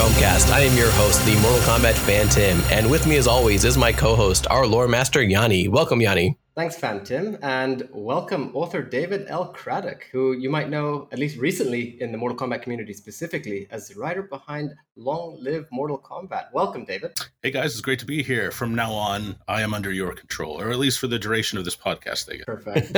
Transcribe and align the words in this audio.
Realmcast. 0.00 0.50
I 0.50 0.60
am 0.60 0.74
your 0.78 0.90
host, 0.92 1.22
the 1.26 1.34
Mortal 1.42 1.58
Kombat 1.58 1.92
fan 1.92 2.26
Tim, 2.30 2.62
and 2.70 2.90
with 2.90 3.06
me 3.06 3.16
as 3.16 3.26
always 3.26 3.66
is 3.66 3.76
my 3.76 3.92
co-host, 3.92 4.46
our 4.46 4.66
lore 4.66 4.88
master 4.88 5.22
Yanni. 5.22 5.68
Welcome, 5.68 6.00
Yanni. 6.00 6.38
Thanks, 6.56 6.74
Fan 6.74 7.04
Tim, 7.04 7.36
and 7.42 7.86
welcome 7.92 8.50
author 8.54 8.80
David 8.80 9.26
L. 9.28 9.48
Craddock, 9.48 10.04
who 10.10 10.32
you 10.32 10.48
might 10.48 10.70
know 10.70 11.06
at 11.12 11.18
least 11.18 11.36
recently 11.36 12.00
in 12.00 12.12
the 12.12 12.16
Mortal 12.16 12.38
Kombat 12.38 12.62
community 12.62 12.94
specifically 12.94 13.66
as 13.70 13.88
the 13.88 14.00
writer 14.00 14.22
behind 14.22 14.72
Long 14.96 15.36
Live 15.38 15.66
Mortal 15.70 15.98
Kombat. 15.98 16.44
Welcome, 16.54 16.86
David. 16.86 17.12
Hey 17.42 17.50
guys, 17.50 17.72
it's 17.72 17.82
great 17.82 17.98
to 17.98 18.06
be 18.06 18.22
here. 18.22 18.50
From 18.50 18.74
now 18.74 18.92
on, 18.92 19.36
I 19.48 19.60
am 19.60 19.74
under 19.74 19.92
your 19.92 20.14
control, 20.14 20.58
or 20.62 20.70
at 20.70 20.78
least 20.78 20.98
for 20.98 21.08
the 21.08 21.18
duration 21.18 21.58
of 21.58 21.66
this 21.66 21.76
podcast. 21.76 22.24
They 22.24 22.38
Perfect. 22.38 22.96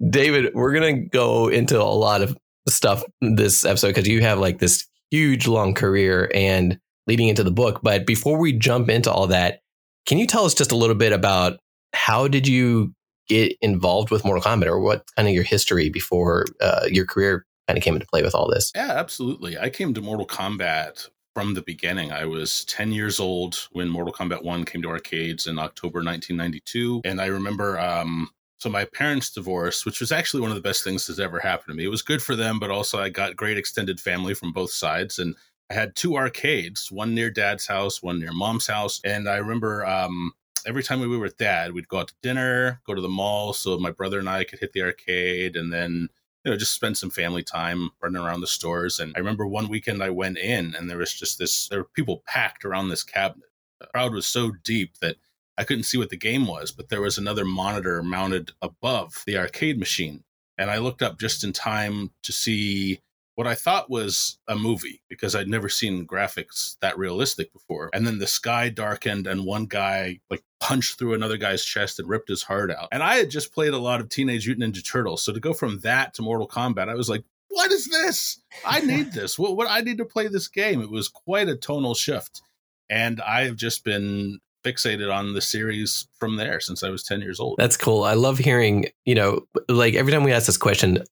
David, 0.10 0.54
we're 0.54 0.72
gonna 0.72 1.06
go 1.06 1.46
into 1.46 1.80
a 1.80 1.84
lot 1.84 2.20
of 2.20 2.36
stuff 2.68 3.04
this 3.20 3.64
episode 3.64 3.88
because 3.90 4.08
you 4.08 4.22
have 4.22 4.40
like 4.40 4.58
this 4.58 4.88
huge 5.10 5.46
long 5.46 5.74
career 5.74 6.30
and 6.34 6.78
leading 7.06 7.28
into 7.28 7.42
the 7.42 7.50
book. 7.50 7.80
But 7.82 8.06
before 8.06 8.38
we 8.38 8.52
jump 8.52 8.88
into 8.88 9.10
all 9.10 9.26
that, 9.28 9.60
can 10.06 10.18
you 10.18 10.26
tell 10.26 10.44
us 10.44 10.54
just 10.54 10.72
a 10.72 10.76
little 10.76 10.94
bit 10.94 11.12
about 11.12 11.58
how 11.92 12.28
did 12.28 12.46
you 12.46 12.94
get 13.28 13.56
involved 13.60 14.10
with 14.10 14.24
Mortal 14.24 14.42
Kombat, 14.42 14.66
or 14.66 14.80
what 14.80 15.04
kind 15.16 15.28
of 15.28 15.34
your 15.34 15.44
history 15.44 15.88
before 15.88 16.46
uh, 16.60 16.86
your 16.90 17.06
career 17.06 17.46
kind 17.68 17.78
of 17.78 17.84
came 17.84 17.94
into 17.94 18.06
play 18.06 18.22
with 18.22 18.34
all 18.34 18.50
this? 18.50 18.72
Yeah, 18.74 18.90
absolutely. 18.90 19.56
I 19.56 19.70
came 19.70 19.94
to 19.94 20.00
Mortal 20.00 20.26
Kombat 20.26 21.08
from 21.34 21.54
the 21.54 21.62
beginning. 21.62 22.10
I 22.10 22.24
was 22.24 22.64
10 22.64 22.90
years 22.90 23.20
old 23.20 23.68
when 23.70 23.88
Mortal 23.88 24.12
Kombat 24.12 24.42
1 24.42 24.64
came 24.64 24.82
to 24.82 24.88
arcades 24.88 25.46
in 25.46 25.60
October 25.60 25.98
1992. 25.98 27.02
And 27.04 27.20
I 27.20 27.26
remember, 27.26 27.78
um, 27.78 28.30
so 28.60 28.68
my 28.68 28.84
parents 28.84 29.30
divorced, 29.30 29.86
which 29.86 30.00
was 30.00 30.12
actually 30.12 30.42
one 30.42 30.50
of 30.50 30.54
the 30.54 30.60
best 30.60 30.84
things 30.84 31.06
that's 31.06 31.18
ever 31.18 31.40
happened 31.40 31.68
to 31.68 31.74
me. 31.74 31.84
It 31.84 31.90
was 31.90 32.02
good 32.02 32.22
for 32.22 32.36
them, 32.36 32.58
but 32.58 32.70
also 32.70 33.00
I 33.00 33.08
got 33.08 33.34
great 33.34 33.56
extended 33.56 33.98
family 33.98 34.34
from 34.34 34.52
both 34.52 34.70
sides. 34.70 35.18
And 35.18 35.34
I 35.70 35.74
had 35.74 35.96
two 35.96 36.16
arcades, 36.16 36.92
one 36.92 37.14
near 37.14 37.30
dad's 37.30 37.66
house, 37.66 38.02
one 38.02 38.20
near 38.20 38.32
mom's 38.32 38.66
house. 38.66 39.00
And 39.02 39.30
I 39.30 39.36
remember 39.36 39.86
um, 39.86 40.32
every 40.66 40.82
time 40.82 41.00
we 41.00 41.08
were 41.08 41.18
with 41.18 41.38
dad, 41.38 41.72
we'd 41.72 41.88
go 41.88 42.00
out 42.00 42.08
to 42.08 42.14
dinner, 42.22 42.82
go 42.86 42.94
to 42.94 43.00
the 43.00 43.08
mall, 43.08 43.54
so 43.54 43.78
my 43.78 43.90
brother 43.90 44.18
and 44.18 44.28
I 44.28 44.44
could 44.44 44.58
hit 44.58 44.74
the 44.74 44.82
arcade, 44.82 45.56
and 45.56 45.72
then 45.72 46.10
you 46.44 46.50
know 46.50 46.58
just 46.58 46.74
spend 46.74 46.98
some 46.98 47.10
family 47.10 47.42
time 47.42 47.90
running 48.02 48.20
around 48.20 48.42
the 48.42 48.46
stores. 48.46 49.00
And 49.00 49.14
I 49.16 49.20
remember 49.20 49.46
one 49.46 49.68
weekend 49.68 50.02
I 50.02 50.10
went 50.10 50.36
in, 50.36 50.74
and 50.74 50.90
there 50.90 50.98
was 50.98 51.14
just 51.14 51.38
this 51.38 51.68
there 51.68 51.78
were 51.80 51.88
people 51.94 52.22
packed 52.26 52.66
around 52.66 52.90
this 52.90 53.04
cabinet. 53.04 53.48
The 53.80 53.86
crowd 53.86 54.12
was 54.12 54.26
so 54.26 54.52
deep 54.64 54.98
that 55.00 55.16
I 55.60 55.64
couldn't 55.64 55.84
see 55.84 55.98
what 55.98 56.08
the 56.08 56.16
game 56.16 56.46
was, 56.46 56.72
but 56.72 56.88
there 56.88 57.02
was 57.02 57.18
another 57.18 57.44
monitor 57.44 58.02
mounted 58.02 58.52
above 58.62 59.22
the 59.26 59.36
arcade 59.36 59.78
machine. 59.78 60.24
And 60.56 60.70
I 60.70 60.78
looked 60.78 61.02
up 61.02 61.18
just 61.18 61.44
in 61.44 61.52
time 61.52 62.12
to 62.22 62.32
see 62.32 63.00
what 63.34 63.46
I 63.46 63.54
thought 63.54 63.90
was 63.90 64.38
a 64.48 64.56
movie 64.56 65.02
because 65.10 65.34
I'd 65.34 65.48
never 65.48 65.68
seen 65.68 66.06
graphics 66.06 66.78
that 66.80 66.96
realistic 66.96 67.52
before. 67.52 67.90
And 67.92 68.06
then 68.06 68.18
the 68.18 68.26
sky 68.26 68.70
darkened 68.70 69.26
and 69.26 69.44
one 69.44 69.66
guy 69.66 70.20
like 70.30 70.42
punched 70.60 70.98
through 70.98 71.12
another 71.12 71.36
guy's 71.36 71.62
chest 71.62 71.98
and 71.98 72.08
ripped 72.08 72.30
his 72.30 72.42
heart 72.42 72.70
out. 72.70 72.88
And 72.90 73.02
I 73.02 73.16
had 73.16 73.28
just 73.28 73.52
played 73.52 73.74
a 73.74 73.78
lot 73.78 74.00
of 74.00 74.08
Teenage 74.08 74.46
Mutant 74.46 74.74
Ninja 74.74 74.82
Turtles. 74.82 75.20
So 75.20 75.30
to 75.30 75.40
go 75.40 75.52
from 75.52 75.80
that 75.80 76.14
to 76.14 76.22
Mortal 76.22 76.48
Kombat, 76.48 76.88
I 76.88 76.94
was 76.94 77.10
like, 77.10 77.24
what 77.48 77.70
is 77.70 77.86
this? 77.86 78.40
I 78.64 78.80
need 78.86 79.12
this. 79.12 79.38
What, 79.38 79.58
what 79.58 79.68
I 79.68 79.82
need 79.82 79.98
to 79.98 80.06
play 80.06 80.26
this 80.28 80.48
game. 80.48 80.80
It 80.80 80.90
was 80.90 81.08
quite 81.08 81.50
a 81.50 81.56
tonal 81.56 81.94
shift. 81.94 82.40
And 82.88 83.20
I've 83.20 83.56
just 83.56 83.84
been 83.84 84.40
fixated 84.64 85.12
on 85.12 85.34
the 85.34 85.40
series 85.40 86.06
from 86.18 86.36
there 86.36 86.60
since 86.60 86.82
I 86.82 86.90
was 86.90 87.02
10 87.02 87.20
years 87.20 87.40
old. 87.40 87.56
That's 87.58 87.76
cool. 87.76 88.04
I 88.04 88.14
love 88.14 88.38
hearing, 88.38 88.86
you 89.04 89.14
know, 89.14 89.42
like 89.68 89.94
every 89.94 90.12
time 90.12 90.24
we 90.24 90.32
ask 90.32 90.46
this 90.46 90.56
question, 90.56 91.02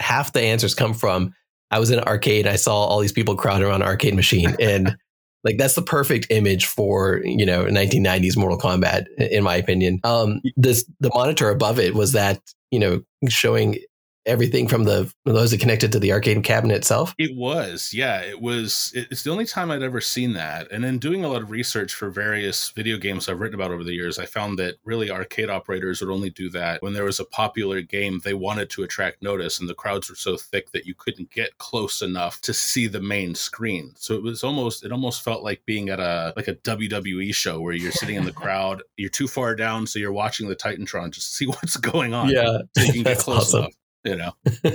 half 0.00 0.32
the 0.32 0.42
answers 0.42 0.74
come 0.74 0.94
from 0.94 1.32
I 1.70 1.78
was 1.78 1.90
in 1.90 1.98
an 1.98 2.04
arcade. 2.04 2.46
I 2.46 2.56
saw 2.56 2.74
all 2.84 3.00
these 3.00 3.12
people 3.12 3.36
crowding 3.36 3.66
around 3.66 3.82
an 3.82 3.88
arcade 3.88 4.14
machine, 4.14 4.54
and 4.60 4.96
like 5.44 5.58
that's 5.58 5.74
the 5.74 5.82
perfect 5.82 6.26
image 6.30 6.66
for 6.66 7.20
you 7.24 7.46
know 7.46 7.64
1990s 7.64 8.36
Mortal 8.36 8.58
Kombat, 8.58 9.06
in 9.18 9.42
my 9.42 9.56
opinion. 9.56 10.00
Um, 10.04 10.40
this 10.56 10.84
the 11.00 11.10
monitor 11.14 11.50
above 11.50 11.78
it 11.78 11.94
was 11.94 12.12
that 12.12 12.40
you 12.70 12.78
know 12.78 13.02
showing 13.28 13.78
everything 14.26 14.68
from 14.68 14.84
the 14.84 15.12
those 15.24 15.52
that 15.52 15.60
connected 15.60 15.92
to 15.92 15.98
the 15.98 16.12
arcade 16.12 16.42
cabinet 16.44 16.76
itself? 16.76 17.14
It 17.18 17.34
was, 17.34 17.92
yeah. 17.94 18.20
It 18.20 18.40
was. 18.40 18.92
It's 18.94 19.22
the 19.22 19.30
only 19.30 19.46
time 19.46 19.70
I'd 19.70 19.82
ever 19.82 20.00
seen 20.00 20.32
that. 20.34 20.70
And 20.70 20.84
in 20.84 20.98
doing 20.98 21.24
a 21.24 21.28
lot 21.28 21.42
of 21.42 21.50
research 21.50 21.94
for 21.94 22.10
various 22.10 22.70
video 22.70 22.98
games 22.98 23.28
I've 23.28 23.40
written 23.40 23.54
about 23.54 23.70
over 23.70 23.84
the 23.84 23.94
years, 23.94 24.18
I 24.18 24.26
found 24.26 24.58
that 24.58 24.76
really 24.84 25.10
arcade 25.10 25.48
operators 25.48 26.00
would 26.00 26.12
only 26.12 26.30
do 26.30 26.50
that 26.50 26.82
when 26.82 26.92
there 26.92 27.04
was 27.04 27.20
a 27.20 27.24
popular 27.24 27.80
game 27.80 28.20
they 28.24 28.34
wanted 28.34 28.70
to 28.70 28.82
attract 28.82 29.22
notice, 29.22 29.60
and 29.60 29.68
the 29.68 29.74
crowds 29.74 30.10
were 30.10 30.16
so 30.16 30.36
thick 30.36 30.70
that 30.72 30.86
you 30.86 30.94
couldn't 30.94 31.30
get 31.30 31.56
close 31.58 32.02
enough 32.02 32.40
to 32.42 32.52
see 32.52 32.86
the 32.86 33.00
main 33.00 33.34
screen. 33.34 33.92
So 33.96 34.14
it 34.14 34.22
was 34.22 34.44
almost. 34.44 34.84
It 34.84 34.92
almost 34.92 35.22
felt 35.22 35.42
like 35.42 35.64
being 35.64 35.88
at 35.88 36.00
a 36.00 36.32
like 36.36 36.48
a 36.48 36.54
WWE 36.54 37.34
show 37.34 37.60
where 37.60 37.74
you're 37.74 37.92
sitting 37.92 38.16
in 38.16 38.24
the 38.24 38.32
crowd, 38.36 38.82
you're 38.96 39.10
too 39.10 39.28
far 39.28 39.54
down, 39.54 39.86
so 39.86 39.98
you're 39.98 40.12
watching 40.12 40.48
the 40.48 40.56
Titantron 40.56 41.10
just 41.10 41.28
to 41.28 41.34
see 41.34 41.46
what's 41.46 41.76
going 41.76 42.14
on. 42.14 42.28
Yeah, 42.28 42.58
so 42.76 42.82
you 42.84 42.92
can 42.92 43.02
get 43.02 43.18
close 43.18 43.48
awesome. 43.48 43.60
enough 43.60 43.72
you 44.06 44.16
know. 44.16 44.32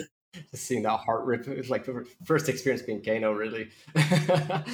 Just 0.52 0.64
seeing 0.66 0.84
that 0.84 0.98
heart 0.98 1.26
rip, 1.26 1.46
it 1.46 1.58
was 1.58 1.70
like 1.70 1.84
the 1.84 2.08
first 2.24 2.48
experience 2.48 2.82
being 2.82 3.04
Kano, 3.04 3.34
really. 3.34 3.70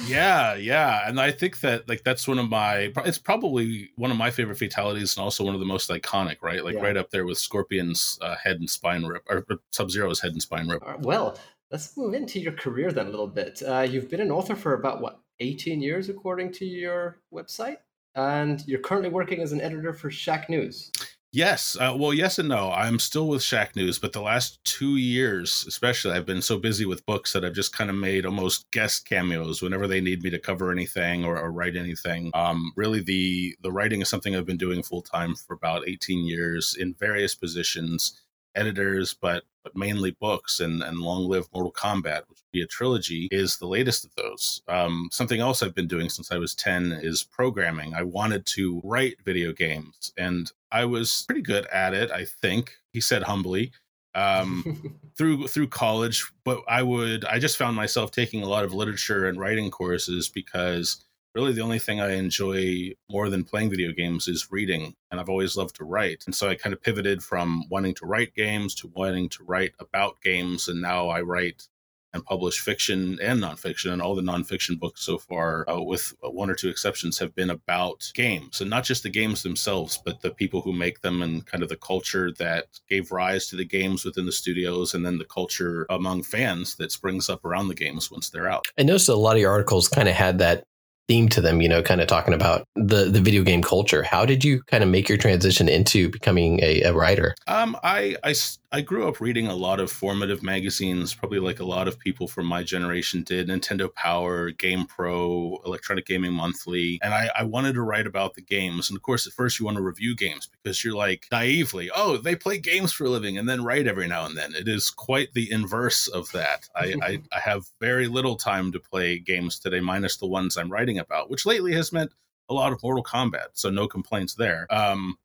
yeah, 0.06 0.54
yeah, 0.54 1.08
and 1.08 1.20
I 1.20 1.32
think 1.32 1.60
that 1.60 1.88
like 1.88 2.04
that's 2.04 2.28
one 2.28 2.38
of 2.38 2.48
my. 2.48 2.92
It's 3.04 3.18
probably 3.18 3.90
one 3.96 4.12
of 4.12 4.16
my 4.16 4.30
favorite 4.30 4.56
fatalities, 4.56 5.16
and 5.16 5.24
also 5.24 5.42
one 5.42 5.54
of 5.54 5.60
the 5.60 5.66
most 5.66 5.90
iconic. 5.90 6.36
Right, 6.42 6.64
like 6.64 6.76
yeah. 6.76 6.82
right 6.82 6.96
up 6.96 7.10
there 7.10 7.26
with 7.26 7.38
Scorpion's 7.38 8.20
uh, 8.22 8.36
head 8.36 8.60
and 8.60 8.70
spine 8.70 9.04
rip, 9.04 9.24
or 9.28 9.44
Sub 9.72 9.90
Zero's 9.90 10.20
head 10.20 10.30
and 10.30 10.40
spine 10.40 10.68
rip. 10.68 10.82
Right, 10.82 11.00
well, 11.00 11.36
let's 11.72 11.96
move 11.96 12.14
into 12.14 12.38
your 12.38 12.52
career 12.52 12.92
then 12.92 13.08
a 13.08 13.10
little 13.10 13.26
bit. 13.26 13.60
Uh, 13.66 13.80
you've 13.80 14.08
been 14.08 14.20
an 14.20 14.30
author 14.30 14.54
for 14.54 14.74
about 14.74 15.00
what 15.00 15.18
18 15.40 15.80
years, 15.80 16.08
according 16.08 16.52
to 16.52 16.66
your 16.66 17.18
website, 17.34 17.78
and 18.14 18.62
you're 18.68 18.78
currently 18.78 19.10
working 19.10 19.42
as 19.42 19.50
an 19.50 19.60
editor 19.60 19.92
for 19.92 20.08
Shacknews. 20.08 20.92
Yes. 21.30 21.76
Uh, 21.78 21.94
well, 21.96 22.14
yes 22.14 22.38
and 22.38 22.48
no. 22.48 22.72
I'm 22.72 22.98
still 22.98 23.28
with 23.28 23.42
Shacknews, 23.42 24.00
but 24.00 24.14
the 24.14 24.22
last 24.22 24.64
two 24.64 24.96
years, 24.96 25.64
especially, 25.68 26.12
I've 26.12 26.24
been 26.24 26.40
so 26.40 26.58
busy 26.58 26.86
with 26.86 27.04
books 27.04 27.34
that 27.34 27.44
I've 27.44 27.52
just 27.52 27.76
kind 27.76 27.90
of 27.90 27.96
made 27.96 28.24
almost 28.24 28.70
guest 28.70 29.06
cameos 29.06 29.60
whenever 29.60 29.86
they 29.86 30.00
need 30.00 30.22
me 30.22 30.30
to 30.30 30.38
cover 30.38 30.72
anything 30.72 31.26
or, 31.26 31.38
or 31.38 31.52
write 31.52 31.76
anything. 31.76 32.30
Um, 32.32 32.72
really, 32.76 33.00
the 33.00 33.54
the 33.62 33.70
writing 33.70 34.00
is 34.00 34.08
something 34.08 34.34
I've 34.34 34.46
been 34.46 34.56
doing 34.56 34.82
full 34.82 35.02
time 35.02 35.34
for 35.34 35.52
about 35.52 35.86
18 35.86 36.24
years 36.26 36.74
in 36.78 36.94
various 36.94 37.34
positions 37.34 38.18
editors, 38.54 39.14
but 39.14 39.44
but 39.68 39.78
mainly 39.78 40.12
books. 40.12 40.60
And 40.60 40.82
and 40.82 40.98
Long 40.98 41.28
Live 41.28 41.48
Mortal 41.52 41.72
Kombat, 41.72 42.22
which 42.28 42.38
would 42.38 42.52
be 42.52 42.62
a 42.62 42.66
trilogy, 42.66 43.28
is 43.30 43.56
the 43.56 43.66
latest 43.66 44.04
of 44.04 44.14
those. 44.16 44.62
Um, 44.68 45.08
something 45.12 45.40
else 45.40 45.62
I've 45.62 45.74
been 45.74 45.86
doing 45.86 46.08
since 46.08 46.32
I 46.32 46.38
was 46.38 46.54
ten 46.54 46.92
is 46.92 47.24
programming. 47.24 47.94
I 47.94 48.02
wanted 48.02 48.46
to 48.46 48.80
write 48.84 49.16
video 49.24 49.52
games, 49.52 50.12
and 50.16 50.50
I 50.72 50.84
was 50.84 51.24
pretty 51.26 51.42
good 51.42 51.66
at 51.66 51.94
it. 51.94 52.10
I 52.10 52.24
think 52.24 52.76
he 52.92 53.00
said 53.00 53.22
humbly. 53.22 53.72
Um, 54.14 54.98
through 55.18 55.48
through 55.48 55.68
college, 55.68 56.24
but 56.44 56.62
I 56.66 56.82
would 56.82 57.24
I 57.24 57.38
just 57.38 57.56
found 57.56 57.76
myself 57.76 58.10
taking 58.10 58.42
a 58.42 58.48
lot 58.48 58.64
of 58.64 58.72
literature 58.72 59.26
and 59.26 59.38
writing 59.38 59.70
courses 59.70 60.28
because 60.28 61.04
really 61.38 61.52
the 61.52 61.62
only 61.62 61.78
thing 61.78 62.00
I 62.00 62.14
enjoy 62.14 62.90
more 63.08 63.30
than 63.30 63.44
playing 63.44 63.70
video 63.70 63.92
games 63.92 64.26
is 64.26 64.50
reading. 64.50 64.94
And 65.10 65.20
I've 65.20 65.28
always 65.28 65.56
loved 65.56 65.76
to 65.76 65.84
write. 65.84 66.24
And 66.26 66.34
so 66.34 66.48
I 66.48 66.56
kind 66.56 66.72
of 66.72 66.82
pivoted 66.82 67.22
from 67.22 67.64
wanting 67.70 67.94
to 67.94 68.06
write 68.06 68.34
games 68.34 68.74
to 68.76 68.90
wanting 68.92 69.28
to 69.30 69.44
write 69.44 69.72
about 69.78 70.20
games. 70.20 70.66
And 70.66 70.82
now 70.82 71.08
I 71.08 71.20
write 71.20 71.68
and 72.12 72.24
publish 72.24 72.58
fiction 72.58 73.18
and 73.22 73.40
nonfiction. 73.40 73.92
And 73.92 74.02
all 74.02 74.16
the 74.16 74.22
nonfiction 74.22 74.80
books 74.80 75.02
so 75.02 75.16
far, 75.16 75.64
uh, 75.70 75.80
with 75.80 76.12
one 76.22 76.50
or 76.50 76.54
two 76.54 76.70
exceptions, 76.70 77.18
have 77.18 77.36
been 77.36 77.50
about 77.50 78.10
games. 78.14 78.60
And 78.60 78.68
not 78.68 78.82
just 78.82 79.04
the 79.04 79.08
games 79.08 79.44
themselves, 79.44 80.00
but 80.04 80.22
the 80.22 80.32
people 80.32 80.60
who 80.62 80.72
make 80.72 81.02
them 81.02 81.22
and 81.22 81.46
kind 81.46 81.62
of 81.62 81.68
the 81.68 81.76
culture 81.76 82.32
that 82.38 82.64
gave 82.88 83.12
rise 83.12 83.46
to 83.48 83.56
the 83.56 83.64
games 83.64 84.04
within 84.04 84.26
the 84.26 84.32
studios 84.32 84.92
and 84.92 85.06
then 85.06 85.18
the 85.18 85.24
culture 85.24 85.86
among 85.88 86.24
fans 86.24 86.74
that 86.76 86.90
springs 86.90 87.28
up 87.28 87.44
around 87.44 87.68
the 87.68 87.76
games 87.76 88.10
once 88.10 88.28
they're 88.28 88.50
out. 88.50 88.64
I 88.76 88.82
noticed 88.82 89.08
a 89.08 89.14
lot 89.14 89.36
of 89.36 89.40
your 89.40 89.52
articles 89.52 89.86
kind 89.86 90.08
of 90.08 90.14
had 90.14 90.38
that 90.38 90.64
theme 91.08 91.28
to 91.30 91.40
them, 91.40 91.60
you 91.62 91.68
know, 91.68 91.82
kind 91.82 92.00
of 92.00 92.06
talking 92.06 92.34
about 92.34 92.66
the 92.76 93.06
the 93.06 93.20
video 93.20 93.42
game 93.42 93.62
culture. 93.62 94.02
How 94.02 94.24
did 94.24 94.44
you 94.44 94.62
kind 94.64 94.84
of 94.84 94.90
make 94.90 95.08
your 95.08 95.18
transition 95.18 95.68
into 95.68 96.10
becoming 96.10 96.60
a, 96.62 96.82
a 96.82 96.92
writer? 96.92 97.34
Um, 97.46 97.76
I, 97.82 98.16
I 98.22 98.34
I 98.70 98.82
grew 98.82 99.08
up 99.08 99.18
reading 99.18 99.46
a 99.46 99.54
lot 99.54 99.80
of 99.80 99.90
formative 99.90 100.42
magazines, 100.42 101.14
probably 101.14 101.38
like 101.38 101.58
a 101.58 101.64
lot 101.64 101.88
of 101.88 101.98
people 101.98 102.28
from 102.28 102.44
my 102.44 102.62
generation 102.62 103.22
did. 103.22 103.48
Nintendo 103.48 103.92
Power, 103.94 104.50
Game 104.50 104.84
Pro, 104.84 105.58
Electronic 105.64 106.04
Gaming 106.04 106.34
Monthly, 106.34 106.98
and 107.02 107.14
I, 107.14 107.30
I 107.34 107.44
wanted 107.44 107.74
to 107.74 107.82
write 107.82 108.06
about 108.06 108.34
the 108.34 108.42
games. 108.42 108.90
And 108.90 108.96
of 108.96 109.02
course, 109.02 109.26
at 109.26 109.32
first 109.32 109.58
you 109.58 109.64
want 109.64 109.78
to 109.78 109.82
review 109.82 110.14
games 110.14 110.50
because 110.50 110.84
you're 110.84 110.94
like 110.94 111.26
naively, 111.32 111.90
oh, 111.94 112.18
they 112.18 112.36
play 112.36 112.58
games 112.58 112.92
for 112.92 113.04
a 113.04 113.08
living, 113.08 113.38
and 113.38 113.48
then 113.48 113.64
write 113.64 113.86
every 113.86 114.06
now 114.06 114.26
and 114.26 114.36
then. 114.36 114.54
It 114.54 114.68
is 114.68 114.90
quite 114.90 115.32
the 115.32 115.50
inverse 115.50 116.06
of 116.06 116.30
that. 116.32 116.68
I, 116.76 116.94
I, 117.02 117.22
I 117.32 117.40
have 117.40 117.64
very 117.80 118.06
little 118.06 118.36
time 118.36 118.70
to 118.72 118.80
play 118.80 119.18
games 119.18 119.58
today, 119.58 119.80
minus 119.80 120.18
the 120.18 120.26
ones 120.26 120.58
I'm 120.58 120.70
writing 120.70 120.98
about, 120.98 121.30
which 121.30 121.46
lately 121.46 121.72
has 121.72 121.90
meant 121.90 122.12
a 122.50 122.54
lot 122.54 122.74
of 122.74 122.82
Mortal 122.82 123.02
Kombat, 123.02 123.48
so 123.54 123.70
no 123.70 123.88
complaints 123.88 124.34
there. 124.34 124.66
Um, 124.68 125.16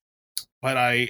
but 0.61 0.77
I 0.77 1.09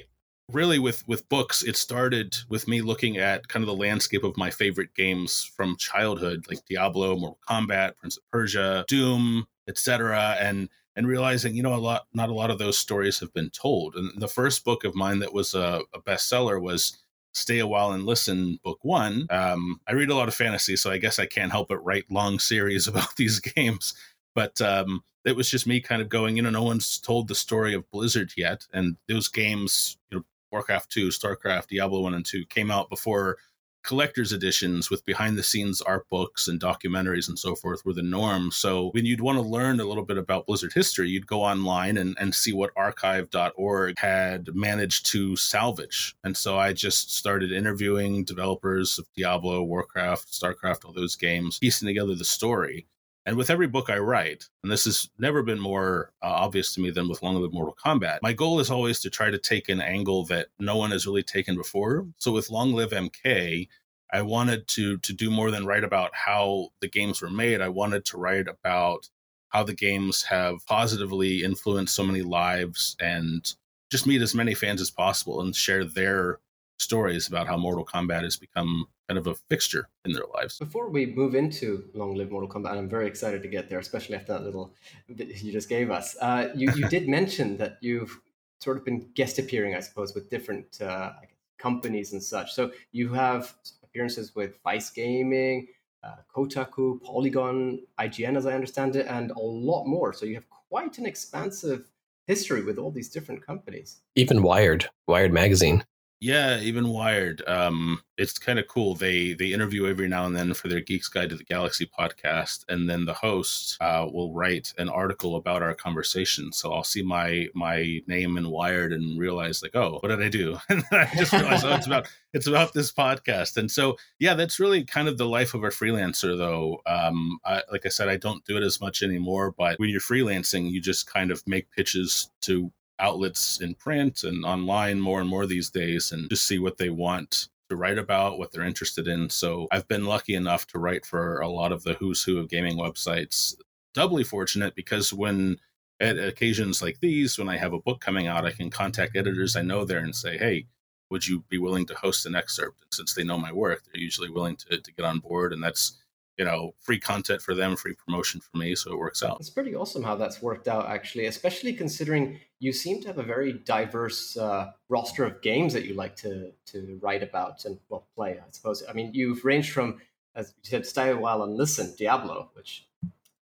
really 0.52 0.78
with 0.78 1.08
with 1.08 1.28
books 1.30 1.64
it 1.64 1.78
started 1.78 2.36
with 2.50 2.68
me 2.68 2.82
looking 2.82 3.18
at 3.18 3.48
kind 3.48 3.64
of 3.64 3.68
the 3.68 3.74
landscape 3.74 4.24
of 4.26 4.36
my 4.36 4.50
favorite 4.50 4.94
games 4.94 5.50
from 5.56 5.78
childhood 5.78 6.46
like 6.50 6.60
diablo 6.66 7.16
mortal 7.16 7.40
kombat 7.50 7.96
prince 7.96 8.18
of 8.18 8.24
persia 8.30 8.84
doom 8.90 9.48
etc 9.70 10.36
and 10.40 10.68
and 10.96 11.08
realizing 11.08 11.56
you 11.56 11.64
know 11.64 11.74
a 11.74 11.78
lot 11.78 12.06
not 12.14 12.30
a 12.30 12.34
lot 12.34 12.52
of 12.52 12.60
those 12.60 12.78
stories 12.78 13.20
have 13.20 13.34
been 13.34 13.50
told. 13.50 13.96
And 13.96 14.12
the 14.22 14.28
first 14.28 14.64
book 14.64 14.84
of 14.84 14.96
mine 14.96 15.20
that 15.20 15.34
was 15.34 15.54
a, 15.54 15.82
a 15.94 16.02
bestseller 16.02 16.62
was 16.62 16.98
stay 17.34 17.60
a 17.60 17.68
while 17.68 17.92
and 17.92 18.06
listen 18.06 18.60
book 18.64 18.80
one. 18.84 19.26
Um, 19.30 19.80
i 19.88 19.94
read 19.94 20.10
a 20.10 20.16
lot 20.16 20.28
of 20.28 20.36
fantasy 20.36 20.76
so 20.76 20.92
i 20.92 20.98
guess 20.98 21.20
i 21.20 21.26
can't 21.26 21.52
help 21.52 21.70
but 21.70 21.84
write 21.84 22.06
long 22.12 22.40
series 22.52 22.88
about 22.88 23.16
these 23.18 23.40
games. 23.40 23.94
But 24.36 24.60
um, 24.62 25.04
it 25.26 25.36
was 25.36 25.50
just 25.50 25.68
me 25.68 25.80
kind 25.80 26.02
of 26.02 26.10
going 26.10 26.36
you 26.38 26.44
know 26.44 26.50
no 26.50 26.64
one's 26.64 27.00
told 27.00 27.28
the 27.28 27.36
story 27.36 27.74
of 27.74 27.90
blizzard 27.92 28.34
yet 28.36 28.68
and 28.74 28.98
those 29.08 29.28
games 29.28 29.98
you 30.12 30.18
know 30.18 30.24
warcraft 30.54 30.90
2 30.92 31.10
starcraft 31.10 31.68
diablo 31.68 32.00
1 32.02 32.14
and 32.14 32.26
2 32.26 32.46
came 32.46 32.72
out 32.72 32.90
before 32.90 33.38
collector's 33.84 34.32
editions 34.32 34.90
with 34.90 35.06
behind 35.06 35.38
the 35.38 35.44
scenes 35.44 35.82
art 35.82 36.10
books 36.10 36.48
and 36.48 36.60
documentaries 36.60 37.28
and 37.28 37.38
so 37.38 37.54
forth 37.54 37.86
were 37.86 37.94
the 37.94 38.02
norm. 38.02 38.50
So 38.52 38.90
when 38.92 39.06
you'd 39.06 39.22
want 39.22 39.38
to 39.38 39.42
learn 39.42 39.80
a 39.80 39.86
little 39.86 40.06
bit 40.06 40.18
about 40.18 40.48
Blizzard 40.48 40.74
history, 40.74 41.10
you'd 41.10 41.28
go 41.28 41.42
online 41.42 41.98
and, 41.98 42.16
and 42.20 42.34
see 42.34 42.54
what 42.54 42.72
archive.org 42.76 44.00
had 44.00 44.56
managed 44.56 45.06
to 45.08 45.36
salvage. 45.36 46.16
And 46.24 46.36
so 46.36 46.58
I 46.58 46.74
just 46.74 47.14
started 47.14 47.52
interviewing 47.52 48.24
developers 48.24 48.98
of 48.98 49.06
Diablo, 49.16 49.64
Warcraft, 49.64 50.32
StarCraft, 50.32 50.86
all 50.86 50.94
those 50.94 51.16
games, 51.16 51.60
piecing 51.60 51.88
together 51.88 52.16
the 52.16 52.26
story. 52.26 52.88
And 53.26 53.38
with 53.38 53.50
every 53.50 53.68
book 53.68 53.90
I 53.90 53.98
write, 53.98 54.50
and 54.64 54.72
this 54.72 54.84
has 54.84 55.10
never 55.18 55.44
been 55.44 55.60
more 55.60 56.12
uh, 56.22 56.28
obvious 56.28 56.74
to 56.74 56.82
me 56.82 56.92
than 56.92 57.08
with 57.08 57.24
Long 57.24 57.36
Live 57.36 57.54
Mortal 57.54 57.78
Kombat, 57.84 58.20
my 58.22 58.34
goal 58.34 58.60
is 58.60 58.70
always 58.70 59.00
to 59.02 59.10
try 59.10 59.30
to 59.30 59.38
take 59.38 59.70
an 59.70 59.80
angle 59.80 60.26
that 60.26 60.48
no 60.60 60.76
one 60.76 60.92
has 60.92 61.08
really 61.08 61.24
taken 61.24 61.56
before. 61.56 62.06
So 62.18 62.32
with 62.34 62.50
Long 62.50 62.74
Live 62.74 62.92
MK, 62.92 63.68
I 64.12 64.22
wanted 64.22 64.68
to 64.70 64.98
to 65.00 65.14
do 65.14 65.32
more 65.32 65.52
than 65.52 65.66
write 65.66 65.84
about 65.84 66.12
how 66.14 66.70
the 66.82 66.90
games 66.90 67.22
were 67.22 67.30
made. 67.30 67.62
I 67.62 67.70
wanted 67.70 68.06
to 68.06 68.18
write 68.18 68.48
about 68.48 69.10
how 69.50 69.64
the 69.64 69.74
games 69.74 70.24
have 70.24 70.66
positively 70.66 71.44
influenced 71.44 71.96
so 71.96 72.04
many 72.04 72.22
lives 72.22 72.96
and 73.00 73.54
just 73.90 74.08
meet 74.08 74.22
as 74.22 74.36
many 74.36 74.54
fans 74.54 74.82
as 74.82 74.92
possible 74.92 75.40
and 75.42 75.56
share 75.56 75.86
their 75.86 76.40
stories 76.84 77.28
about 77.28 77.48
how 77.48 77.58
Mortal 77.58 77.86
Kombat 77.86 78.24
has 78.24 78.38
become 78.38 78.86
kind 79.08 79.18
of 79.18 79.28
a 79.28 79.36
fixture 79.50 79.88
in 80.06 80.14
their 80.14 80.26
lives. 80.34 80.58
Before 80.60 80.90
we 80.90 81.08
move 81.08 81.36
into 81.36 81.86
Long 81.94 82.16
Live 82.16 82.32
Mortal 82.32 82.50
Kombat, 82.50 82.72
and 82.72 82.80
I'm 82.80 82.90
very 82.90 83.08
excited 83.08 83.42
to 83.44 83.50
get 83.50 83.70
there, 83.70 83.80
especially 83.80 84.16
after 84.16 84.34
that 84.34 84.44
little 84.44 84.74
bit 85.16 85.42
you 85.44 85.52
just 85.52 85.70
gave 85.70 85.92
us. 85.92 86.16
Uh, 86.22 86.50
you, 86.56 86.72
you 86.76 86.88
did 86.96 87.08
mention 87.08 87.58
that 87.58 87.78
you've 87.82 88.20
sort 88.60 88.78
of 88.78 88.86
been 88.86 89.10
guest 89.14 89.40
appearing, 89.40 89.76
I 89.76 89.80
suppose, 89.80 90.14
with 90.16 90.30
different 90.30 90.82
uh, 90.82 91.14
companies 91.58 92.14
and 92.14 92.24
such. 92.24 92.54
So 92.54 92.72
you 92.92 93.14
have 93.14 93.54
appearances 93.84 94.36
with 94.36 94.62
Vice 94.64 94.90
Gaming, 94.90 95.68
uh, 96.04 96.16
Kotaku, 96.36 97.02
Polygon, 97.02 97.80
IGN, 98.00 98.36
as 98.36 98.46
I 98.46 98.54
understand 98.54 98.96
it, 98.96 99.08
and 99.08 99.32
a 99.32 99.40
lot 99.40 99.86
more. 99.86 100.14
So 100.14 100.26
you 100.26 100.36
have 100.36 100.50
quite 100.50 100.98
an 100.98 101.06
expansive 101.06 101.90
history 102.28 102.64
with 102.64 102.78
all 102.78 102.92
these 102.92 103.10
different 103.10 103.46
companies. 103.46 104.02
Even 104.16 104.42
Wired, 104.42 104.90
Wired 105.08 105.34
Magazine. 105.34 105.84
Yeah, 106.24 106.62
even 106.62 106.88
Wired. 106.88 107.44
Um, 107.48 108.02
it's 108.18 108.40
kind 108.40 108.58
of 108.58 108.70
cool. 108.70 108.96
They 108.96 109.34
they 109.34 109.52
interview 109.52 109.88
every 109.88 110.08
now 110.08 110.26
and 110.26 110.34
then 110.34 110.54
for 110.54 110.70
their 110.70 110.80
Geeks 110.80 111.10
Guide 111.10 111.32
to 111.32 111.36
the 111.36 111.44
Galaxy 111.44 111.86
podcast, 111.86 112.64
and 112.70 112.90
then 112.90 113.04
the 113.04 113.14
host 113.14 113.76
uh, 113.82 114.08
will 114.10 114.34
write 114.34 114.74
an 114.78 114.88
article 114.88 115.36
about 115.36 115.62
our 115.62 115.74
conversation. 115.74 116.54
So 116.54 116.72
I'll 116.72 116.86
see 116.86 117.02
my 117.02 117.50
my 117.54 118.00
name 118.08 118.38
in 118.38 118.50
Wired 118.50 118.94
and 118.94 119.20
realize 119.20 119.62
like, 119.62 119.76
oh, 119.76 119.98
what 120.00 120.08
did 120.08 120.22
I 120.22 120.30
do? 120.30 120.58
And 120.70 120.86
I 120.94 121.10
just 121.14 121.34
realized, 121.34 121.66
oh, 121.66 121.76
it's 121.76 121.88
about 121.88 122.08
it's 122.34 122.48
about 122.48 122.74
this 122.74 122.90
podcast. 122.90 123.58
And 123.58 123.70
so 123.70 123.98
yeah, 124.18 124.34
that's 124.34 124.62
really 124.62 124.86
kind 124.86 125.10
of 125.10 125.18
the 125.18 125.28
life 125.28 125.54
of 125.54 125.66
a 125.66 125.72
freelancer, 125.72 126.38
though. 126.38 126.82
Um, 126.86 127.38
I, 127.44 127.64
like 127.70 127.86
I 127.86 127.90
said, 127.90 128.08
I 128.08 128.16
don't 128.16 128.46
do 128.46 128.56
it 128.56 128.64
as 128.64 128.80
much 128.80 129.04
anymore. 129.04 129.52
But 129.52 129.78
when 129.78 129.90
you're 129.90 130.00
freelancing, 130.00 130.72
you 130.72 130.80
just 130.80 131.06
kind 131.06 131.32
of 131.32 131.46
make 131.46 131.70
pitches 131.72 132.32
to 132.44 132.72
outlets 133.00 133.60
in 133.62 133.76
print 133.76 134.24
and 134.24 134.46
online 134.46 135.00
more 135.00 135.20
and 135.20 135.30
more 135.30 135.46
these 135.46 135.70
days 135.70 136.12
and 136.12 136.30
just 136.30 136.46
see 136.46 136.60
what 136.60 136.78
they 136.78 136.90
want 136.90 137.50
to 137.70 137.76
write 137.76 137.98
about, 137.98 138.38
what 138.38 138.52
they're 138.52 138.64
interested 138.64 139.08
in. 139.08 139.30
So 139.30 139.68
I've 139.72 139.88
been 139.88 140.06
lucky 140.06 140.36
enough 140.36 140.68
to 140.68 140.80
write 140.80 141.06
for 141.06 141.40
a 141.40 141.50
lot 141.50 141.72
of 141.72 141.84
the 141.84 141.94
who's 141.94 142.24
who 142.24 142.38
of 142.38 142.50
gaming 142.50 142.78
websites. 142.78 143.56
Doubly 143.94 144.24
fortunate 144.24 144.76
because 144.76 145.14
when 145.14 145.58
at 146.00 146.18
occasions 146.18 146.82
like 146.82 147.00
these, 147.00 147.38
when 147.38 147.50
I 147.50 147.58
have 147.58 147.74
a 147.74 147.80
book 147.80 148.02
coming 148.02 148.28
out, 148.28 148.46
I 148.46 148.52
can 148.52 148.70
contact 148.70 149.16
editors 149.16 149.56
I 149.56 149.62
know 149.62 149.86
there 149.86 150.00
and 150.00 150.16
say, 150.16 150.38
hey, 150.38 150.68
would 151.10 151.28
you 151.28 151.44
be 151.50 151.58
willing 151.58 151.86
to 151.88 151.96
host 151.96 152.26
an 152.26 152.36
excerpt? 152.36 152.82
And 152.82 152.94
since 152.94 153.14
they 153.14 153.24
know 153.24 153.38
my 153.38 153.52
work, 153.52 153.84
they're 153.86 154.02
usually 154.02 154.30
willing 154.30 154.56
to, 154.58 154.80
to 154.80 154.94
get 154.94 155.06
on 155.06 155.20
board. 155.20 155.54
And 155.54 155.64
that's 155.64 156.00
you 156.38 156.46
know, 156.46 156.74
free 156.80 157.00
content 157.00 157.42
for 157.42 157.54
them, 157.54 157.76
free 157.76 157.94
promotion 157.94 158.42
for 158.42 158.58
me. 158.58 158.76
So 158.76 158.92
it 158.92 158.98
works 158.98 159.22
out. 159.22 159.38
It's 159.40 159.50
pretty 159.50 159.76
awesome 159.76 160.04
how 160.04 160.16
that's 160.16 160.42
worked 160.42 160.68
out, 160.68 160.90
actually, 160.90 161.28
especially 161.28 161.74
considering 161.74 162.40
you 162.64 162.72
seem 162.72 163.02
to 163.02 163.08
have 163.08 163.18
a 163.18 163.24
very 163.24 163.52
diverse 163.52 164.38
uh, 164.38 164.72
roster 164.88 165.26
of 165.26 165.42
games 165.42 165.74
that 165.74 165.84
you 165.86 165.96
like 165.96 166.16
to 166.16 166.52
to 166.68 166.98
write 167.02 167.22
about 167.22 167.66
and 167.66 167.78
well 167.90 168.08
play. 168.16 168.40
I 168.40 168.50
suppose. 168.52 168.82
I 168.90 168.94
mean, 168.94 169.12
you've 169.14 169.44
ranged 169.44 169.74
from, 169.74 170.00
as 170.34 170.54
you 170.64 170.70
said, 170.70 170.86
stay 170.86 171.10
a 171.10 171.18
while 171.18 171.44
and 171.44 171.58
listen, 171.58 171.94
Diablo, 171.98 172.52
which 172.54 172.88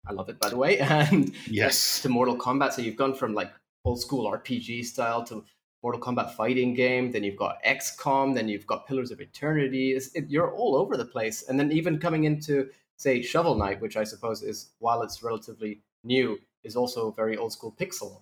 I 0.05 0.13
love 0.13 0.29
it 0.29 0.39
by 0.39 0.49
the 0.49 0.57
way, 0.57 0.77
and 0.79 1.33
yes, 1.47 2.01
to 2.03 2.09
Mortal 2.09 2.37
Kombat. 2.37 2.73
So 2.73 2.83
you've 2.83 2.97
gone 2.97 3.15
from 3.15 3.33
like 3.33 3.51
old 3.83 3.99
school 3.99 4.31
RPG 4.31 4.85
style 4.85 5.23
to 5.23 5.43
Mortal 5.81 5.99
Kombat 5.99 6.35
fighting 6.35 6.75
game. 6.75 7.11
Then 7.11 7.23
you've 7.23 7.35
got 7.35 7.63
XCOM. 7.63 8.35
Then 8.35 8.47
you've 8.47 8.67
got 8.67 8.87
Pillars 8.87 9.09
of 9.09 9.19
Eternity. 9.19 9.93
It, 9.93 10.29
you're 10.29 10.53
all 10.53 10.75
over 10.75 10.95
the 10.95 11.05
place. 11.05 11.49
And 11.49 11.59
then 11.59 11.71
even 11.71 11.97
coming 11.97 12.25
into 12.25 12.69
say 12.97 13.23
Shovel 13.23 13.55
Knight, 13.55 13.81
which 13.81 13.97
I 13.97 14.03
suppose 14.03 14.43
is 14.43 14.69
while 14.77 15.01
it's 15.01 15.23
relatively 15.23 15.81
new, 16.03 16.39
is 16.63 16.75
also 16.75 17.09
very 17.09 17.37
old 17.37 17.53
school 17.53 17.73
pixel 17.79 18.21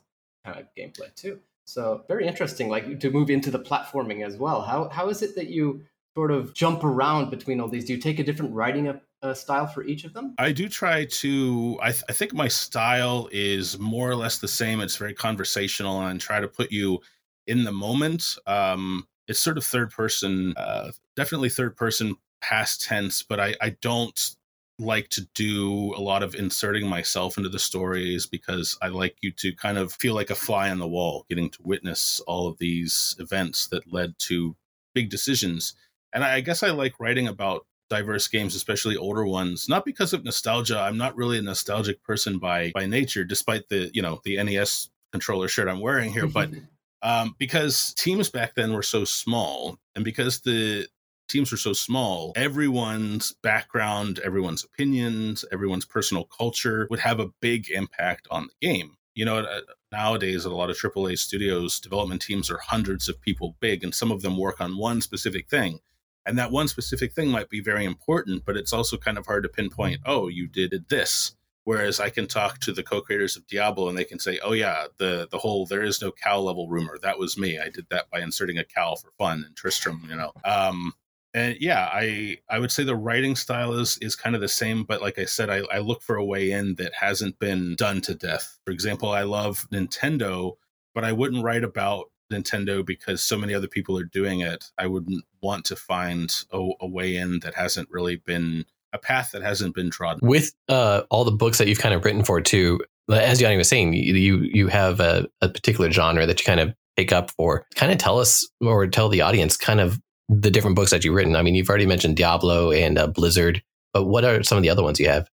kind 0.54 0.60
of 0.60 0.68
gameplay 0.78 1.14
too. 1.16 1.40
So 1.66 2.04
very 2.08 2.26
interesting, 2.26 2.70
like 2.70 3.00
to 3.00 3.12
move 3.12 3.30
into 3.30 3.52
the 3.52 3.60
platforming 3.60 4.26
as 4.26 4.38
well. 4.38 4.62
How 4.62 4.90
how 4.90 5.10
is 5.10 5.22
it 5.22 5.36
that 5.36 5.48
you 5.48 5.84
sort 6.16 6.32
of 6.32 6.54
jump 6.54 6.84
around 6.84 7.30
between 7.30 7.60
all 7.60 7.68
these? 7.68 7.86
Do 7.86 7.94
you 7.94 8.00
take 8.00 8.20
a 8.20 8.24
different 8.24 8.54
writing 8.54 8.88
a, 8.88 9.02
a 9.22 9.36
style 9.36 9.68
for 9.68 9.84
each 9.84 10.04
of 10.06 10.14
them? 10.14 10.34
I 10.38 10.52
do 10.52 10.70
try 10.70 11.06
to. 11.06 11.78
I, 11.82 11.92
th- 11.92 12.04
I 12.10 12.14
think 12.14 12.34
my 12.34 12.48
style 12.48 13.30
is 13.32 13.78
more 13.80 14.10
or 14.10 14.16
less 14.16 14.38
the 14.40 14.48
same. 14.48 14.80
It's 14.80 14.96
very 14.96 15.14
conversational, 15.14 16.02
and 16.02 16.22
try 16.22 16.40
to 16.40 16.48
put 16.48 16.72
you 16.72 17.02
in 17.48 17.64
the 17.64 17.72
moment. 17.72 18.38
Um, 18.48 19.08
it's 19.28 19.40
sort 19.40 19.58
of 19.58 19.66
third 19.66 19.92
person, 19.92 20.54
uh, 20.56 20.92
definitely 21.16 21.50
third 21.50 21.76
person 21.76 22.16
past 22.42 22.84
tense, 22.84 23.24
but 23.24 23.40
I, 23.40 23.56
I 23.62 23.70
don't 23.82 24.36
like 24.80 25.10
to 25.10 25.22
do 25.34 25.94
a 25.96 26.02
lot 26.02 26.22
of 26.24 26.36
inserting 26.36 26.88
myself 26.88 27.38
into 27.38 27.50
the 27.50 27.60
stories 27.60 28.28
because 28.28 28.78
I 28.82 28.90
like 28.90 29.18
you 29.22 29.32
to 29.32 29.54
kind 29.54 29.78
of 29.78 29.92
feel 29.92 30.14
like 30.14 30.30
a 30.30 30.36
fly 30.36 30.70
on 30.70 30.78
the 30.78 30.88
wall, 30.88 31.26
getting 31.30 31.50
to 31.50 31.60
witness 31.64 32.20
all 32.28 32.48
of 32.48 32.58
these 32.60 33.16
events 33.20 33.68
that 33.70 33.92
led 33.92 34.18
to 34.20 34.56
big 34.94 35.10
decisions. 35.10 35.74
And 36.14 36.24
I 36.24 36.42
guess 36.42 36.62
I 36.62 36.70
like 36.70 37.00
writing 37.00 37.28
about 37.28 37.66
diverse 37.90 38.28
games, 38.28 38.56
especially 38.56 38.98
older 38.98 39.26
ones, 39.26 39.68
not 39.68 39.86
because 39.86 40.14
of 40.14 40.24
nostalgia. 40.24 40.80
I'm 40.80 40.98
not 40.98 41.16
really 41.16 41.40
a 41.40 41.42
nostalgic 41.42 42.04
person 42.04 42.38
by 42.38 42.72
by 42.74 42.86
nature, 42.86 43.24
despite 43.24 43.70
the 43.70 43.90
you 43.94 44.02
know 44.02 44.22
the 44.24 44.42
NES 44.42 44.90
controller 45.12 45.48
shirt 45.48 45.68
I'm 45.68 45.80
wearing 45.80 46.12
here. 46.12 46.28
But 46.28 46.52
um, 47.02 47.36
because 47.38 47.94
teams 47.96 48.30
back 48.30 48.56
then 48.56 48.74
were 48.74 48.84
so 48.84 49.06
small, 49.06 49.80
and 49.96 50.04
because 50.04 50.42
the 50.42 50.88
teams 51.28 51.52
were 51.52 51.58
so 51.58 51.74
small, 51.74 52.34
everyone's 52.36 53.34
background, 53.44 54.20
everyone's 54.24 54.64
opinions, 54.64 55.46
everyone's 55.52 55.86
personal 55.86 56.26
culture 56.26 56.88
would 56.90 57.00
have 57.00 57.20
a 57.20 57.32
big 57.42 57.70
impact 57.70 58.28
on 58.32 58.48
the 58.48 58.68
game. 58.68 58.96
You 59.16 59.26
know, 59.26 59.40
uh, 59.40 59.62
nowadays 59.92 60.46
at 60.46 60.52
a 60.52 60.56
lot 60.56 60.70
of 60.70 60.78
AAA 60.78 61.18
studios, 61.18 61.80
development 61.80 62.22
teams 62.22 62.52
are 62.52 62.60
hundreds 62.60 63.10
of 63.10 63.20
people 63.22 63.56
big, 63.60 63.84
and 63.84 63.94
some 63.94 64.12
of 64.12 64.22
them 64.22 64.38
work 64.38 64.62
on 64.62 64.78
one 64.78 65.02
specific 65.02 65.50
thing. 65.50 65.80
And 66.26 66.38
that 66.38 66.52
one 66.52 66.68
specific 66.68 67.14
thing 67.14 67.30
might 67.30 67.50
be 67.50 67.62
very 67.62 67.86
important, 67.86 68.44
but 68.46 68.58
it's 68.58 68.74
also 68.74 68.98
kind 68.98 69.18
of 69.18 69.26
hard 69.26 69.44
to 69.44 69.50
pinpoint, 69.50 70.02
oh, 70.06 70.28
you 70.28 70.48
did 70.48 70.86
this 70.90 71.38
Whereas 71.68 72.00
I 72.00 72.10
can 72.10 72.28
talk 72.28 72.60
to 72.60 72.72
the 72.72 72.82
co-creators 72.82 73.36
of 73.36 73.46
Diablo 73.46 73.90
and 73.90 73.98
they 73.98 74.06
can 74.06 74.20
say, 74.20 74.40
"Oh 74.42 74.54
yeah, 74.54 74.88
the 75.00 75.28
the 75.30 75.38
whole 75.38 75.66
there 75.66 75.84
is 75.84 76.02
no 76.02 76.14
cow 76.14 76.40
level 76.40 76.70
rumor 76.70 76.98
that 77.02 77.20
was 77.20 77.38
me. 77.38 77.60
I 77.60 77.68
did 77.68 77.88
that 77.90 78.10
by 78.10 78.22
inserting 78.22 78.58
a 78.58 78.64
cow 78.64 78.96
for 78.96 79.12
fun 79.18 79.44
And 79.46 79.54
Tristram." 79.54 80.08
You 80.10 80.16
know, 80.16 80.32
um, 80.46 80.94
and 81.38 81.58
yeah, 81.62 81.88
I 81.94 82.40
I 82.50 82.58
would 82.58 82.72
say 82.72 82.84
the 82.84 82.96
writing 82.96 83.36
style 83.36 83.74
is 83.74 84.00
is 84.00 84.16
kind 84.16 84.34
of 84.34 84.42
the 84.42 84.48
same, 84.48 84.84
but 84.84 85.02
like 85.04 85.20
I 85.20 85.26
said, 85.26 85.52
I, 85.52 85.62
I 85.72 85.78
look 85.80 86.02
for 86.02 86.16
a 86.16 86.26
way 86.26 86.52
in 86.52 86.76
that 86.76 86.96
hasn't 86.96 87.38
been 87.38 87.76
done 87.76 88.02
to 88.02 88.16
death. 88.16 88.58
For 88.66 88.72
example, 88.72 89.12
I 89.12 89.22
love 89.22 89.68
Nintendo, 89.72 90.58
but 90.96 91.04
I 91.04 91.12
wouldn't 91.12 91.44
write 91.44 91.64
about 91.64 92.06
Nintendo 92.34 92.84
because 92.84 93.22
so 93.22 93.38
many 93.38 93.54
other 93.54 93.68
people 93.68 93.98
are 94.00 94.04
doing 94.04 94.40
it. 94.42 94.72
I 94.80 94.88
wouldn't 94.88 95.26
want 95.42 95.66
to 95.66 95.76
find 95.76 96.34
a, 96.52 96.70
a 96.82 96.88
way 96.88 97.16
in 97.16 97.40
that 97.42 97.54
hasn't 97.54 97.90
really 97.92 98.16
been 98.16 98.66
a 98.92 98.98
path 98.98 99.32
that 99.32 99.44
hasn't 99.44 99.76
been 99.76 99.92
trodden. 99.92 100.28
With 100.28 100.54
uh, 100.70 101.04
all 101.12 101.24
the 101.24 101.32
books 101.32 101.60
that 101.60 101.68
you've 101.68 101.78
kind 101.78 101.94
of 101.94 102.04
written 102.04 102.24
for 102.24 102.42
too, 102.42 102.80
as 103.12 103.40
Yanni 103.40 103.58
was 103.58 103.70
saying, 103.70 103.94
you 103.94 104.40
you 104.40 104.68
have 104.70 105.00
a, 105.00 105.28
a 105.42 105.50
particular 105.50 105.92
genre 105.92 106.26
that 106.26 106.40
you 106.40 106.46
kind 106.46 106.60
of 106.60 106.74
pick 106.96 107.12
up 107.12 107.30
for. 107.32 107.68
Kind 107.76 107.92
of 107.92 108.00
tell 108.00 108.18
us 108.20 108.46
or 108.60 108.88
tell 108.88 109.08
the 109.08 109.22
audience 109.22 109.56
kind 109.56 109.80
of 109.80 110.02
the 110.30 110.52
different 110.52 110.76
books 110.76 110.92
that 110.92 111.04
you've 111.04 111.16
written. 111.16 111.36
I 111.36 111.42
mean, 111.42 111.56
you've 111.56 111.70
already 111.70 111.86
mentioned 111.86 112.18
Diablo 112.18 112.72
and 112.72 112.98
uh, 112.98 113.08
Blizzard, 113.08 113.64
but 113.94 114.06
what 114.06 114.26
are 114.26 114.44
some 114.44 114.58
of 114.58 114.64
the 114.64 114.70
other 114.70 114.84
ones 114.84 115.00
you 115.00 115.08
have? 115.10 115.30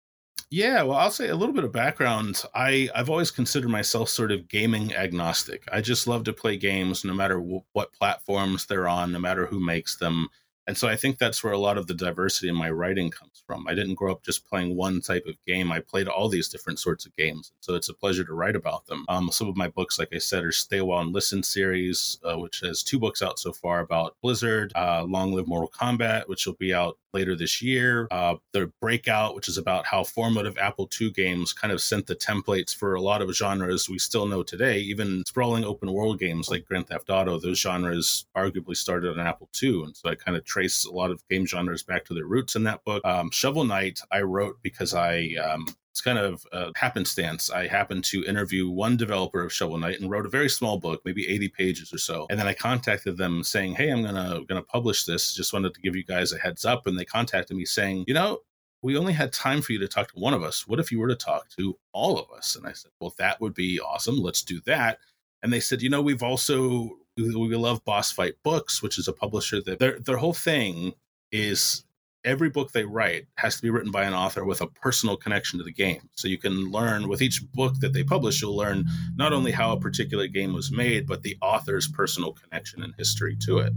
Yeah, 0.49 0.83
well, 0.83 0.97
I'll 0.97 1.11
say 1.11 1.29
a 1.29 1.35
little 1.35 1.55
bit 1.55 1.63
of 1.63 1.71
background. 1.71 2.43
I 2.53 2.89
I've 2.93 3.09
always 3.09 3.31
considered 3.31 3.69
myself 3.69 4.09
sort 4.09 4.33
of 4.33 4.49
gaming 4.49 4.93
agnostic. 4.93 5.63
I 5.71 5.79
just 5.79 6.07
love 6.07 6.25
to 6.25 6.33
play 6.33 6.57
games, 6.57 7.05
no 7.05 7.13
matter 7.13 7.35
w- 7.35 7.63
what 7.71 7.93
platforms 7.93 8.65
they're 8.65 8.89
on, 8.89 9.13
no 9.13 9.19
matter 9.19 9.45
who 9.45 9.61
makes 9.61 9.95
them. 9.95 10.27
And 10.67 10.77
so 10.77 10.87
I 10.87 10.95
think 10.95 11.17
that's 11.17 11.43
where 11.43 11.53
a 11.53 11.57
lot 11.57 11.77
of 11.77 11.87
the 11.87 11.93
diversity 11.93 12.47
in 12.47 12.55
my 12.55 12.69
writing 12.69 13.09
comes 13.09 13.43
from. 13.45 13.67
I 13.67 13.73
didn't 13.73 13.95
grow 13.95 14.11
up 14.11 14.23
just 14.23 14.47
playing 14.47 14.75
one 14.75 15.01
type 15.01 15.25
of 15.27 15.35
game. 15.45 15.71
I 15.71 15.79
played 15.79 16.07
all 16.07 16.29
these 16.29 16.49
different 16.49 16.79
sorts 16.79 17.05
of 17.05 17.15
games. 17.15 17.51
So 17.61 17.73
it's 17.75 17.89
a 17.89 17.93
pleasure 17.93 18.23
to 18.23 18.33
write 18.33 18.55
about 18.55 18.85
them. 18.85 19.05
Um, 19.09 19.31
some 19.31 19.47
of 19.47 19.57
my 19.57 19.67
books, 19.67 19.97
like 19.97 20.13
I 20.13 20.19
said, 20.19 20.43
are 20.43 20.51
Stay 20.51 20.81
While 20.81 21.01
and 21.01 21.13
Listen 21.13 21.41
series, 21.41 22.19
uh, 22.23 22.37
which 22.37 22.59
has 22.61 22.83
two 22.83 22.99
books 22.99 23.21
out 23.21 23.39
so 23.39 23.51
far 23.51 23.79
about 23.79 24.15
Blizzard, 24.21 24.71
uh, 24.75 25.03
Long 25.07 25.33
Live 25.33 25.47
Mortal 25.47 25.71
Kombat, 25.71 26.27
which 26.27 26.45
will 26.45 26.53
be 26.53 26.73
out 26.73 26.97
later 27.13 27.35
this 27.35 27.61
year. 27.61 28.07
Uh, 28.11 28.35
the 28.53 28.71
Breakout, 28.81 29.35
which 29.35 29.47
is 29.47 29.57
about 29.57 29.85
how 29.85 30.03
formative 30.03 30.57
Apple 30.57 30.89
II 30.99 31.11
games 31.11 31.53
kind 31.53 31.71
of 31.71 31.81
sent 31.81 32.07
the 32.07 32.15
templates 32.15 32.75
for 32.75 32.95
a 32.95 33.01
lot 33.01 33.21
of 33.21 33.33
genres 33.35 33.89
we 33.89 33.99
still 33.99 34.25
know 34.25 34.43
today. 34.43 34.79
Even 34.79 35.23
sprawling 35.25 35.63
open 35.63 35.91
world 35.91 36.19
games 36.19 36.49
like 36.49 36.65
Grand 36.65 36.87
Theft 36.87 37.09
Auto, 37.09 37.39
those 37.39 37.59
genres 37.59 38.25
arguably 38.35 38.75
started 38.75 39.17
on 39.17 39.25
Apple 39.25 39.49
II. 39.61 39.83
And 39.83 39.97
so 39.97 40.09
I 40.09 40.15
kind 40.15 40.37
of 40.37 40.43
trace 40.43 40.85
a 40.85 40.91
lot 40.91 41.11
of 41.11 41.27
game 41.29 41.45
genres 41.45 41.83
back 41.83 42.05
to 42.05 42.13
their 42.13 42.25
roots 42.25 42.55
in 42.55 42.63
that 42.63 42.83
book. 42.83 43.03
Um, 43.05 43.29
Shovel 43.31 43.63
Knight, 43.63 43.99
I 44.11 44.21
wrote 44.21 44.57
because 44.61 44.93
I 44.93 45.33
um, 45.43 45.65
it's 45.91 46.01
kind 46.01 46.17
of 46.17 46.45
a 46.53 46.71
happenstance. 46.75 47.51
I 47.51 47.67
happened 47.67 48.05
to 48.05 48.23
interview 48.23 48.69
one 48.69 48.95
developer 48.95 49.43
of 49.43 49.51
Shovel 49.51 49.77
Knight 49.77 49.99
and 49.99 50.09
wrote 50.09 50.25
a 50.25 50.29
very 50.29 50.49
small 50.49 50.79
book, 50.79 51.01
maybe 51.03 51.27
80 51.27 51.49
pages 51.49 51.93
or 51.93 51.97
so. 51.97 52.27
And 52.29 52.39
then 52.39 52.47
I 52.47 52.53
contacted 52.53 53.17
them 53.17 53.43
saying, 53.43 53.75
"Hey, 53.75 53.89
I'm 53.89 54.01
gonna 54.01 54.41
gonna 54.47 54.63
publish 54.63 55.03
this. 55.03 55.35
Just 55.35 55.51
wanted 55.51 55.73
to 55.73 55.81
give 55.81 55.95
you 55.95 56.03
guys 56.03 56.31
a 56.31 56.37
heads 56.37 56.63
up." 56.63 56.87
And 56.87 56.97
they 56.97 57.05
contacted 57.05 57.57
me 57.57 57.65
saying, 57.65 58.05
"You 58.07 58.13
know." 58.13 58.39
We 58.83 58.97
only 58.97 59.13
had 59.13 59.31
time 59.31 59.61
for 59.61 59.73
you 59.73 59.77
to 59.77 59.87
talk 59.87 60.11
to 60.11 60.19
one 60.19 60.33
of 60.33 60.41
us. 60.41 60.67
What 60.67 60.79
if 60.79 60.91
you 60.91 60.97
were 60.97 61.07
to 61.07 61.15
talk 61.15 61.47
to 61.49 61.77
all 61.91 62.17
of 62.17 62.31
us? 62.35 62.55
And 62.55 62.65
I 62.65 62.71
said, 62.71 62.89
Well, 62.99 63.13
that 63.19 63.39
would 63.39 63.53
be 63.53 63.79
awesome. 63.79 64.17
Let's 64.17 64.41
do 64.41 64.59
that. 64.65 64.97
And 65.43 65.53
they 65.53 65.59
said, 65.59 65.83
You 65.83 65.91
know, 65.91 66.01
we've 66.01 66.23
also 66.23 66.97
we 67.15 67.55
love 67.55 67.85
Boss 67.85 68.11
Fight 68.11 68.35
Books, 68.43 68.81
which 68.81 68.97
is 68.97 69.07
a 69.07 69.13
publisher 69.13 69.61
that 69.61 69.77
their 69.77 69.99
their 69.99 70.17
whole 70.17 70.33
thing 70.33 70.93
is 71.31 71.83
every 72.23 72.49
book 72.49 72.71
they 72.71 72.83
write 72.83 73.25
has 73.35 73.55
to 73.55 73.61
be 73.61 73.69
written 73.69 73.91
by 73.91 74.03
an 74.03 74.13
author 74.13 74.45
with 74.45 74.61
a 74.61 74.67
personal 74.67 75.17
connection 75.17 75.59
to 75.59 75.65
the 75.65 75.71
game. 75.71 76.09
So 76.15 76.27
you 76.27 76.37
can 76.37 76.71
learn 76.71 77.07
with 77.07 77.21
each 77.21 77.41
book 77.53 77.75
that 77.79 77.93
they 77.93 78.03
publish, 78.03 78.41
you'll 78.41 78.55
learn 78.55 78.85
not 79.15 79.33
only 79.33 79.51
how 79.51 79.71
a 79.71 79.79
particular 79.79 80.27
game 80.27 80.53
was 80.53 80.71
made, 80.71 81.07
but 81.07 81.23
the 81.23 81.37
author's 81.41 81.87
personal 81.87 82.33
connection 82.33 82.83
and 82.83 82.93
history 82.97 83.35
to 83.45 83.59
it. 83.59 83.73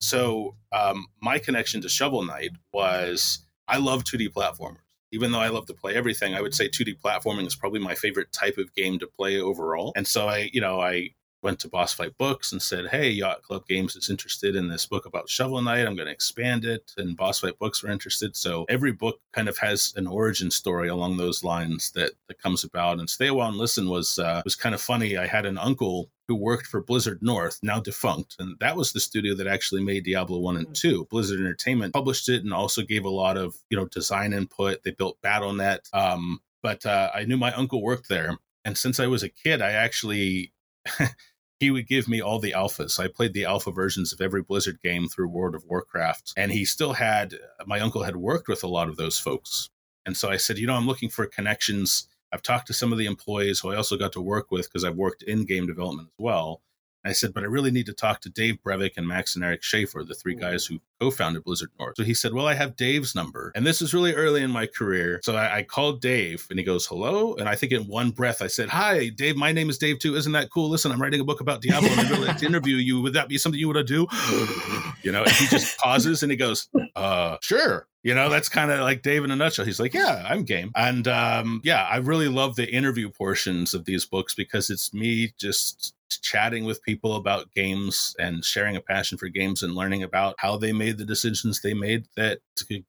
So 0.00 0.56
um, 0.72 1.06
my 1.20 1.38
connection 1.38 1.80
to 1.82 1.88
Shovel 1.88 2.24
Knight 2.24 2.52
was 2.72 3.40
I 3.68 3.78
love 3.78 4.04
2D 4.04 4.30
platformers. 4.30 4.78
Even 5.12 5.30
though 5.30 5.40
I 5.40 5.48
love 5.48 5.66
to 5.66 5.74
play 5.74 5.94
everything, 5.94 6.34
I 6.34 6.42
would 6.42 6.54
say 6.54 6.68
2D 6.68 7.00
platforming 7.00 7.46
is 7.46 7.54
probably 7.54 7.78
my 7.78 7.94
favorite 7.94 8.32
type 8.32 8.58
of 8.58 8.74
game 8.74 8.98
to 8.98 9.06
play 9.06 9.40
overall. 9.40 9.92
And 9.94 10.06
so 10.06 10.28
I, 10.28 10.50
you 10.52 10.60
know, 10.60 10.80
I 10.80 11.10
went 11.44 11.60
to 11.60 11.68
Boss 11.68 11.92
Fight 11.92 12.16
Books 12.18 12.50
and 12.50 12.60
said, 12.60 12.88
Hey, 12.88 13.10
Yacht 13.10 13.42
Club 13.42 13.66
Games 13.68 13.94
is 13.94 14.10
interested 14.10 14.56
in 14.56 14.68
this 14.68 14.86
book 14.86 15.06
about 15.06 15.28
Shovel 15.28 15.62
Knight. 15.62 15.86
I'm 15.86 15.94
going 15.94 16.06
to 16.06 16.12
expand 16.12 16.64
it. 16.64 16.92
And 16.96 17.16
Boss 17.16 17.40
Fight 17.40 17.58
Books 17.58 17.82
were 17.82 17.90
interested. 17.90 18.34
So 18.34 18.64
every 18.68 18.92
book 18.92 19.20
kind 19.32 19.48
of 19.48 19.58
has 19.58 19.92
an 19.96 20.06
origin 20.06 20.50
story 20.50 20.88
along 20.88 21.18
those 21.18 21.44
lines 21.44 21.92
that, 21.92 22.12
that 22.28 22.42
comes 22.42 22.64
about. 22.64 22.98
And 22.98 23.08
Stay 23.08 23.28
a 23.28 23.34
While 23.34 23.50
and 23.50 23.58
Listen 23.58 23.88
was, 23.88 24.18
uh, 24.18 24.40
was 24.44 24.56
kind 24.56 24.74
of 24.74 24.80
funny. 24.80 25.16
I 25.16 25.26
had 25.26 25.46
an 25.46 25.58
uncle 25.58 26.10
who 26.26 26.34
worked 26.34 26.66
for 26.66 26.80
Blizzard 26.80 27.22
North, 27.22 27.60
now 27.62 27.78
defunct. 27.78 28.36
And 28.38 28.56
that 28.60 28.76
was 28.76 28.92
the 28.92 29.00
studio 29.00 29.34
that 29.34 29.46
actually 29.46 29.84
made 29.84 30.04
Diablo 30.04 30.38
1 30.38 30.56
and 30.56 30.74
2. 30.74 31.08
Blizzard 31.10 31.38
Entertainment 31.38 31.92
published 31.92 32.30
it 32.30 32.42
and 32.42 32.54
also 32.54 32.80
gave 32.80 33.04
a 33.04 33.10
lot 33.10 33.36
of, 33.36 33.54
you 33.68 33.76
know, 33.76 33.84
design 33.86 34.32
input. 34.32 34.82
They 34.82 34.92
built 34.92 35.20
Battle.net. 35.20 35.86
Um, 35.92 36.40
but 36.62 36.86
uh, 36.86 37.10
I 37.14 37.24
knew 37.24 37.36
my 37.36 37.52
uncle 37.52 37.82
worked 37.82 38.08
there. 38.08 38.38
And 38.64 38.78
since 38.78 38.98
I 38.98 39.06
was 39.06 39.22
a 39.22 39.28
kid, 39.28 39.60
I 39.60 39.72
actually 39.72 40.54
he 41.60 41.70
would 41.70 41.86
give 41.86 42.08
me 42.08 42.20
all 42.20 42.38
the 42.38 42.52
alphas. 42.52 42.98
I 42.98 43.08
played 43.08 43.32
the 43.32 43.44
alpha 43.44 43.70
versions 43.70 44.12
of 44.12 44.20
every 44.20 44.42
Blizzard 44.42 44.80
game 44.82 45.08
through 45.08 45.28
World 45.28 45.54
of 45.54 45.64
Warcraft. 45.64 46.32
And 46.36 46.52
he 46.52 46.64
still 46.64 46.94
had, 46.94 47.34
my 47.66 47.80
uncle 47.80 48.02
had 48.02 48.16
worked 48.16 48.48
with 48.48 48.64
a 48.64 48.68
lot 48.68 48.88
of 48.88 48.96
those 48.96 49.18
folks. 49.18 49.70
And 50.04 50.16
so 50.16 50.28
I 50.28 50.36
said, 50.36 50.58
you 50.58 50.66
know, 50.66 50.74
I'm 50.74 50.86
looking 50.86 51.08
for 51.08 51.26
connections. 51.26 52.08
I've 52.32 52.42
talked 52.42 52.66
to 52.66 52.74
some 52.74 52.92
of 52.92 52.98
the 52.98 53.06
employees 53.06 53.60
who 53.60 53.70
I 53.70 53.76
also 53.76 53.96
got 53.96 54.12
to 54.12 54.20
work 54.20 54.50
with 54.50 54.66
because 54.66 54.84
I've 54.84 54.96
worked 54.96 55.22
in 55.22 55.44
game 55.44 55.66
development 55.66 56.08
as 56.08 56.18
well. 56.18 56.60
I 57.04 57.12
said, 57.12 57.34
but 57.34 57.42
I 57.42 57.46
really 57.46 57.70
need 57.70 57.86
to 57.86 57.92
talk 57.92 58.20
to 58.22 58.30
Dave 58.30 58.58
Brevik 58.64 58.92
and 58.96 59.06
Max 59.06 59.34
and 59.36 59.44
Eric 59.44 59.62
Schaefer, 59.62 60.04
the 60.04 60.14
three 60.14 60.34
guys 60.34 60.64
who 60.64 60.80
co-founded 61.00 61.44
Blizzard 61.44 61.70
North. 61.78 61.96
So 61.96 62.04
he 62.04 62.14
said, 62.14 62.32
well, 62.32 62.46
I 62.46 62.54
have 62.54 62.76
Dave's 62.76 63.14
number. 63.14 63.52
And 63.54 63.66
this 63.66 63.82
is 63.82 63.92
really 63.92 64.14
early 64.14 64.42
in 64.42 64.50
my 64.50 64.66
career. 64.66 65.20
So 65.22 65.36
I, 65.36 65.58
I, 65.58 65.62
called 65.62 66.00
Dave 66.00 66.46
and 66.48 66.58
he 66.58 66.64
goes, 66.64 66.86
hello. 66.86 67.34
And 67.34 67.48
I 67.48 67.56
think 67.56 67.72
in 67.72 67.86
one 67.86 68.10
breath, 68.10 68.40
I 68.40 68.46
said, 68.46 68.68
hi, 68.68 69.08
Dave, 69.08 69.36
my 69.36 69.52
name 69.52 69.68
is 69.68 69.76
Dave 69.76 69.98
too. 69.98 70.16
Isn't 70.16 70.32
that 70.32 70.50
cool? 70.50 70.70
Listen, 70.70 70.92
I'm 70.92 71.02
writing 71.02 71.20
a 71.20 71.24
book 71.24 71.40
about 71.40 71.60
Diablo 71.60 71.90
and 71.90 72.00
I'd 72.00 72.10
really 72.10 72.26
like 72.28 72.38
to 72.38 72.46
interview 72.46 72.76
you. 72.76 73.02
Would 73.02 73.12
that 73.14 73.28
be 73.28 73.38
something 73.38 73.58
you 73.60 73.68
would 73.68 73.86
do? 73.86 74.06
you 75.02 75.12
know, 75.12 75.24
and 75.24 75.32
he 75.32 75.46
just 75.46 75.76
pauses 75.78 76.22
and 76.22 76.30
he 76.32 76.36
goes, 76.36 76.68
uh, 76.96 77.36
sure. 77.42 77.86
You 78.02 78.14
know, 78.14 78.28
that's 78.28 78.48
kind 78.48 78.70
of 78.70 78.80
like 78.80 79.02
Dave 79.02 79.24
in 79.24 79.30
a 79.30 79.36
nutshell. 79.36 79.64
He's 79.64 79.80
like, 79.80 79.94
yeah, 79.94 80.24
I'm 80.28 80.44
game. 80.44 80.70
And 80.76 81.08
um, 81.08 81.60
yeah, 81.64 81.84
I 81.84 81.96
really 81.96 82.28
love 82.28 82.54
the 82.54 82.70
interview 82.70 83.10
portions 83.10 83.72
of 83.72 83.86
these 83.86 84.04
books 84.04 84.34
because 84.34 84.68
it's 84.68 84.92
me 84.92 85.32
just 85.38 85.94
chatting 86.18 86.64
with 86.64 86.82
people 86.82 87.16
about 87.16 87.52
games 87.54 88.14
and 88.18 88.44
sharing 88.44 88.76
a 88.76 88.80
passion 88.80 89.18
for 89.18 89.28
games 89.28 89.62
and 89.62 89.74
learning 89.74 90.02
about 90.02 90.34
how 90.38 90.56
they 90.56 90.72
made 90.72 90.98
the 90.98 91.04
decisions 91.04 91.60
they 91.60 91.74
made 91.74 92.06
that 92.16 92.40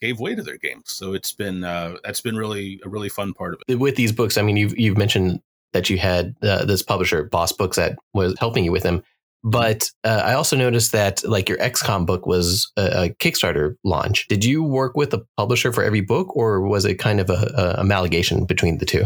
gave 0.01 0.19
way 0.19 0.35
to 0.35 0.43
their 0.43 0.57
games. 0.57 0.83
So 0.87 1.13
it's 1.13 1.33
been 1.33 1.63
uh, 1.63 1.97
that's 2.03 2.21
been 2.21 2.35
really 2.35 2.79
a 2.83 2.89
really 2.89 3.09
fun 3.09 3.33
part 3.33 3.53
of 3.53 3.61
it. 3.67 3.75
With 3.75 3.95
these 3.95 4.11
books, 4.11 4.37
I 4.37 4.41
mean, 4.41 4.57
you've 4.57 4.77
you've 4.77 4.97
mentioned 4.97 5.41
that 5.73 5.89
you 5.89 5.97
had 5.97 6.35
uh, 6.41 6.65
this 6.65 6.81
publisher, 6.81 7.23
Boss 7.23 7.51
Books, 7.51 7.77
that 7.77 7.97
was 8.13 8.35
helping 8.39 8.63
you 8.63 8.71
with 8.71 8.83
them. 8.83 9.03
But 9.43 9.91
uh, 10.03 10.23
I 10.25 10.33
also 10.33 10.55
noticed 10.55 10.91
that 10.93 11.23
like 11.23 11.47
your 11.47 11.59
XCOM 11.59 12.07
book 12.07 12.25
was 12.25 12.71
a, 12.77 13.03
a, 13.03 13.09
Kickstarter 13.09 13.75
launch. 13.83 14.27
Did 14.27 14.43
you 14.43 14.63
work 14.63 14.97
with 14.97 15.13
a 15.13 15.23
publisher 15.37 15.71
for 15.71 15.83
every 15.83 16.01
book, 16.01 16.35
or 16.35 16.61
was 16.61 16.83
it 16.83 16.95
kind 16.95 17.19
of 17.19 17.29
a, 17.29 17.53
a 17.55 17.81
amalgamation 17.81 18.45
between 18.45 18.79
the 18.79 18.85
two? 18.85 19.05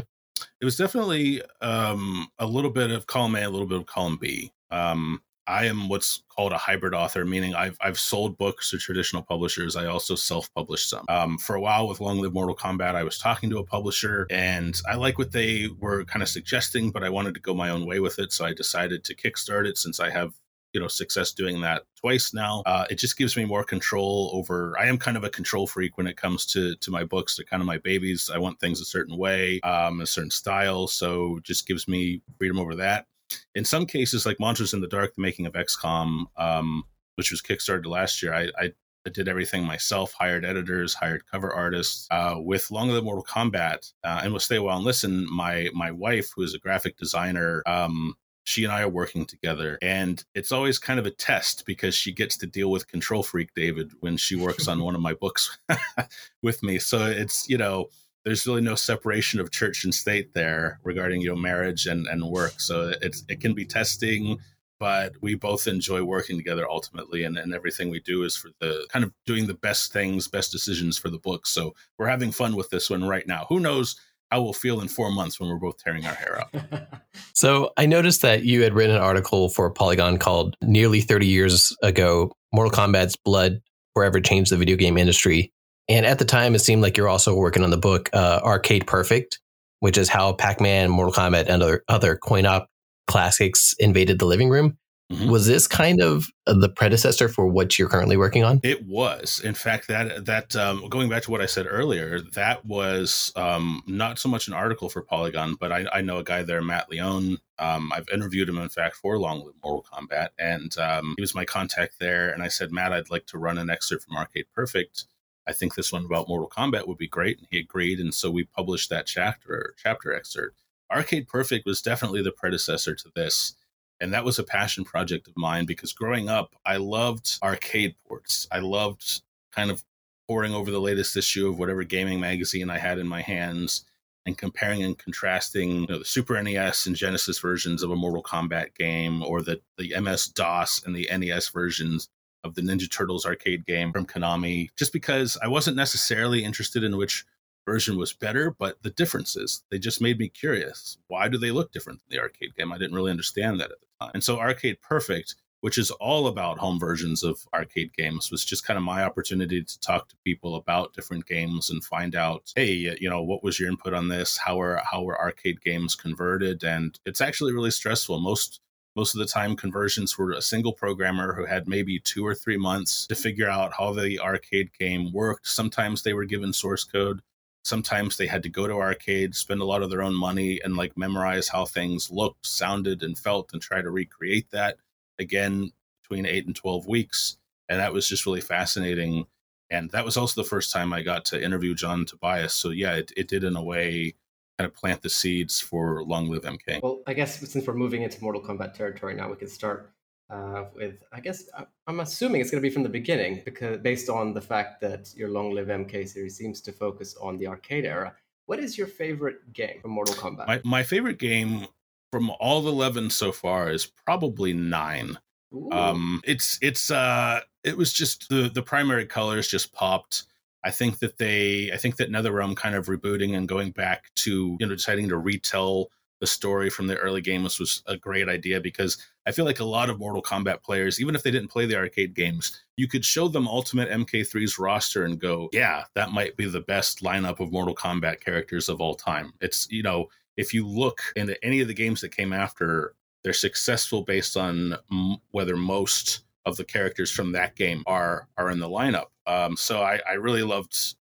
It 0.62 0.66
was 0.66 0.76
definitely 0.76 1.42
um, 1.62 2.28
a 2.38 2.46
little 2.46 2.72
bit 2.72 2.92
of 2.92 3.08
column 3.08 3.36
A, 3.36 3.44
a 3.44 3.50
little 3.50 3.68
bit 3.68 3.80
of 3.80 3.86
column 3.86 4.18
B. 4.18 4.52
Um, 4.72 5.22
I 5.48 5.66
am 5.66 5.90
what's 5.90 6.22
called 6.30 6.52
a 6.52 6.60
hybrid 6.60 6.94
author, 6.94 7.26
meaning 7.26 7.56
I've 7.56 7.76
I've 7.82 7.98
sold 7.98 8.38
books 8.38 8.70
to 8.70 8.78
traditional 8.78 9.24
publishers. 9.24 9.76
I 9.76 9.88
also 9.88 10.14
self 10.14 10.54
published 10.54 10.90
some. 10.90 11.06
Um, 11.10 11.40
for 11.40 11.56
a 11.56 11.62
while 11.62 11.88
with 11.88 12.00
Long 12.00 12.20
Live 12.20 12.34
Mortal 12.34 12.56
Kombat, 12.56 12.94
I 12.94 13.04
was 13.04 13.18
talking 13.18 13.50
to 13.50 13.58
a 13.58 13.64
publisher, 13.64 14.28
and 14.30 14.80
I 14.88 14.94
like 14.96 15.18
what 15.18 15.32
they 15.32 15.68
were 15.80 16.06
kind 16.06 16.22
of 16.22 16.30
suggesting, 16.30 16.92
but 16.92 17.04
I 17.04 17.10
wanted 17.10 17.34
to 17.34 17.40
go 17.40 17.56
my 17.56 17.72
own 17.72 17.88
way 17.88 18.00
with 18.00 18.20
it, 18.20 18.32
so 18.32 18.46
I 18.46 18.54
decided 18.54 19.04
to 19.06 19.16
kickstart 19.16 19.66
it 19.66 19.78
since 19.78 20.00
I 20.00 20.12
have 20.12 20.34
you 20.74 20.80
know 20.80 20.88
success 20.88 21.32
doing 21.32 21.62
that 21.62 21.84
twice 22.00 22.34
now. 22.34 22.64
Uh, 22.66 22.86
it 22.90 22.96
just 22.96 23.18
gives 23.18 23.36
me 23.36 23.46
more 23.46 23.64
control 23.64 24.30
over 24.34 24.76
i 24.80 24.86
am 24.86 24.98
kind 24.98 25.18
of 25.18 25.24
a 25.24 25.30
control 25.30 25.68
freak 25.68 25.98
when 25.98 26.08
it 26.08 26.18
comes 26.18 26.46
to 26.48 26.76
to 26.78 26.92
my 26.92 27.04
books. 27.04 27.36
They're 27.36 27.46
kind 27.46 27.62
of 27.62 27.68
my 27.68 27.78
babies. 27.78 28.30
I 28.34 28.38
want 28.38 28.60
things 28.60 28.82
a 28.82 28.86
certain 28.86 29.18
way 29.18 29.60
um, 29.62 30.02
a 30.02 30.08
certain 30.08 30.32
style. 30.32 30.88
So 30.88 31.40
just 31.44 31.68
gives 31.68 31.88
me 31.88 32.22
freedom 32.38 32.60
over 32.60 32.76
that. 32.76 33.08
In 33.56 33.66
some 33.66 33.86
cases 33.86 34.26
like 34.26 34.40
monsters 34.40 34.74
in 34.74 34.82
the 34.82 34.88
dark 34.88 35.16
the 35.16 35.22
making 35.22 35.46
of 35.46 35.54
xcom 35.54 36.26
um, 36.38 36.84
which 37.16 37.32
was 37.32 37.42
kickstarted 37.42 37.86
last 37.86 38.24
year 38.24 38.34
I, 38.34 38.50
I 38.60 38.74
I 39.06 39.10
did 39.12 39.30
everything 39.30 39.64
myself, 39.64 40.14
hired 40.14 40.44
editors, 40.44 40.94
hired 40.94 41.26
cover 41.26 41.52
artists. 41.54 42.08
Uh, 42.12 42.36
with 42.38 42.70
Long 42.70 42.90
of 42.90 42.96
the 42.96 43.02
Mortal 43.02 43.24
Kombat 43.24 43.94
uh, 44.04 44.22
and 44.24 44.34
with 44.34 44.44
Stay 44.44 44.58
a 44.58 44.62
While 44.64 44.78
and 44.78 44.86
Listen, 44.86 45.26
my 45.32 45.70
my 45.74 45.92
wife, 45.92 46.32
who 46.36 46.44
is 46.44 46.54
a 46.54 46.60
graphic 46.60 46.98
designer, 46.98 47.64
um, 47.66 48.16
she 48.50 48.64
and 48.64 48.74
I 48.74 48.82
are 48.82 48.90
working 48.90 49.26
together. 49.26 49.78
And 49.80 50.24
it's 50.34 50.52
always 50.52 50.80
kind 50.80 51.00
of 51.00 51.06
a 51.06 51.12
test 51.12 51.66
because 51.68 51.94
she 51.94 52.12
gets 52.12 52.36
to 52.38 52.48
deal 52.48 52.72
with 52.72 52.88
Control 52.88 53.22
Freak 53.22 53.54
David 53.54 53.92
when 54.00 54.18
she 54.18 54.36
works 54.36 54.68
on 54.68 54.82
one 54.82 54.96
of 54.96 55.02
my 55.02 55.14
books 55.14 55.56
with 56.42 56.64
me. 56.64 56.80
So 56.80 57.06
it's, 57.06 57.48
you 57.48 57.60
know, 57.60 57.90
there's 58.26 58.48
really 58.48 58.62
no 58.62 58.74
separation 58.74 59.40
of 59.40 59.52
church 59.52 59.84
and 59.84 59.94
state 59.94 60.34
there 60.34 60.80
regarding, 60.84 61.22
you 61.22 61.30
know, 61.30 61.36
marriage 61.36 61.86
and, 61.86 62.08
and 62.08 62.24
work. 62.24 62.60
So 62.60 62.92
it's 63.04 63.24
it 63.30 63.40
can 63.40 63.54
be 63.54 63.66
testing, 63.66 64.40
but 64.80 65.14
we 65.22 65.36
both 65.36 65.68
enjoy 65.68 66.04
working 66.04 66.36
together 66.36 66.68
ultimately 66.68 67.26
and, 67.26 67.38
and 67.38 67.54
everything 67.54 67.90
we 67.90 68.00
do 68.00 68.24
is 68.24 68.36
for 68.36 68.50
the 68.60 68.88
kind 68.90 69.06
of 69.06 69.14
doing 69.28 69.46
the 69.46 69.54
best 69.54 69.94
things, 69.94 70.28
best 70.28 70.52
decisions 70.52 70.98
for 70.98 71.10
the 71.12 71.20
book. 71.20 71.46
So 71.46 71.76
we're 72.00 72.08
having 72.08 72.32
fun 72.32 72.56
with 72.56 72.72
this 72.72 72.90
one 72.90 73.08
right 73.08 73.28
now. 73.28 73.46
Who 73.48 73.60
knows 73.60 73.96
how 74.32 74.42
we'll 74.42 74.54
feel 74.54 74.82
in 74.82 74.88
four 74.88 75.12
months 75.12 75.40
when 75.40 75.50
we're 75.50 75.58
both 75.58 75.78
tearing 75.78 76.06
our 76.06 76.14
hair 76.14 76.42
out. 76.42 77.02
so 77.34 77.72
I 77.78 77.86
noticed 77.86 78.22
that 78.22 78.44
you 78.44 78.62
had 78.62 78.74
written 78.74 78.96
an 78.96 79.02
article 79.02 79.50
for 79.50 79.70
Polygon 79.72 80.18
called 80.18 80.56
Nearly 80.62 81.02
30 81.02 81.28
Years 81.28 81.76
Ago 81.82 82.32
Mortal 82.54 82.72
Kombat's 82.72 83.16
Blood 83.16 83.62
Forever 83.94 84.20
Changed 84.20 84.52
the 84.52 84.58
Video 84.58 84.76
Game 84.76 84.98
Industry. 84.98 85.52
And 85.88 86.06
at 86.06 86.20
the 86.20 86.26
time, 86.26 86.54
it 86.54 86.60
seemed 86.60 86.82
like 86.82 86.96
you're 86.96 87.10
also 87.10 87.36
working 87.36 87.64
on 87.64 87.72
the 87.72 87.78
book 87.78 88.10
uh, 88.14 88.42
Arcade 88.44 88.86
Perfect, 88.86 89.40
which 89.80 89.98
is 89.98 90.08
how 90.08 90.34
Pac 90.34 90.62
Man, 90.62 90.90
Mortal 90.90 91.14
Kombat, 91.14 91.48
and 91.48 91.64
other, 91.64 91.84
other 91.88 92.16
coin 92.16 92.46
op 92.46 92.68
classics 93.08 93.74
invaded 93.80 94.20
the 94.20 94.26
living 94.26 94.50
room. 94.50 94.78
Mm-hmm. 95.12 95.32
Was 95.32 95.48
this 95.48 95.68
kind 95.68 96.02
of 96.02 96.28
the 96.46 96.70
predecessor 96.70 97.28
for 97.28 97.48
what 97.48 97.80
you're 97.80 97.90
currently 97.90 98.16
working 98.16 98.44
on? 98.44 98.60
It 98.62 98.86
was. 98.86 99.42
In 99.44 99.56
fact, 99.56 99.88
that 99.88 100.26
that 100.26 100.56
um, 100.56 100.88
going 100.88 101.10
back 101.10 101.24
to 101.24 101.32
what 101.32 101.42
I 101.42 101.48
said 101.48 101.66
earlier, 101.68 102.22
that 102.34 102.64
was 102.64 103.34
um, 103.36 103.82
not 103.88 104.20
so 104.20 104.30
much 104.30 104.48
an 104.48 104.54
article 104.54 104.88
for 104.88 105.02
Polygon, 105.02 105.56
but 105.60 105.72
I, 105.72 105.88
I 105.92 106.02
know 106.02 106.18
a 106.18 106.24
guy 106.24 106.44
there, 106.44 106.62
Matt 106.62 106.92
Leone. 106.92 107.40
Um, 107.58 107.92
I've 107.92 108.08
interviewed 108.10 108.50
him, 108.50 108.60
in 108.60 108.70
fact, 108.70 108.98
for 108.98 109.18
Long 109.18 109.44
Live 109.44 109.56
Mortal 109.64 109.86
Kombat, 109.92 110.30
and 110.38 110.78
um, 110.78 111.16
he 111.18 111.22
was 111.22 111.34
my 111.34 111.44
contact 111.44 111.96
there. 112.00 112.30
And 112.30 112.44
I 112.44 112.48
said, 112.48 112.72
Matt, 112.72 112.94
I'd 112.94 113.10
like 113.10 113.26
to 113.28 113.40
run 113.40 113.58
an 113.58 113.72
excerpt 113.72 114.06
from 114.06 114.16
Arcade 114.16 114.46
Perfect. 114.54 115.06
I 115.48 115.54
think 115.54 115.74
this 115.74 115.92
one 115.92 116.06
about 116.06 116.28
Mortal 116.28 116.50
Kombat 116.50 116.88
would 116.88 117.00
be 117.00 117.08
great, 117.08 117.40
and 117.40 117.48
he 117.50 117.58
agreed. 117.58 118.00
And 118.00 118.14
so 118.14 118.30
we 118.30 118.44
published 118.44 118.92
that 118.92 119.08
chapter 119.08 119.74
chapter 119.82 120.14
excerpt. 120.14 120.62
Arcade 120.92 121.28
Perfect 121.28 121.66
was 121.66 121.82
definitely 121.82 122.22
the 122.22 122.32
predecessor 122.32 122.94
to 122.94 123.10
this 123.16 123.56
and 124.02 124.14
that 124.14 124.26
was 124.26 124.40
a 124.40 124.44
passion 124.44 124.84
project 124.84 125.28
of 125.28 125.38
mine 125.38 125.66
because 125.66 125.94
growing 125.94 126.30
up, 126.30 126.56
I 126.66 126.78
loved 126.78 127.38
arcade 127.44 127.96
ports. 128.08 128.48
I 128.52 128.60
loved 128.60 129.22
kind 129.52 129.72
of 129.72 129.84
poring 130.28 130.54
over 130.54 130.72
the 130.72 130.80
latest 130.80 131.18
issue 131.18 131.50
of 131.50 131.60
whatever 131.60 131.84
gaming 131.84 132.20
magazine 132.20 132.70
I 132.70 132.78
had 132.78 133.00
in 133.00 133.08
my 133.08 133.22
hands 133.22 133.84
and 134.26 134.38
comparing 134.38 134.84
and 134.84 134.98
contrasting 134.98 135.82
you 135.82 135.88
know, 135.88 136.00
the 136.00 136.06
Super 136.06 136.42
NES 136.42 136.86
and 136.86 136.96
Genesis 136.96 137.40
versions 137.40 137.84
of 137.84 137.90
a 137.90 137.96
Mortal 137.96 138.24
Kombat 138.24 138.76
game 138.76 139.24
or 139.24 139.42
the, 139.42 139.60
the 139.78 140.00
MS 140.00 140.28
DOS 140.28 140.84
and 140.86 140.96
the 140.96 141.10
NES 141.12 141.50
versions 141.50 142.10
of 142.44 142.56
the 142.56 142.62
Ninja 142.62 142.90
Turtles 142.90 143.26
arcade 143.26 143.66
game 143.66 143.92
from 143.92 144.06
Konami, 144.06 144.70
just 144.78 144.94
because 144.94 145.38
I 145.44 145.48
wasn't 145.48 145.78
necessarily 145.78 146.44
interested 146.44 146.84
in 146.84 146.96
which 146.96 147.26
version 147.70 147.98
was 147.98 148.14
better, 148.14 148.56
but 148.58 148.82
the 148.82 148.90
differences, 148.90 149.64
they 149.70 149.78
just 149.78 150.02
made 150.02 150.18
me 150.18 150.28
curious. 150.28 150.98
Why 151.08 151.28
do 151.28 151.38
they 151.38 151.52
look 151.52 151.72
different 151.72 152.00
than 152.00 152.18
the 152.18 152.22
arcade 152.24 152.56
game? 152.58 152.72
I 152.72 152.80
didn't 152.80 152.96
really 152.96 153.12
understand 153.12 153.60
that 153.60 153.72
at 153.72 153.80
the 153.80 153.86
time. 154.02 154.12
And 154.16 154.24
so 154.24 154.40
Arcade 154.40 154.82
Perfect, 154.82 155.36
which 155.62 155.78
is 155.78 155.92
all 155.92 156.26
about 156.26 156.58
home 156.58 156.80
versions 156.80 157.24
of 157.24 157.46
arcade 157.54 157.94
games, 157.94 158.32
was 158.32 158.44
just 158.44 158.66
kind 158.66 158.76
of 158.76 158.84
my 158.84 159.04
opportunity 159.04 159.64
to 159.64 159.80
talk 159.82 160.10
to 160.10 160.16
people 160.26 160.56
about 160.56 160.94
different 160.94 161.28
games 161.28 161.70
and 161.70 161.84
find 161.84 162.16
out, 162.16 162.52
hey, 162.56 162.72
you 163.00 163.10
know, 163.10 163.22
what 163.22 163.44
was 163.44 163.60
your 163.60 163.70
input 163.70 163.94
on 163.94 164.08
this? 164.08 164.36
How 164.36 164.60
are 164.60 164.82
how 164.84 165.04
were 165.04 165.20
arcade 165.20 165.62
games 165.62 165.94
converted? 165.94 166.64
And 166.64 167.00
it's 167.06 167.22
actually 167.22 167.54
really 167.54 167.72
stressful. 167.72 168.20
Most 168.20 168.62
most 168.96 169.14
of 169.14 169.20
the 169.20 169.28
time 169.28 169.56
conversions 169.56 170.18
were 170.18 170.32
a 170.32 170.42
single 170.42 170.74
programmer 170.74 171.36
who 171.36 171.46
had 171.46 171.68
maybe 171.68 172.00
two 172.00 172.26
or 172.26 172.34
three 172.34 172.58
months 172.58 173.06
to 173.06 173.16
figure 173.16 173.48
out 173.48 173.74
how 173.78 173.94
the 173.94 174.20
arcade 174.20 174.72
game 174.80 175.14
worked 175.14 175.48
sometimes 175.48 176.02
they 176.02 176.14
were 176.14 176.26
given 176.26 176.52
source 176.52 176.84
code 176.84 177.22
sometimes 177.64 178.18
they 178.18 178.28
had 178.28 178.44
to 178.44 178.50
go 178.50 178.68
to 178.68 178.74
arcades, 178.74 179.38
spend 179.38 179.62
a 179.62 179.66
lot 179.66 179.84
of 179.84 179.90
their 179.90 180.02
own 180.02 180.16
money, 180.16 180.60
and 180.64 180.78
like 180.78 180.98
memorize 180.98 181.48
how 181.50 181.66
things 181.66 182.10
looked, 182.12 182.46
sounded, 182.46 183.04
and 183.04 183.18
felt, 183.18 183.52
and 183.54 183.62
try 183.62 183.82
to 183.82 183.90
recreate 183.90 184.50
that 184.52 184.78
again 185.18 185.72
between 186.02 186.26
eight 186.26 186.46
and 186.46 186.56
12 186.56 186.88
weeks. 186.88 187.38
And 187.68 187.80
that 187.80 187.94
was 187.94 188.08
just 188.08 188.26
really 188.26 188.42
fascinating. 188.42 189.26
And 189.70 189.92
that 189.92 190.06
was 190.06 190.18
also 190.18 190.42
the 190.42 190.48
first 190.48 190.74
time 190.74 190.92
I 190.92 191.02
got 191.02 191.26
to 191.26 191.44
interview 191.44 191.76
John 191.76 192.06
Tobias. 192.06 192.54
So, 192.54 192.70
yeah, 192.70 192.94
it, 192.94 193.12
it 193.16 193.28
did 193.28 193.44
in 193.44 193.56
a 193.56 193.64
way 193.64 194.16
kind 194.58 194.68
of 194.68 194.76
plant 194.76 195.02
the 195.02 195.10
seeds 195.10 195.60
for 195.60 196.04
Long 196.04 196.30
Live 196.30 196.42
MK. 196.42 196.82
Well, 196.82 197.02
I 197.06 197.14
guess 197.14 197.40
since 197.40 197.66
we're 197.68 197.76
moving 197.76 198.02
into 198.02 198.22
Mortal 198.22 198.42
Kombat 198.42 198.74
territory 198.74 199.16
now, 199.16 199.30
we 199.30 199.36
can 199.36 199.48
start 199.48 199.92
uh, 200.30 200.66
with 200.76 201.04
I 201.12 201.20
guess 201.20 201.50
I'm 201.88 202.00
assuming 202.00 202.42
it's 202.42 202.52
going 202.52 202.62
to 202.62 202.68
be 202.68 202.74
from 202.74 202.84
the 202.84 202.90
beginning 202.90 203.42
because 203.46 203.80
based 203.80 204.10
on 204.10 204.34
the 204.34 204.42
fact 204.42 204.80
that 204.82 205.12
your 205.16 205.30
Long 205.30 205.54
Live 205.54 205.68
MK 205.68 206.08
series 206.08 206.38
seems 206.38 206.62
to 206.62 206.72
focus 206.72 207.16
on 207.22 207.38
the 207.38 207.48
arcade 207.48 207.86
era. 207.86 208.14
What 208.46 208.60
is 208.60 208.78
your 208.78 208.88
favorite 208.88 209.54
game 209.54 209.80
from 209.82 209.92
Mortal 209.92 210.16
Kombat? 210.16 210.48
My, 210.48 210.62
my 210.64 210.84
favorite 210.84 211.20
game 211.20 211.68
from 212.12 212.32
all 212.40 212.62
the 212.62 212.72
11 212.72 213.12
so 213.12 213.32
far 213.32 213.70
is 213.70 213.86
probably 213.86 214.54
9. 214.54 215.18
Ooh. 215.54 215.72
Um 215.72 216.22
it's 216.26 216.60
it's 216.62 216.92
uh 216.92 217.42
it 217.64 217.76
was 217.76 217.92
just 217.92 218.30
the 218.30 218.50
the 218.54 218.62
primary 218.62 219.06
colors 219.06 219.48
just 219.48 219.74
popped. 219.74 220.26
I 220.64 220.72
think 220.72 221.00
that 221.00 221.18
they 221.18 221.72
I 221.72 221.78
think 221.78 221.98
that 221.98 222.12
NetherRealm 222.12 222.56
kind 222.56 222.76
of 222.76 222.86
rebooting 222.86 223.36
and 223.36 223.48
going 223.48 223.72
back 223.72 224.06
to 224.18 224.58
you 224.60 224.68
know 224.68 224.76
deciding 224.76 225.10
to 225.10 225.18
retell 225.18 225.90
the 226.20 226.28
story 226.28 226.70
from 226.70 226.88
the 226.88 226.98
early 226.98 227.22
games 227.22 227.60
was 227.60 227.82
a 227.88 227.98
great 227.98 228.28
idea 228.28 228.60
because 228.60 228.98
I 229.26 229.32
feel 229.32 229.46
like 229.46 229.60
a 229.60 229.66
lot 229.66 229.90
of 229.90 230.00
Mortal 230.00 230.22
Kombat 230.22 230.64
players, 230.64 231.00
even 231.00 231.16
if 231.16 231.24
they 231.24 231.32
didn't 231.32 231.50
play 231.52 231.66
the 231.66 231.78
arcade 231.78 232.14
games, 232.14 232.64
you 232.78 232.88
could 232.88 233.06
show 233.06 233.28
them 233.28 233.48
Ultimate 233.48 233.90
MK3's 233.90 234.60
roster 234.60 235.06
and 235.06 235.20
go, 235.20 235.50
yeah, 235.54 235.84
that 235.96 236.12
might 236.12 236.36
be 236.36 236.46
the 236.46 236.62
best 236.62 237.02
lineup 237.02 237.40
of 237.40 237.52
Mortal 237.52 237.76
Kombat 237.76 238.20
characters 238.20 238.70
of 238.70 238.82
all 238.82 238.96
time. 238.96 239.34
It's, 239.42 239.68
you 239.70 239.84
know, 239.84 240.08
if 240.38 240.54
you 240.54 240.68
look 240.68 241.02
into 241.16 241.44
any 241.44 241.62
of 241.62 241.68
the 241.68 241.74
games 241.74 242.02
that 242.02 242.16
came 242.16 242.34
after, 242.34 242.96
they're 243.24 243.34
successful 243.34 244.04
based 244.04 244.38
on 244.38 244.76
m- 244.92 245.18
whether 245.32 245.58
most 245.58 246.22
of 246.46 246.58
the 246.58 246.64
characters 246.64 247.12
from 247.12 247.32
that 247.34 247.56
game 247.56 247.84
are 247.86 248.28
are 248.38 248.50
in 248.50 248.60
the 248.60 248.70
lineup. 248.70 249.08
Um, 249.28 249.56
so 249.56 249.82
I, 249.82 250.00
I 250.10 250.14
really 250.14 250.44
loved 250.44 250.96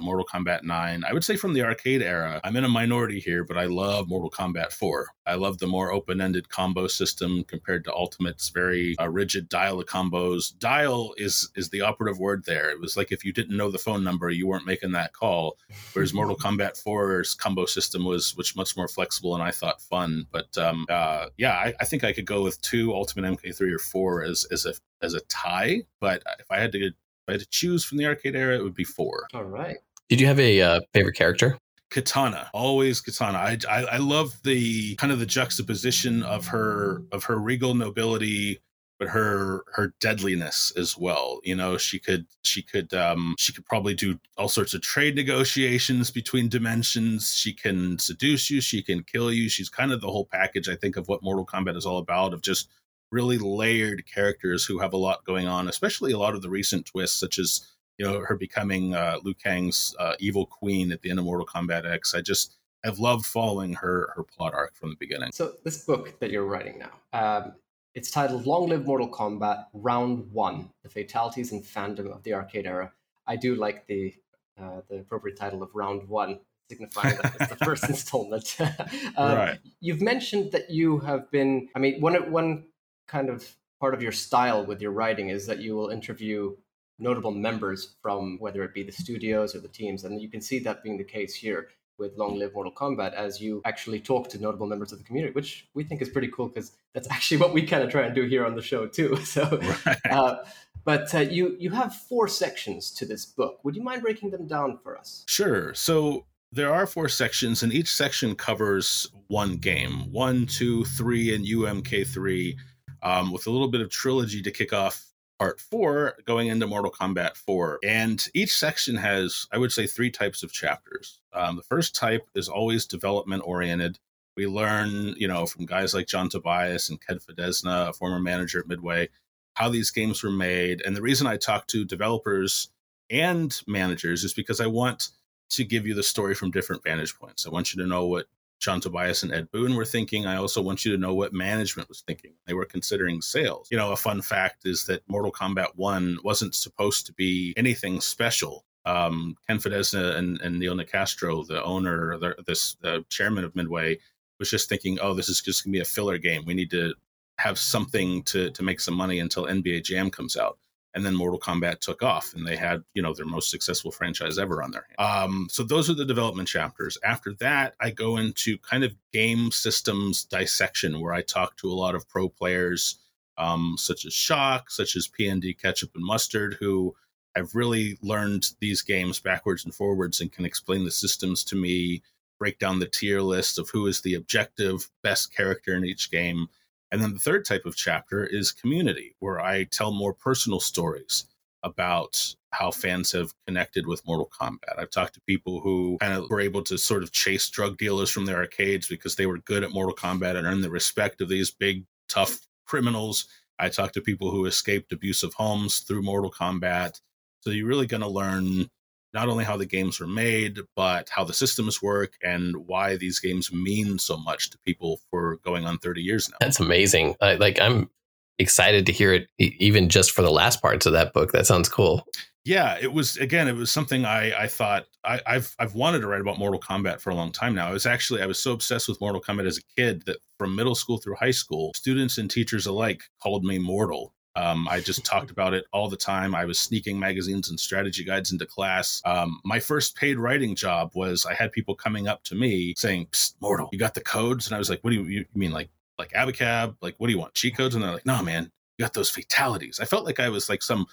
Mortal 0.00 0.26
Kombat 0.26 0.62
9. 0.62 1.04
I 1.04 1.12
would 1.12 1.24
say 1.24 1.36
from 1.36 1.54
the 1.54 1.62
arcade 1.62 2.02
era, 2.02 2.40
I'm 2.44 2.56
in 2.56 2.64
a 2.64 2.68
minority 2.68 3.18
here, 3.18 3.44
but 3.44 3.56
I 3.56 3.64
love 3.64 4.08
Mortal 4.08 4.30
Kombat 4.30 4.72
4. 4.72 5.08
I 5.26 5.34
love 5.34 5.58
the 5.58 5.66
more 5.66 5.92
open 5.92 6.20
ended 6.20 6.48
combo 6.48 6.86
system 6.86 7.44
compared 7.44 7.84
to 7.84 7.92
Ultimate's 7.92 8.50
very 8.50 8.96
uh, 9.00 9.08
rigid 9.08 9.48
dial 9.48 9.80
of 9.80 9.86
combos. 9.86 10.56
Dial 10.58 11.14
is 11.16 11.50
is 11.56 11.70
the 11.70 11.80
operative 11.80 12.18
word 12.18 12.44
there. 12.46 12.70
It 12.70 12.80
was 12.80 12.96
like 12.96 13.12
if 13.12 13.24
you 13.24 13.32
didn't 13.32 13.56
know 13.56 13.70
the 13.70 13.78
phone 13.78 14.04
number, 14.04 14.30
you 14.30 14.46
weren't 14.46 14.66
making 14.66 14.92
that 14.92 15.12
call. 15.12 15.56
Whereas 15.92 16.12
Mortal 16.12 16.36
Kombat 16.44 16.82
4's 16.82 17.34
combo 17.34 17.64
system 17.66 18.04
was 18.04 18.36
which 18.36 18.56
much 18.56 18.76
more 18.76 18.88
flexible 18.88 19.34
and 19.34 19.42
I 19.42 19.50
thought 19.50 19.80
fun. 19.80 20.26
But 20.30 20.56
um, 20.58 20.86
uh, 20.88 21.26
yeah, 21.36 21.54
I, 21.54 21.74
I, 21.80 21.84
think 21.84 22.04
I 22.04 22.12
could 22.12 22.26
go 22.26 22.42
with 22.42 22.60
two 22.60 22.92
Ultimate 22.92 23.38
MK3 23.38 23.72
or 23.72 23.78
4 23.78 24.24
as 24.24 24.46
as 24.50 24.66
a 24.66 24.74
as 25.02 25.14
a 25.14 25.20
tie. 25.20 25.82
But 26.00 26.22
if 26.38 26.50
I 26.50 26.58
had 26.58 26.72
to 26.72 26.90
I 27.30 27.34
had 27.34 27.40
to 27.40 27.48
choose 27.48 27.84
from 27.84 27.98
the 27.98 28.06
arcade 28.06 28.36
era, 28.36 28.56
it 28.56 28.62
would 28.62 28.74
be 28.74 28.84
four. 28.84 29.26
All 29.34 29.44
right. 29.44 29.76
Did 30.08 30.20
you 30.20 30.26
have 30.26 30.40
a 30.40 30.60
uh, 30.60 30.80
favorite 30.92 31.14
character? 31.14 31.58
Katana, 31.90 32.48
always 32.52 33.00
Katana. 33.00 33.38
I, 33.38 33.58
I 33.68 33.82
I 33.82 33.96
love 33.96 34.40
the 34.44 34.94
kind 34.96 35.12
of 35.12 35.18
the 35.18 35.26
juxtaposition 35.26 36.22
of 36.22 36.46
her 36.48 37.02
of 37.10 37.24
her 37.24 37.36
regal 37.36 37.74
nobility 37.74 38.60
but 39.00 39.08
her 39.08 39.64
her 39.72 39.94
deadliness 39.98 40.72
as 40.76 40.96
well 40.96 41.40
you 41.42 41.56
know 41.56 41.76
she 41.78 41.98
could 41.98 42.26
she 42.44 42.62
could 42.62 42.92
um 42.92 43.34
she 43.38 43.52
could 43.52 43.64
probably 43.64 43.94
do 43.94 44.20
all 44.36 44.48
sorts 44.48 44.74
of 44.74 44.82
trade 44.82 45.16
negotiations 45.16 46.10
between 46.10 46.48
dimensions 46.48 47.34
she 47.34 47.52
can 47.52 47.98
seduce 47.98 48.50
you 48.50 48.60
she 48.60 48.82
can 48.82 49.02
kill 49.02 49.32
you 49.32 49.48
she's 49.48 49.70
kind 49.70 49.90
of 49.90 50.02
the 50.02 50.10
whole 50.10 50.26
package 50.26 50.68
i 50.68 50.76
think 50.76 50.96
of 50.96 51.08
what 51.08 51.22
mortal 51.22 51.46
kombat 51.46 51.76
is 51.76 51.86
all 51.86 51.98
about 51.98 52.34
of 52.34 52.42
just 52.42 52.68
really 53.10 53.38
layered 53.38 54.04
characters 54.06 54.64
who 54.64 54.78
have 54.78 54.92
a 54.92 54.96
lot 54.96 55.24
going 55.24 55.48
on, 55.48 55.68
especially 55.68 56.12
a 56.12 56.18
lot 56.18 56.34
of 56.34 56.42
the 56.42 56.50
recent 56.50 56.86
twists, 56.86 57.18
such 57.18 57.38
as 57.38 57.66
you 57.98 58.06
know 58.06 58.20
her 58.20 58.36
becoming 58.36 58.94
uh, 58.94 59.18
Liu 59.22 59.34
Kang's 59.34 59.94
uh, 59.98 60.14
evil 60.18 60.46
queen 60.46 60.92
at 60.92 61.02
the 61.02 61.10
end 61.10 61.18
of 61.18 61.24
Mortal 61.24 61.46
Kombat 61.46 61.90
X. 61.90 62.14
I 62.14 62.20
just 62.20 62.56
I've 62.84 62.98
loved 62.98 63.26
following 63.26 63.74
her 63.74 64.12
her 64.16 64.22
plot 64.22 64.54
arc 64.54 64.74
from 64.74 64.90
the 64.90 64.96
beginning. 64.96 65.32
So 65.32 65.54
this 65.64 65.84
book 65.84 66.18
that 66.20 66.30
you're 66.30 66.46
writing 66.46 66.78
now, 66.78 66.92
um, 67.12 67.52
it's 67.94 68.10
titled 68.10 68.46
"Long 68.46 68.68
Live 68.68 68.86
Mortal 68.86 69.10
Kombat: 69.10 69.66
Round 69.74 70.30
One: 70.32 70.70
The 70.82 70.88
Fatalities 70.88 71.52
and 71.52 71.62
Fandom 71.62 72.14
of 72.14 72.22
the 72.22 72.34
Arcade 72.34 72.66
Era." 72.66 72.92
I 73.26 73.36
do 73.36 73.54
like 73.54 73.86
the 73.86 74.14
uh, 74.60 74.80
the 74.88 75.00
appropriate 75.00 75.36
title 75.36 75.62
of 75.62 75.70
Round 75.74 76.08
One, 76.08 76.40
signifying 76.70 77.16
that 77.22 77.36
it's 77.38 77.50
the 77.50 77.64
first 77.64 77.84
installment. 77.88 78.56
um, 79.16 79.36
right. 79.36 79.58
You've 79.80 80.00
mentioned 80.00 80.52
that 80.52 80.70
you 80.70 81.00
have 81.00 81.30
been. 81.30 81.68
I 81.74 81.78
mean, 81.78 82.00
one 82.00 82.30
one 82.30 82.64
kind 83.10 83.28
of 83.28 83.56
part 83.80 83.94
of 83.94 84.02
your 84.02 84.12
style 84.12 84.64
with 84.64 84.80
your 84.80 84.92
writing 84.92 85.30
is 85.30 85.46
that 85.46 85.58
you 85.58 85.74
will 85.74 85.88
interview 85.88 86.54
notable 86.98 87.32
members 87.32 87.96
from 88.02 88.38
whether 88.38 88.62
it 88.62 88.74
be 88.74 88.82
the 88.82 88.92
studios 88.92 89.54
or 89.54 89.60
the 89.60 89.68
teams. 89.68 90.04
And 90.04 90.20
you 90.20 90.28
can 90.28 90.40
see 90.40 90.58
that 90.60 90.82
being 90.82 90.98
the 90.98 91.04
case 91.04 91.34
here 91.34 91.68
with 91.98 92.16
Long 92.16 92.38
Live 92.38 92.54
Mortal 92.54 92.72
Kombat 92.72 93.14
as 93.14 93.40
you 93.40 93.60
actually 93.64 94.00
talk 94.00 94.28
to 94.30 94.38
notable 94.38 94.66
members 94.66 94.92
of 94.92 94.98
the 94.98 95.04
community, 95.04 95.32
which 95.32 95.68
we 95.74 95.82
think 95.82 96.00
is 96.00 96.08
pretty 96.08 96.28
cool 96.28 96.48
because 96.48 96.72
that's 96.94 97.10
actually 97.16 97.38
what 97.38 97.52
we 97.52 97.66
kind 97.66 97.82
of 97.82 97.90
try 97.90 98.02
and 98.02 98.14
do 98.14 98.22
here 98.24 98.46
on 98.46 98.54
the 98.54 98.62
show 98.62 98.86
too. 98.86 99.16
So, 99.24 99.60
right. 99.86 99.98
uh, 100.10 100.36
but 100.84 101.14
uh, 101.14 101.18
you 101.18 101.56
you 101.60 101.70
have 101.70 101.94
four 101.94 102.26
sections 102.26 102.90
to 102.92 103.06
this 103.06 103.26
book. 103.26 103.60
Would 103.64 103.76
you 103.76 103.82
mind 103.82 104.02
breaking 104.02 104.30
them 104.30 104.46
down 104.46 104.78
for 104.82 104.98
us? 104.98 105.24
Sure. 105.28 105.74
So 105.74 106.26
there 106.52 106.72
are 106.72 106.86
four 106.86 107.08
sections, 107.08 107.62
and 107.62 107.72
each 107.72 107.94
section 107.94 108.34
covers 108.34 109.08
one 109.28 109.56
game: 109.56 110.10
one, 110.10 110.46
two, 110.46 110.84
three, 110.84 111.34
and 111.34 111.46
UMK3 111.46 112.56
um, 113.02 113.32
with 113.32 113.46
a 113.46 113.50
little 113.50 113.68
bit 113.68 113.80
of 113.80 113.90
trilogy 113.90 114.42
to 114.42 114.50
kick 114.50 114.72
off 114.72 115.06
part 115.38 115.58
four 115.58 116.16
going 116.26 116.48
into 116.48 116.66
Mortal 116.66 116.90
Kombat 116.90 117.34
4. 117.34 117.78
And 117.82 118.22
each 118.34 118.54
section 118.54 118.96
has, 118.96 119.46
I 119.50 119.58
would 119.58 119.72
say, 119.72 119.86
three 119.86 120.10
types 120.10 120.42
of 120.42 120.52
chapters. 120.52 121.20
Um, 121.32 121.56
the 121.56 121.62
first 121.62 121.94
type 121.94 122.28
is 122.34 122.48
always 122.48 122.86
development 122.86 123.42
oriented. 123.46 123.98
We 124.36 124.46
learn, 124.46 125.14
you 125.16 125.26
know, 125.26 125.46
from 125.46 125.64
guys 125.64 125.94
like 125.94 126.06
John 126.06 126.28
Tobias 126.28 126.90
and 126.90 127.00
Ken 127.00 127.18
Fedesna, 127.18 127.88
a 127.88 127.92
former 127.94 128.20
manager 128.20 128.60
at 128.60 128.68
Midway, 128.68 129.08
how 129.54 129.70
these 129.70 129.90
games 129.90 130.22
were 130.22 130.30
made. 130.30 130.82
And 130.84 130.94
the 130.94 131.02
reason 131.02 131.26
I 131.26 131.38
talk 131.38 131.66
to 131.68 131.86
developers 131.86 132.68
and 133.08 133.58
managers 133.66 134.24
is 134.24 134.34
because 134.34 134.60
I 134.60 134.66
want 134.66 135.08
to 135.50 135.64
give 135.64 135.86
you 135.86 135.94
the 135.94 136.02
story 136.02 136.34
from 136.34 136.50
different 136.50 136.84
vantage 136.84 137.18
points. 137.18 137.46
I 137.46 137.50
want 137.50 137.74
you 137.74 137.82
to 137.82 137.88
know 137.88 138.06
what 138.06 138.26
John 138.60 138.80
Tobias 138.80 139.22
and 139.22 139.32
Ed 139.32 139.50
Boon 139.50 139.74
were 139.74 139.86
thinking. 139.86 140.26
I 140.26 140.36
also 140.36 140.60
want 140.60 140.84
you 140.84 140.92
to 140.92 140.98
know 140.98 141.14
what 141.14 141.32
management 141.32 141.88
was 141.88 142.02
thinking. 142.02 142.34
They 142.46 142.54
were 142.54 142.66
considering 142.66 143.22
sales. 143.22 143.68
You 143.70 143.78
know, 143.78 143.92
a 143.92 143.96
fun 143.96 144.20
fact 144.20 144.66
is 144.66 144.84
that 144.86 145.02
Mortal 145.08 145.32
Kombat 145.32 145.70
1 145.76 146.18
wasn't 146.22 146.54
supposed 146.54 147.06
to 147.06 147.12
be 147.14 147.54
anything 147.56 148.00
special. 148.00 148.64
Um, 148.84 149.36
Ken 149.46 149.58
Fedesna 149.58 150.16
and, 150.16 150.40
and 150.40 150.58
Neil 150.58 150.76
Nicastro, 150.76 151.46
the 151.46 151.62
owner, 151.64 152.18
the, 152.18 152.34
this 152.46 152.76
the 152.80 153.04
chairman 153.08 153.44
of 153.44 153.56
Midway, 153.56 153.98
was 154.38 154.50
just 154.50 154.68
thinking, 154.68 154.98
oh, 155.00 155.14
this 155.14 155.28
is 155.28 155.40
just 155.40 155.64
going 155.64 155.72
to 155.72 155.76
be 155.78 155.82
a 155.82 155.84
filler 155.84 156.18
game. 156.18 156.44
We 156.46 156.54
need 156.54 156.70
to 156.70 156.94
have 157.38 157.58
something 157.58 158.22
to, 158.24 158.50
to 158.50 158.62
make 158.62 158.80
some 158.80 158.94
money 158.94 159.18
until 159.18 159.44
NBA 159.44 159.84
Jam 159.84 160.10
comes 160.10 160.36
out 160.36 160.58
and 160.94 161.04
then 161.06 161.14
Mortal 161.14 161.38
Kombat 161.38 161.80
took 161.80 162.02
off, 162.02 162.34
and 162.34 162.46
they 162.46 162.56
had 162.56 162.82
you 162.94 163.02
know 163.02 163.14
their 163.14 163.26
most 163.26 163.50
successful 163.50 163.90
franchise 163.90 164.38
ever 164.38 164.62
on 164.62 164.70
their 164.70 164.86
hands. 164.88 165.24
Um, 165.24 165.48
so 165.50 165.62
those 165.62 165.88
are 165.88 165.94
the 165.94 166.04
development 166.04 166.48
chapters. 166.48 166.98
After 167.04 167.34
that, 167.34 167.74
I 167.80 167.90
go 167.90 168.16
into 168.16 168.58
kind 168.58 168.84
of 168.84 168.94
game 169.12 169.50
systems 169.50 170.24
dissection, 170.24 171.00
where 171.00 171.14
I 171.14 171.22
talk 171.22 171.56
to 171.58 171.70
a 171.70 171.74
lot 171.74 171.94
of 171.94 172.08
pro 172.08 172.28
players, 172.28 172.98
um, 173.38 173.76
such 173.78 174.04
as 174.04 174.12
Shock, 174.12 174.70
such 174.70 174.96
as 174.96 175.08
PND 175.08 175.58
Ketchup 175.58 175.90
and 175.94 176.04
Mustard, 176.04 176.56
who 176.58 176.94
have 177.36 177.54
really 177.54 177.96
learned 178.02 178.50
these 178.60 178.82
games 178.82 179.20
backwards 179.20 179.64
and 179.64 179.74
forwards 179.74 180.20
and 180.20 180.32
can 180.32 180.44
explain 180.44 180.84
the 180.84 180.90
systems 180.90 181.44
to 181.44 181.56
me, 181.56 182.02
break 182.38 182.58
down 182.58 182.80
the 182.80 182.86
tier 182.86 183.20
list 183.20 183.58
of 183.58 183.70
who 183.70 183.86
is 183.86 184.00
the 184.00 184.14
objective 184.14 184.90
best 185.02 185.34
character 185.34 185.74
in 185.76 185.84
each 185.84 186.10
game 186.10 186.48
and 186.90 187.00
then 187.00 187.14
the 187.14 187.20
third 187.20 187.44
type 187.44 187.66
of 187.66 187.76
chapter 187.76 188.24
is 188.24 188.52
community, 188.52 189.14
where 189.20 189.40
I 189.40 189.64
tell 189.64 189.92
more 189.92 190.14
personal 190.14 190.60
stories 190.60 191.26
about 191.62 192.34
how 192.52 192.70
fans 192.70 193.12
have 193.12 193.32
connected 193.46 193.86
with 193.86 194.04
Mortal 194.06 194.30
Kombat. 194.40 194.78
I've 194.78 194.90
talked 194.90 195.14
to 195.14 195.20
people 195.20 195.60
who 195.60 195.98
kind 196.00 196.14
of 196.14 196.28
were 196.30 196.40
able 196.40 196.62
to 196.64 196.78
sort 196.78 197.02
of 197.02 197.12
chase 197.12 197.48
drug 197.48 197.78
dealers 197.78 198.10
from 198.10 198.26
their 198.26 198.38
arcades 198.38 198.88
because 198.88 199.16
they 199.16 199.26
were 199.26 199.38
good 199.38 199.62
at 199.62 199.72
Mortal 199.72 199.94
Kombat 199.94 200.36
and 200.36 200.46
earned 200.46 200.64
the 200.64 200.70
respect 200.70 201.20
of 201.20 201.28
these 201.28 201.50
big, 201.50 201.84
tough 202.08 202.40
criminals. 202.66 203.26
I 203.58 203.68
talked 203.68 203.94
to 203.94 204.00
people 204.00 204.30
who 204.30 204.46
escaped 204.46 204.92
abusive 204.92 205.34
homes 205.34 205.80
through 205.80 206.02
Mortal 206.02 206.32
Kombat. 206.32 207.00
So 207.40 207.50
you're 207.50 207.68
really 207.68 207.86
going 207.86 208.02
to 208.02 208.08
learn 208.08 208.68
not 209.12 209.28
only 209.28 209.44
how 209.44 209.56
the 209.56 209.66
games 209.66 210.00
were 210.00 210.06
made, 210.06 210.58
but 210.76 211.08
how 211.08 211.24
the 211.24 211.32
systems 211.32 211.82
work 211.82 212.14
and 212.22 212.56
why 212.66 212.96
these 212.96 213.18
games 213.20 213.52
mean 213.52 213.98
so 213.98 214.16
much 214.16 214.50
to 214.50 214.58
people 214.58 215.00
for 215.10 215.36
going 215.44 215.66
on 215.66 215.78
30 215.78 216.02
years 216.02 216.28
now. 216.30 216.36
That's 216.40 216.60
amazing. 216.60 217.16
I, 217.20 217.34
like 217.34 217.60
I'm 217.60 217.90
excited 218.38 218.86
to 218.86 218.92
hear 218.92 219.12
it, 219.12 219.28
even 219.38 219.88
just 219.88 220.12
for 220.12 220.22
the 220.22 220.30
last 220.30 220.62
parts 220.62 220.86
of 220.86 220.92
that 220.92 221.12
book. 221.12 221.32
That 221.32 221.46
sounds 221.46 221.68
cool. 221.68 222.06
Yeah, 222.44 222.78
it 222.80 222.92
was 222.92 223.18
again. 223.18 223.48
It 223.48 223.54
was 223.54 223.70
something 223.70 224.06
I 224.06 224.44
I 224.44 224.46
thought 224.46 224.86
I, 225.04 225.20
have 225.26 225.54
I've 225.58 225.74
wanted 225.74 226.00
to 226.00 226.06
write 226.06 226.22
about 226.22 226.38
Mortal 226.38 226.58
Kombat 226.58 227.00
for 227.00 227.10
a 227.10 227.14
long 227.14 227.32
time 227.32 227.54
now. 227.54 227.68
I 227.68 227.72
was 227.72 227.84
actually 227.84 228.22
I 228.22 228.26
was 228.26 228.38
so 228.38 228.52
obsessed 228.52 228.88
with 228.88 229.00
Mortal 229.00 229.20
Kombat 229.20 229.46
as 229.46 229.58
a 229.58 229.62
kid 229.76 230.06
that 230.06 230.18
from 230.38 230.56
middle 230.56 230.74
school 230.74 230.96
through 230.96 231.16
high 231.16 231.32
school, 231.32 231.72
students 231.74 232.16
and 232.16 232.30
teachers 232.30 232.64
alike 232.64 233.02
called 233.22 233.44
me 233.44 233.58
Mortal 233.58 234.14
um, 234.36 234.68
I 234.68 234.80
just 234.80 235.04
talked 235.04 235.30
about 235.30 235.54
it 235.54 235.64
all 235.72 235.88
the 235.88 235.96
time. 235.96 236.34
I 236.34 236.44
was 236.44 236.58
sneaking 236.58 236.98
magazines 236.98 237.50
and 237.50 237.58
strategy 237.58 238.04
guides 238.04 238.32
into 238.32 238.46
class. 238.46 239.02
Um, 239.04 239.40
my 239.44 239.58
first 239.58 239.96
paid 239.96 240.18
writing 240.18 240.54
job 240.54 240.92
was 240.94 241.26
I 241.26 241.34
had 241.34 241.52
people 241.52 241.74
coming 241.74 242.06
up 242.06 242.22
to 242.24 242.34
me 242.34 242.74
saying, 242.76 243.08
"Mortal, 243.40 243.68
you 243.72 243.78
got 243.78 243.94
the 243.94 244.00
codes?" 244.00 244.46
And 244.46 244.54
I 244.54 244.58
was 244.58 244.70
like, 244.70 244.80
"What 244.82 244.90
do 244.90 244.96
you, 244.96 245.04
you 245.04 245.24
mean, 245.34 245.52
like 245.52 245.70
like 245.98 246.12
Abacab? 246.12 246.76
Like 246.80 246.94
what 246.98 247.08
do 247.08 247.12
you 247.12 247.18
want? 247.18 247.34
Cheat 247.34 247.56
codes?" 247.56 247.74
And 247.74 247.82
they're 247.82 247.92
like, 247.92 248.06
"No, 248.06 248.22
man, 248.22 248.50
you 248.78 248.84
got 248.84 248.94
those 248.94 249.10
fatalities." 249.10 249.80
I 249.80 249.84
felt 249.84 250.04
like 250.04 250.20
I 250.20 250.28
was 250.28 250.48
like 250.48 250.62
some 250.62 250.86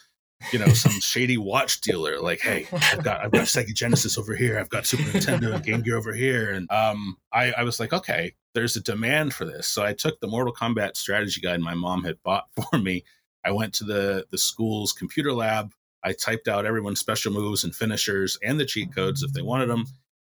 you 0.52 0.60
know, 0.60 0.67
some 0.67 0.91
shady 1.02 1.38
watch 1.38 1.82
dealer. 1.82 2.19
Like, 2.19 2.39
hey, 2.39 2.67
I've 2.71 3.04
got 3.04 3.23
I've 3.23 3.32
got 3.32 3.45
Sega 3.45 3.73
Genesis 3.73 4.17
over 4.17 4.36
here, 4.36 4.60
I've 4.60 4.69
got 4.69 4.86
Super 4.86 5.04
Nintendo 5.04 5.54
and 5.54 5.63
Game 5.63 5.82
Gear 5.82 5.97
over 5.97 6.13
here, 6.13 6.52
and 6.52 6.69
um, 6.71 7.17
I, 7.32 7.52
I 7.52 7.63
was 7.63 7.80
like, 7.80 7.93
okay, 7.93 8.34
there's 8.54 8.76
a 8.76 8.82
demand 8.82 9.34
for 9.34 9.45
this. 9.45 9.67
So 9.67 9.84
I 9.84 9.93
took 9.93 10.19
the 10.19 10.28
Mortal 10.28 10.54
Kombat 10.54 10.97
strategy 10.97 11.41
guide 11.41 11.60
my 11.60 11.73
mom 11.73 12.04
had 12.04 12.21
bought 12.23 12.47
for 12.71 12.78
me, 12.78 13.04
I 13.45 13.52
went 13.52 13.73
to 13.76 13.84
the 13.84 14.26
the 14.32 14.38
school's 14.38 14.93
computer 14.93 15.34
lab. 15.34 15.73
I 16.04 16.13
typed 16.13 16.47
out 16.47 16.65
everyone's 16.65 17.00
special 17.00 17.34
moves 17.34 17.63
and 17.63 17.76
finishers 17.76 18.38
and 18.43 18.60
the 18.60 18.65
cheat 18.65 18.93
codes 18.93 19.23
if 19.23 19.34
they 19.34 19.41
wanted 19.41 19.67
them, 19.67 19.86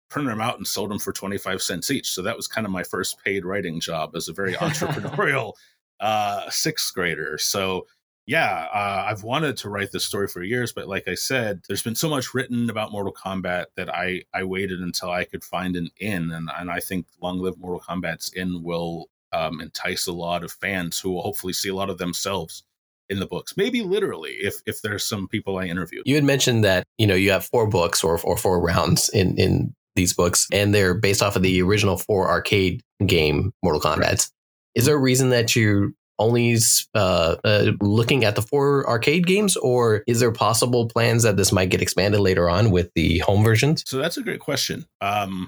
printed 0.10 0.32
them 0.32 0.42
out 0.42 0.58
and 0.58 0.68
sold 0.68 0.92
them 0.92 1.00
for 1.00 1.14
25 1.14 1.62
cents 1.62 1.90
each. 1.90 2.10
So 2.10 2.22
that 2.22 2.36
was 2.36 2.48
kind 2.48 2.66
of 2.68 2.72
my 2.72 2.84
first 2.84 3.24
paid 3.24 3.46
writing 3.46 3.80
job 3.80 4.16
as 4.16 4.28
a 4.28 4.34
very 4.34 4.54
entrepreneurial 4.56 5.54
uh, 6.00 6.50
sixth 6.50 6.94
grader. 6.94 7.38
So 7.38 7.88
yeah, 8.28 8.68
uh, 8.72 9.06
I've 9.10 9.24
wanted 9.24 9.58
to 9.58 9.70
write 9.70 9.92
this 9.92 10.06
story 10.06 10.28
for 10.28 10.44
years, 10.44 10.72
but 10.72 10.88
like 10.88 11.08
I 11.08 11.16
said, 11.16 11.62
there's 11.68 11.82
been 11.82 11.96
so 11.96 12.10
much 12.10 12.34
written 12.34 12.70
about 12.70 12.92
Mortal 12.92 13.14
Kombat 13.14 13.66
that 13.76 13.94
I 13.94 14.24
I 14.34 14.44
waited 14.44 14.80
until 14.80 15.10
I 15.10 15.26
could 15.26 15.44
find 15.44 15.76
an 15.76 15.90
in, 15.98 16.32
and 16.32 16.50
and 16.56 16.70
I 16.70 16.80
think 16.80 17.08
Long 17.22 17.40
Live 17.40 17.58
Mortal 17.58 17.82
Kombat's 17.82 18.32
in 18.34 18.62
will 18.62 19.10
um, 19.34 19.60
entice 19.60 20.08
a 20.08 20.14
lot 20.14 20.44
of 20.44 20.52
fans 20.52 21.00
who 21.00 21.12
will 21.12 21.24
hopefully 21.24 21.54
see 21.54 21.70
a 21.70 21.76
lot 21.76 21.90
of 21.90 21.98
themselves 21.98 22.64
in 23.12 23.20
the 23.20 23.28
books 23.28 23.56
maybe 23.58 23.82
literally 23.82 24.32
if 24.40 24.62
if 24.66 24.82
there's 24.82 25.04
some 25.04 25.28
people 25.28 25.58
i 25.58 25.66
interviewed 25.66 26.04
you 26.06 26.16
had 26.16 26.24
mentioned 26.24 26.64
that 26.64 26.86
you 26.98 27.06
know 27.06 27.16
you 27.16 27.32
have 27.32 27.46
four 27.46 27.68
books 27.68 28.04
or, 28.04 28.20
or 28.22 28.38
four 28.38 28.60
rounds 28.60 29.10
in 29.10 29.38
in 29.38 29.74
these 29.96 30.14
books 30.14 30.48
and 30.52 30.74
they're 30.74 30.94
based 30.94 31.22
off 31.22 31.36
of 31.36 31.44
the 31.44 31.62
original 31.62 31.98
four 31.98 32.30
arcade 32.30 32.82
game 33.06 33.52
mortal 33.62 33.82
kombat 33.82 34.00
right. 34.00 34.30
is 34.74 34.86
there 34.86 34.96
a 34.96 35.00
reason 35.00 35.30
that 35.30 35.56
you 35.56 35.94
only 36.22 36.56
uh, 36.94 37.36
uh, 37.44 37.72
looking 37.82 38.24
at 38.24 38.36
the 38.36 38.42
four 38.42 38.88
arcade 38.88 39.26
games, 39.26 39.58
or 39.58 40.04
is 40.08 40.20
there 40.20 40.32
possible 40.32 40.88
plans 40.88 41.24
that 41.24 41.36
this 41.36 41.52
might 41.52 41.70
get 41.70 41.82
expanded 41.82 42.20
later 42.20 42.50
on 42.50 42.72
with 42.72 42.92
the 42.94 43.18
home 43.20 43.44
versions? 43.44 43.84
So 43.88 43.98
that's 43.98 44.18
a 44.18 44.22
great 44.22 44.40
question. 44.40 44.86
Um, 45.02 45.48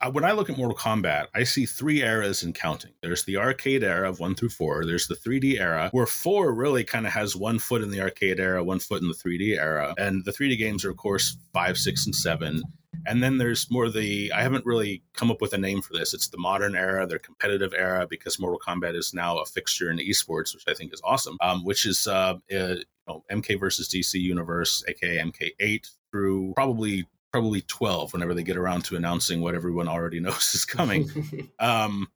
uh, 0.00 0.10
when 0.10 0.24
I 0.24 0.32
look 0.32 0.50
at 0.50 0.56
Mortal 0.56 0.76
Kombat, 0.76 1.26
I 1.34 1.44
see 1.44 1.66
three 1.66 2.02
eras 2.02 2.42
in 2.42 2.52
counting. 2.52 2.92
There's 3.02 3.24
the 3.24 3.36
arcade 3.36 3.82
era 3.82 4.08
of 4.08 4.20
one 4.20 4.34
through 4.34 4.50
four. 4.50 4.84
There's 4.84 5.08
the 5.08 5.14
3D 5.14 5.60
era, 5.60 5.88
where 5.92 6.06
four 6.06 6.52
really 6.54 6.84
kind 6.84 7.06
of 7.06 7.12
has 7.12 7.36
one 7.36 7.58
foot 7.58 7.82
in 7.82 7.90
the 7.90 8.00
arcade 8.00 8.40
era, 8.40 8.62
one 8.62 8.78
foot 8.78 9.02
in 9.02 9.08
the 9.08 9.14
3D 9.14 9.58
era. 9.58 9.94
And 9.98 10.24
the 10.24 10.32
3D 10.32 10.58
games 10.58 10.84
are, 10.84 10.90
of 10.90 10.96
course, 10.96 11.36
five, 11.52 11.76
six, 11.78 12.06
and 12.06 12.14
seven. 12.14 12.62
And 13.06 13.22
then 13.22 13.38
there's 13.38 13.70
more 13.70 13.90
the, 13.90 14.32
I 14.32 14.42
haven't 14.42 14.66
really 14.66 15.02
come 15.12 15.30
up 15.30 15.40
with 15.40 15.52
a 15.52 15.58
name 15.58 15.82
for 15.82 15.92
this. 15.92 16.14
It's 16.14 16.28
the 16.28 16.38
modern 16.38 16.74
era, 16.74 17.06
their 17.06 17.18
competitive 17.18 17.74
era, 17.74 18.06
because 18.08 18.38
Mortal 18.38 18.60
Kombat 18.60 18.96
is 18.96 19.12
now 19.14 19.38
a 19.38 19.46
fixture 19.46 19.90
in 19.90 19.98
esports, 19.98 20.54
which 20.54 20.64
I 20.66 20.74
think 20.74 20.92
is 20.92 21.02
awesome, 21.04 21.36
um, 21.40 21.64
which 21.64 21.86
is 21.86 22.06
uh, 22.06 22.34
uh, 22.34 22.38
you 22.50 22.84
know, 23.06 23.24
MK 23.30 23.60
versus 23.60 23.88
DC 23.88 24.14
universe, 24.14 24.82
aka 24.88 25.18
MK8, 25.18 25.88
through 26.10 26.52
probably 26.54 27.06
probably 27.36 27.60
12 27.60 28.14
whenever 28.14 28.32
they 28.32 28.42
get 28.42 28.56
around 28.56 28.82
to 28.82 28.96
announcing 28.96 29.42
what 29.42 29.54
everyone 29.54 29.88
already 29.88 30.20
knows 30.20 30.54
is 30.54 30.64
coming. 30.64 31.10
um, 31.58 32.08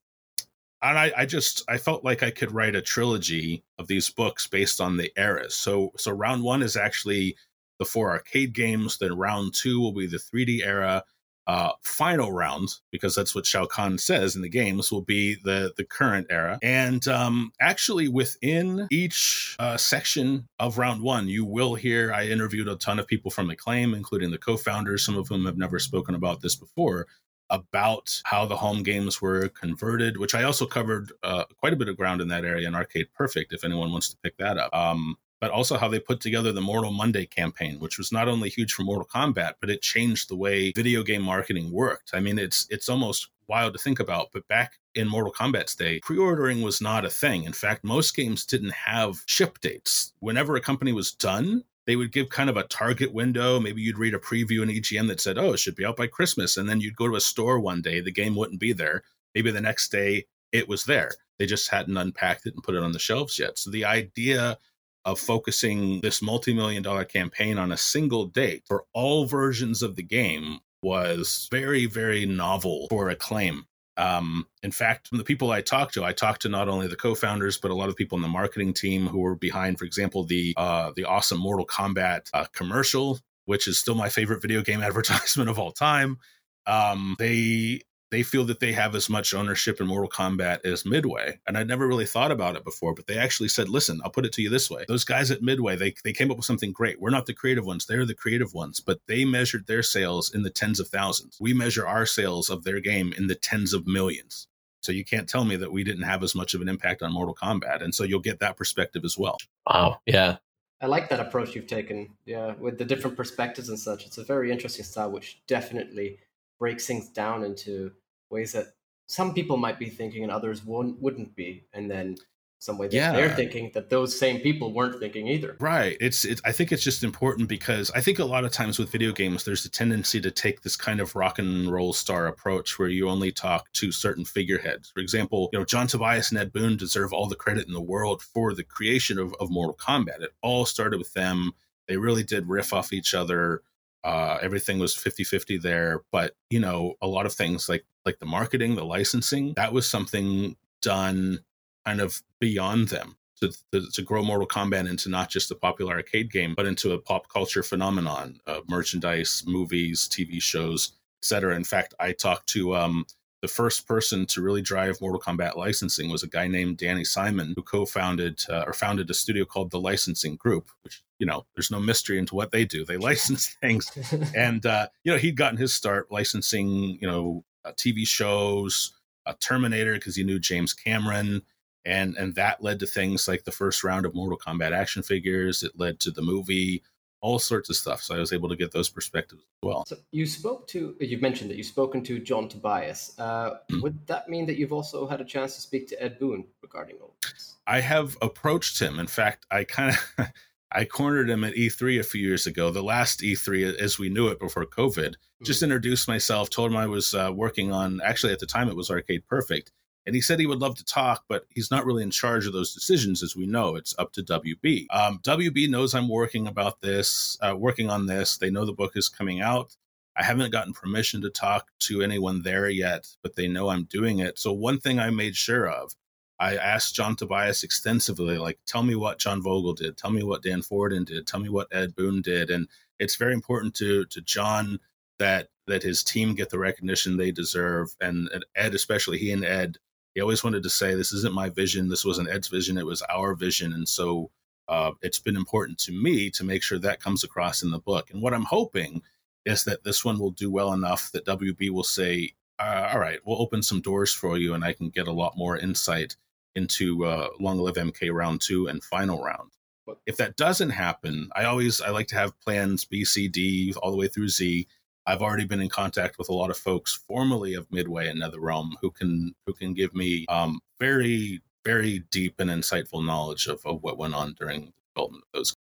and 0.81 0.99
I, 0.99 1.13
I, 1.15 1.27
just 1.27 1.63
I 1.69 1.77
felt 1.77 2.05
like 2.05 2.23
I 2.23 2.31
could 2.31 2.53
write 2.53 2.75
a 2.75 2.81
trilogy 2.81 3.63
of 3.79 3.87
these 3.87 4.09
books 4.09 4.47
based 4.47 4.81
on 4.81 4.97
the 4.97 5.13
eras. 5.19 5.55
So 5.55 5.93
so 5.99 6.11
round 6.11 6.43
one 6.43 6.63
is 6.63 6.75
actually 6.75 7.37
the 7.79 7.85
four 7.85 8.13
arcade 8.13 8.55
games. 8.55 8.97
Then 8.97 9.15
round 9.15 9.53
two 9.53 9.79
will 9.79 9.93
be 9.93 10.07
the 10.07 10.17
3D 10.17 10.65
era, 10.65 11.05
uh, 11.47 11.73
final 11.83 12.33
round, 12.33 12.69
because 12.91 13.15
that's 13.15 13.35
what 13.35 13.47
Shao 13.47 13.67
Kahn 13.67 13.99
says 13.99 14.37
in 14.37 14.43
the 14.43 14.49
games, 14.49 14.93
will 14.93 15.03
be 15.03 15.37
the 15.43 15.73
the 15.77 15.85
current 15.85 16.27
era. 16.31 16.59
And 16.63 17.07
um, 17.09 17.53
actually, 17.61 18.09
within 18.09 18.87
each 18.91 19.57
uh, 19.59 19.77
section 19.77 20.49
of 20.59 20.79
round 20.79 21.03
one, 21.03 21.29
you 21.29 21.45
will 21.45 21.75
hear 21.75 22.13
I 22.13 22.27
interviewed 22.27 22.69
a 22.69 22.77
ton 22.77 22.99
of 22.99 23.07
people 23.07 23.31
from 23.31 23.51
Acclaim, 23.51 23.95
including 23.95 24.31
the 24.31 24.39
co-founders, 24.39 25.05
some 25.05 25.17
of 25.17 25.29
whom 25.29 25.47
have 25.47 25.59
never 25.59 25.79
spoken 25.79 26.15
about 26.15 26.41
this 26.41 26.57
before 26.57 27.07
about 27.53 28.23
how 28.25 28.47
the 28.47 28.57
home 28.57 28.85
games 28.85 29.21
were 29.21 29.49
converted, 29.49 30.17
which 30.17 30.37
I 30.37 30.45
also 30.45 30.67
covered 30.67 31.13
uh, 31.25 31.45
quite 31.59 31.73
a 31.73 31.77
bit 31.77 31.89
of 31.89 31.97
ground 31.97 32.21
in 32.21 32.29
that 32.29 32.45
area 32.45 32.69
in 32.69 32.77
Arcade 32.77 33.09
Perfect, 33.13 33.53
if 33.53 33.65
anyone 33.65 33.91
wants 33.91 34.09
to 34.11 34.17
pick 34.23 34.37
that 34.37 34.57
up. 34.57 34.73
Um, 34.73 35.17
but 35.41 35.51
also 35.51 35.77
how 35.77 35.89
they 35.89 35.99
put 35.99 36.21
together 36.21 36.53
the 36.53 36.61
Mortal 36.61 36.93
Monday 36.93 37.27
campaign, 37.27 37.81
which 37.81 37.99
was 37.99 38.13
not 38.13 38.29
only 38.29 38.49
huge 38.49 38.73
for 38.73 38.83
Mortal 38.83 39.09
Kombat, 39.13 39.55
but 39.61 39.71
it 39.71 39.83
changed 39.83 40.29
the 40.29 40.37
way 40.37 40.73
video 40.73 41.03
game 41.03 41.23
marketing 41.23 41.71
worked. 41.71 42.11
I 42.13 42.21
mean, 42.21 42.39
it's 42.39 42.67
it's 42.71 42.89
almost 42.89 43.29
wild 43.49 43.73
to 43.73 43.79
think 43.79 43.99
about, 43.99 44.29
but 44.33 44.47
back 44.47 44.75
in 44.95 45.09
Mortal 45.09 45.33
Kombat's 45.33 45.75
day, 45.75 46.01
pre-ordering 46.03 46.63
was 46.63 46.81
not 46.81 47.05
a 47.05 47.11
thing. 47.11 47.45
In 47.45 47.53
fact, 47.53 47.85
most 47.85 48.15
games 48.15 48.45
didn't 48.45 48.73
have 48.73 49.23
ship 49.27 49.59
dates. 49.61 50.13
Whenever 50.21 50.55
a 50.57 50.61
company 50.61 50.93
was 50.93 51.13
done, 51.13 51.65
they 51.87 51.97
would 51.97 52.13
give 52.13 52.29
kind 52.29 52.51
of 52.51 52.57
a 52.57 52.65
target 52.65 53.13
window. 53.13 53.59
Maybe 53.59 53.83
you'd 53.83 53.99
read 53.99 54.15
a 54.15 54.19
preview 54.19 54.63
in 54.63 54.69
EGM 54.69 55.09
that 55.09 55.21
said, 55.21 55.39
"Oh, 55.39 55.55
it 55.55 55.59
should 55.59 55.75
be 55.75 55.85
out 55.85 55.97
by 55.97 56.07
Christmas," 56.07 56.57
and 56.57 56.69
then 56.69 56.81
you'd 56.81 56.97
go 56.97 57.09
to 57.09 57.17
a 57.17 57.21
store 57.21 57.59
one 57.59 57.83
day, 57.83 58.01
the 58.01 58.13
game 58.13 58.37
wouldn't 58.37 58.61
be 58.61 58.73
there. 58.73 59.03
Maybe 59.35 59.51
the 59.51 59.61
next 59.61 59.91
day 59.91 60.27
it 60.53 60.69
was 60.69 60.85
there. 60.85 61.13
They 61.39 61.47
just 61.47 61.69
hadn't 61.69 61.97
unpacked 61.97 62.47
it 62.47 62.55
and 62.55 62.63
put 62.63 62.75
it 62.75 62.83
on 62.83 62.93
the 62.93 62.99
shelves 62.99 63.39
yet. 63.39 63.59
So 63.59 63.71
the 63.71 63.87
idea 63.87 64.59
of 65.05 65.19
focusing 65.19 66.01
this 66.01 66.23
multi-million 66.23 66.83
dollar 66.83 67.05
campaign 67.05 67.59
on 67.59 67.73
a 67.73 67.77
single 67.77 68.27
date 68.27 68.63
for 68.67 68.85
all 68.93 69.25
versions 69.25 69.83
of 69.83 69.97
the 69.97 70.03
game 70.03 70.59
was 70.83 71.49
very 71.51 71.87
very 71.87 72.27
novel 72.27 72.87
for 72.89 73.09
acclaim 73.11 73.65
um, 73.97 74.47
in 74.63 74.71
fact 74.71 75.09
from 75.09 75.19
the 75.19 75.25
people 75.25 75.51
i 75.51 75.61
talked 75.61 75.95
to 75.95 76.05
i 76.05 76.13
talked 76.13 76.43
to 76.43 76.49
not 76.49 76.69
only 76.69 76.87
the 76.87 76.97
co-founders 76.97 77.59
but 77.59 77.71
a 77.71 77.75
lot 77.75 77.89
of 77.89 77.97
people 77.97 78.17
in 78.17 78.23
the 78.23 78.29
marketing 78.29 78.73
team 78.73 79.07
who 79.07 79.19
were 79.21 79.35
behind 79.35 79.79
for 79.79 79.85
example 79.85 80.25
the 80.25 80.55
uh, 80.57 80.91
the 80.97 81.05
awesome 81.05 81.39
mortal 81.39 81.67
kombat 81.67 82.29
uh, 82.33 82.45
commercial 82.53 83.19
which 83.51 83.67
is 83.67 83.81
still 83.81 83.97
my 83.97 84.09
favorite 84.09 84.41
video 84.41 84.63
game 84.63 84.81
advertisement 84.91 85.51
of 85.51 85.59
all 85.59 85.73
time. 85.73 86.19
Um, 86.67 87.17
they 87.19 87.81
they 88.11 88.23
feel 88.23 88.45
that 88.45 88.61
they 88.61 88.73
have 88.73 88.95
as 88.95 89.09
much 89.09 89.35
ownership 89.35 89.81
in 89.81 89.87
Mortal 89.87 90.11
Kombat 90.11 90.65
as 90.65 90.85
Midway. 90.85 91.39
And 91.47 91.57
I'd 91.57 91.69
never 91.69 91.87
really 91.87 92.07
thought 92.07 92.33
about 92.33 92.57
it 92.57 92.65
before, 92.65 92.95
but 92.95 93.07
they 93.07 93.17
actually 93.17 93.49
said, 93.49 93.69
listen, 93.69 94.01
I'll 94.05 94.11
put 94.11 94.25
it 94.25 94.33
to 94.33 94.43
you 94.43 94.51
this 94.51 94.71
way. 94.71 94.85
Those 94.89 95.05
guys 95.05 95.31
at 95.31 95.43
Midway, 95.43 95.77
they, 95.77 95.95
they 96.05 96.13
came 96.13 96.31
up 96.31 96.37
with 96.37 96.47
something 96.47 96.73
great. 96.73 97.01
We're 97.01 97.11
not 97.11 97.27
the 97.27 97.35
creative 97.35 97.65
ones, 97.65 97.87
they're 97.87 98.07
the 98.07 98.15
creative 98.15 98.53
ones, 98.53 98.81
but 98.81 99.01
they 99.07 99.25
measured 99.25 99.67
their 99.67 99.83
sales 99.83 100.35
in 100.35 100.43
the 100.43 100.51
tens 100.51 100.81
of 100.81 100.89
thousands. 100.89 101.39
We 101.41 101.55
measure 101.55 101.87
our 101.87 102.07
sales 102.07 102.51
of 102.51 102.65
their 102.65 102.81
game 102.81 103.13
in 103.17 103.29
the 103.29 103.35
tens 103.37 103.73
of 103.73 103.87
millions. 103.87 104.49
So 104.83 104.93
you 104.93 105.05
can't 105.05 105.29
tell 105.29 105.45
me 105.45 105.57
that 105.57 105.73
we 105.73 105.85
didn't 105.85 106.05
have 106.05 106.23
as 106.23 106.35
much 106.35 106.55
of 106.55 106.63
an 106.63 106.69
impact 106.69 107.03
on 107.03 107.13
Mortal 107.13 107.35
Kombat. 107.35 107.83
And 107.83 107.95
so 107.95 108.03
you'll 108.03 108.21
get 108.21 108.41
that 108.41 108.57
perspective 108.57 109.05
as 109.05 109.17
well. 109.19 109.37
Wow. 109.67 110.01
Yeah. 110.07 110.39
I 110.81 110.87
like 110.87 111.11
that 111.11 111.21
approach 111.21 111.55
you've 111.55 111.67
taken. 111.67 112.09
Yeah, 112.25 112.55
with 112.59 112.79
the 112.79 112.87
different 112.87 113.17
perspectives 113.17 113.69
and 113.69 113.79
such. 113.79 114.07
It's 114.07 114.17
a 114.17 114.25
very 114.25 114.51
interesting 114.51 114.85
style, 114.85 115.11
which 115.11 115.43
definitely 115.47 116.19
breaks 116.59 116.87
things 116.87 117.11
down 117.11 117.45
into 117.45 117.93
ways 118.31 118.53
that 118.53 118.67
some 119.07 119.35
people 119.35 119.57
might 119.57 119.79
be 119.79 119.89
thinking 119.89 120.23
and 120.23 120.31
others 120.33 120.65
won't, 120.65 121.01
wouldn't 121.03 121.35
be. 121.35 121.65
And 121.73 121.91
then 121.91 122.17
some 122.61 122.77
way 122.77 122.87
that 122.89 122.95
Yeah. 122.95 123.13
they're 123.13 123.35
thinking 123.35 123.71
that 123.73 123.89
those 123.89 124.17
same 124.17 124.39
people 124.41 124.73
weren't 124.75 125.01
thinking 125.01 125.27
either. 125.29 125.57
Right. 125.59 125.97
It's, 125.99 126.27
it's 126.27 126.43
I 126.45 126.53
think 126.53 126.73
it's 126.73 126.85
just 126.85 127.03
important 127.03 127.49
because 127.49 127.91
I 127.93 128.03
think 128.03 128.19
a 128.19 128.25
lot 128.25 128.45
of 128.45 128.53
times 128.53 128.79
with 128.79 128.93
video 128.93 129.13
games 129.13 129.45
there's 129.45 129.65
a 129.65 129.71
tendency 129.71 130.21
to 130.21 130.31
take 130.31 130.61
this 130.61 130.77
kind 130.77 131.01
of 131.01 131.17
rock 131.17 131.39
and 131.39 131.73
roll 131.73 131.95
star 131.95 132.27
approach 132.27 132.79
where 132.79 132.89
you 132.91 133.09
only 133.09 133.33
talk 133.33 133.73
to 133.73 133.91
certain 133.91 134.27
figureheads. 134.27 134.91
For 134.91 135.01
example, 135.01 135.49
you 135.55 135.59
know, 135.59 135.65
John 135.65 135.87
Tobias 135.87 136.31
and 136.31 136.39
Ed 136.39 136.53
Boon 136.53 136.77
deserve 136.77 137.15
all 137.15 137.27
the 137.27 137.35
credit 137.35 137.67
in 137.67 137.73
the 137.73 137.81
world 137.81 138.23
for 138.23 138.53
the 138.55 138.63
creation 138.65 139.19
of, 139.19 139.35
of 139.41 139.51
Mortal 139.51 139.75
Kombat. 139.77 140.21
It 140.21 140.31
all 140.43 140.67
started 140.67 140.99
with 140.99 141.15
them. 141.15 141.53
They 141.89 141.97
really 141.97 142.23
did 142.25 142.47
riff 142.47 142.75
off 142.75 142.93
each 142.93 143.15
other. 143.15 143.63
Uh, 144.03 144.39
everything 144.41 144.79
was 144.79 144.95
50-50 144.95 145.61
there. 145.61 146.03
But, 146.11 146.35
you 146.49 146.61
know, 146.61 146.95
a 147.03 147.07
lot 147.07 147.27
of 147.27 147.33
things 147.33 147.69
like 147.69 147.85
like 148.07 148.19
the 148.19 148.27
marketing, 148.27 148.77
the 148.77 148.85
licensing, 148.85 149.53
that 149.55 149.73
was 149.73 149.89
something 149.89 150.57
done 150.81 151.41
kind 151.85 152.01
of 152.01 152.23
beyond 152.41 152.89
them 152.89 153.17
to, 153.41 153.53
to, 153.73 153.91
to 153.93 154.03
grow 154.03 154.23
Mortal 154.23 154.47
Kombat 154.47 154.89
into 154.89 155.09
not 155.09 155.31
just 155.31 155.51
a 155.51 155.55
popular 155.55 155.95
arcade 155.95 156.31
game, 156.31 156.55
but 156.55 156.67
into 156.67 156.93
a 156.93 156.99
pop 156.99 157.29
culture 157.29 157.63
phenomenon, 157.63 158.41
uh, 158.47 158.61
merchandise, 158.69 159.45
movies, 159.47 160.09
TV 160.09 160.41
shows, 160.41 160.93
etc. 161.23 161.55
In 161.57 161.65
fact, 161.65 161.95
I 161.99 162.13
talked 162.13 162.49
to 162.51 162.77
um, 162.77 163.07
the 163.43 163.49
first 163.49 163.87
person 163.87 164.27
to 164.27 164.43
really 164.43 164.63
drive 164.63 165.01
Mortal 165.01 165.21
Kombat 165.21 165.57
licensing 165.57 166.11
was 166.11 166.23
a 166.23 166.29
guy 166.29 166.47
named 166.47 166.77
Danny 166.77 167.05
Simon, 167.05 167.55
who 167.57 167.63
co-founded 167.63 168.43
uh, 168.49 168.65
or 168.67 168.73
founded 168.73 169.09
a 169.11 169.15
studio 169.15 169.45
called 169.45 169.71
the 169.71 169.81
Licensing 169.81 170.37
Group, 170.37 170.71
which 170.83 171.03
you 171.19 171.27
know, 171.27 171.45
there's 171.55 171.71
no 171.71 171.81
mystery 171.81 172.19
into 172.19 172.35
what 172.35 172.51
they 172.51 172.65
do. 172.65 172.85
They 172.85 172.97
license 172.97 173.49
things, 173.61 173.91
and 174.37 174.65
uh, 174.67 174.89
you 175.05 175.13
know, 175.13 175.19
he'd 175.19 175.37
gotten 175.37 175.59
his 175.59 175.73
start 175.73 176.11
licensing, 176.11 176.99
you 177.01 177.09
know, 177.09 177.45
uh, 177.65 177.73
TV 177.73 178.07
shows, 178.07 178.93
uh, 179.27 179.35
Terminator, 179.41 179.95
because 179.95 180.17
he 180.17 180.25
knew 180.25 180.39
James 180.39 180.73
Cameron 180.73 181.43
and 181.85 182.17
and 182.17 182.35
that 182.35 182.63
led 182.63 182.81
to 182.81 182.87
things 182.87 183.27
like 183.27 183.45
the 183.45 183.53
first 183.53 183.83
round 183.83 184.05
of 184.05 184.15
Mortal 184.15 184.39
Kombat 184.39 184.73
action 184.73 185.03
figures. 185.03 185.63
It 185.63 185.73
led 185.79 186.01
to 186.01 186.11
the 186.11 186.23
movie, 186.23 186.83
all 187.21 187.39
sorts 187.39 187.69
of 187.71 187.77
stuff. 187.77 188.03
So 188.03 188.15
I 188.15 188.19
was 188.19 188.33
able 188.33 188.49
to 188.49 188.57
get 188.57 188.73
those 188.73 188.89
perspectives 188.89 189.43
as 189.43 189.49
well. 189.63 189.85
So 189.87 189.97
you 190.11 190.27
spoke 190.27 190.67
to, 190.69 190.97
you've 191.01 191.21
mentioned 191.23 191.51
that 191.51 191.57
you've 191.57 191.67
spoken 191.67 192.03
to 192.05 192.19
John 192.19 192.49
Tobias. 192.49 193.15
Uh, 193.19 193.59
Mhm. 193.71 193.83
Would 193.83 194.07
that 194.07 194.29
mean 194.29 194.47
that 194.47 194.57
you've 194.57 194.73
also 194.73 195.07
had 195.07 195.21
a 195.21 195.25
chance 195.25 195.55
to 195.57 195.61
speak 195.61 195.89
to 195.89 196.03
Ed 196.03 196.19
Boon 196.19 196.47
regarding 196.63 196.97
all 196.97 197.15
this? 197.23 197.57
I 197.67 197.81
have 197.81 198.17
approached 198.23 198.79
him. 198.81 198.99
In 198.99 199.07
fact, 199.07 199.47
I 199.51 199.65
kind 199.65 199.97
of 200.19 200.27
I 200.73 200.85
cornered 200.85 201.29
him 201.29 201.43
at 201.43 201.55
E3 201.55 201.99
a 201.99 202.05
few 202.05 202.23
years 202.23 202.47
ago, 202.47 202.71
the 202.71 202.83
last 202.83 203.23
E3 203.23 203.77
as 203.79 203.99
we 203.99 204.09
knew 204.09 204.29
it 204.29 204.39
before 204.39 204.65
COVID. 204.65 205.17
Just 205.43 205.63
introduced 205.65 206.07
myself, 206.07 206.49
told 206.49 206.71
him 206.71 206.77
I 206.77 206.87
was 206.87 207.13
uh, 207.13 207.33
working 207.35 207.73
on. 207.73 208.01
Actually, 208.05 208.33
at 208.33 208.39
the 208.39 208.47
time, 208.47 208.69
it 208.69 208.77
was 208.77 208.89
Arcade 208.91 209.27
Perfect. 209.27 209.73
And 210.07 210.15
he 210.15 210.21
said 210.21 210.41
he 210.41 210.47
would 210.47 210.61
love 210.61 210.77
to 210.77 210.85
talk, 210.85 211.25
but 211.29 211.45
he's 211.51 211.71
not 211.71 211.85
really 211.85 212.03
in 212.03 212.11
charge 212.11 212.47
of 212.47 212.53
those 212.53 212.75
decisions, 212.75 213.23
as 213.23 213.37
we 213.37 213.47
know. 213.47 213.77
It's 213.77 213.95
up 213.99 214.13
to 214.15 214.23
WB. 214.23 214.87
Um, 214.91 215.21
WB 215.23 215.69
knows 215.69 215.95
I'm 215.95 216.09
working 216.09 216.47
about 216.47 216.81
this, 216.81 217.37
uh, 217.43 217.55
working 217.57 217.91
on 217.91 218.07
this. 218.07 218.39
They 218.39 218.51
know 218.51 218.65
the 218.65 218.73
book 218.73 218.93
is 218.97 219.09
coming 219.09 219.41
out. 219.41 219.77
I 220.17 220.25
haven't 220.25 220.53
gotten 220.53 220.73
permission 220.73 221.21
to 221.23 221.31
talk 221.31 221.69
to 221.81 222.03
anyone 222.03 222.43
there 222.43 222.69
yet, 222.69 223.09
but 223.23 223.37
they 223.37 223.47
know 223.47 223.69
I'm 223.69 223.85
doing 223.85 224.19
it. 224.19 224.39
So 224.39 224.53
one 224.53 224.79
thing 224.79 224.99
I 224.99 225.11
made 225.11 225.37
sure 225.37 225.69
of, 225.69 225.95
I 226.39 226.57
asked 226.57 226.95
John 226.95 227.17
Tobias 227.17 227.63
extensively, 227.63 228.39
like, 228.39 228.59
tell 228.67 228.83
me 228.83 228.95
what 228.95 229.19
John 229.19 229.43
Vogel 229.43 229.75
did, 229.75 229.99
tell 229.99 230.11
me 230.11 230.23
what 230.23 230.43
Dan 230.43 230.63
Forden 230.63 231.05
did, 231.05 231.27
tell 231.27 231.41
me 231.41 231.51
what 231.51 231.69
Ed 231.71 231.95
Boon 231.95 232.23
did, 232.23 232.51
and 232.51 232.67
it's 232.99 233.17
very 233.17 233.35
important 233.35 233.75
to 233.77 234.07
to 234.07 234.21
John 234.23 234.81
that 235.19 235.49
that 235.67 235.83
his 235.83 236.03
team 236.03 236.35
get 236.35 236.51
the 236.51 236.59
recognition 236.59 237.17
they 237.17 237.31
deserve, 237.31 237.95
and, 238.01 238.29
and 238.33 238.45
Ed 238.57 238.75
especially, 238.75 239.19
he 239.19 239.31
and 239.31 239.45
Ed 239.45 239.79
he 240.15 240.21
always 240.21 240.43
wanted 240.43 240.63
to 240.63 240.71
say 240.71 240.95
this 240.95 241.13
isn't 241.13 241.35
my 241.35 241.49
vision. 241.49 241.89
This 241.89 242.05
wasn't 242.05 242.31
ed's 242.31 242.49
vision. 242.49 242.79
It 242.79 242.87
was 242.87 243.03
our 243.03 243.35
vision. 243.35 243.73
And 243.73 243.89
so 243.89 244.31
uh, 244.71 244.93
it's 245.03 245.19
been 245.19 245.37
important 245.37 245.79
to 245.79 245.93
me 245.93 246.31
to 246.31 246.45
make 246.45 246.63
sure 246.63 246.79
that 246.79 247.03
comes 247.03 247.25
across 247.25 247.63
in 247.63 247.73
the 247.73 247.79
book. 247.79 248.11
And 248.11 248.23
what 248.23 248.33
i'm 248.33 248.45
hoping 248.45 249.03
is 249.45 249.65
that 249.65 249.85
this 249.85 250.05
one 250.05 250.19
will 250.19 250.31
do 250.31 250.51
well 250.51 250.73
enough 250.73 251.11
that 251.13 251.27
wb 251.27 251.71
will 251.71 251.83
say 251.83 252.33
uh, 252.59 252.91
all 252.93 253.01
right 253.01 253.19
we'll 253.25 253.43
open 253.43 253.63
some 253.63 253.81
doors 253.81 254.15
for 254.15 254.39
you 254.39 254.55
and 254.55 254.65
i 254.65 254.73
can 254.73 254.89
get 254.89 255.09
a 255.09 255.13
lot 255.13 255.37
more 255.37 255.59
insight 255.59 256.17
into 256.55 257.05
uh, 257.05 257.29
long 257.41 257.59
live 257.59 257.75
mk 257.75 258.13
round 258.13 258.41
two 258.41 258.67
and 258.69 258.83
final 258.83 259.23
round. 259.23 259.51
But 259.87 259.99
if 260.07 260.17
that 260.19 260.37
doesn't 260.37 260.71
happen 260.71 261.31
i 261.35 261.45
always 261.45 261.81
i 261.81 261.91
like 261.91 262.07
to 262.09 262.17
have 262.17 262.39
plans 262.41 262.85
b 262.85 263.05
c 263.05 263.27
d 263.27 263.75
all 263.83 263.91
the 263.91 263.97
way 263.97 264.07
through 264.07 264.29
z 264.29 264.69
I've 265.07 265.23
already 265.23 265.45
been 265.45 265.61
in 265.61 265.69
contact 265.69 266.19
with 266.19 266.29
a 266.29 266.35
lot 266.35 266.51
of 266.51 266.57
folks 266.57 266.95
formerly 266.95 267.55
of 267.55 267.71
Midway 267.73 268.09
and 268.09 268.21
NetherRealm 268.21 268.73
who 268.81 268.91
can 268.91 269.35
who 269.47 269.53
can 269.53 269.75
give 269.75 269.95
me 269.95 270.27
um, 270.29 270.61
very 270.79 271.41
very 271.65 272.01
deep 272.11 272.41
and 272.41 272.51
insightful 272.51 273.05
knowledge 273.05 273.47
of, 273.47 273.61
of 273.67 273.83
what 273.83 273.99
went 273.99 274.15
on 274.15 274.35
during 274.39 274.61
the 274.67 274.73
development 274.95 275.25
of 275.25 275.39
those. 275.39 275.57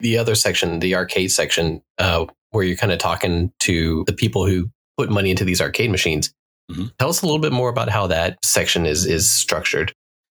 The 0.00 0.18
other 0.18 0.34
section, 0.34 0.80
the 0.80 0.94
arcade 0.94 1.32
section, 1.32 1.82
uh, 1.98 2.26
where 2.50 2.64
you're 2.64 2.76
kind 2.76 2.92
of 2.92 2.98
talking 2.98 3.52
to 3.60 4.04
the 4.06 4.12
people 4.12 4.46
who 4.46 4.70
put 4.96 5.10
money 5.10 5.30
into 5.30 5.44
these 5.44 5.60
arcade 5.60 5.90
machines. 5.90 6.32
Mhm. 6.70 6.96
Tell 6.98 7.08
us 7.08 7.22
a 7.22 7.26
little 7.26 7.40
bit 7.40 7.52
more 7.52 7.68
about 7.68 7.88
how 7.88 8.06
that 8.08 8.38
section 8.44 8.86
is 8.86 9.06
is 9.06 9.30
structured. 9.30 9.92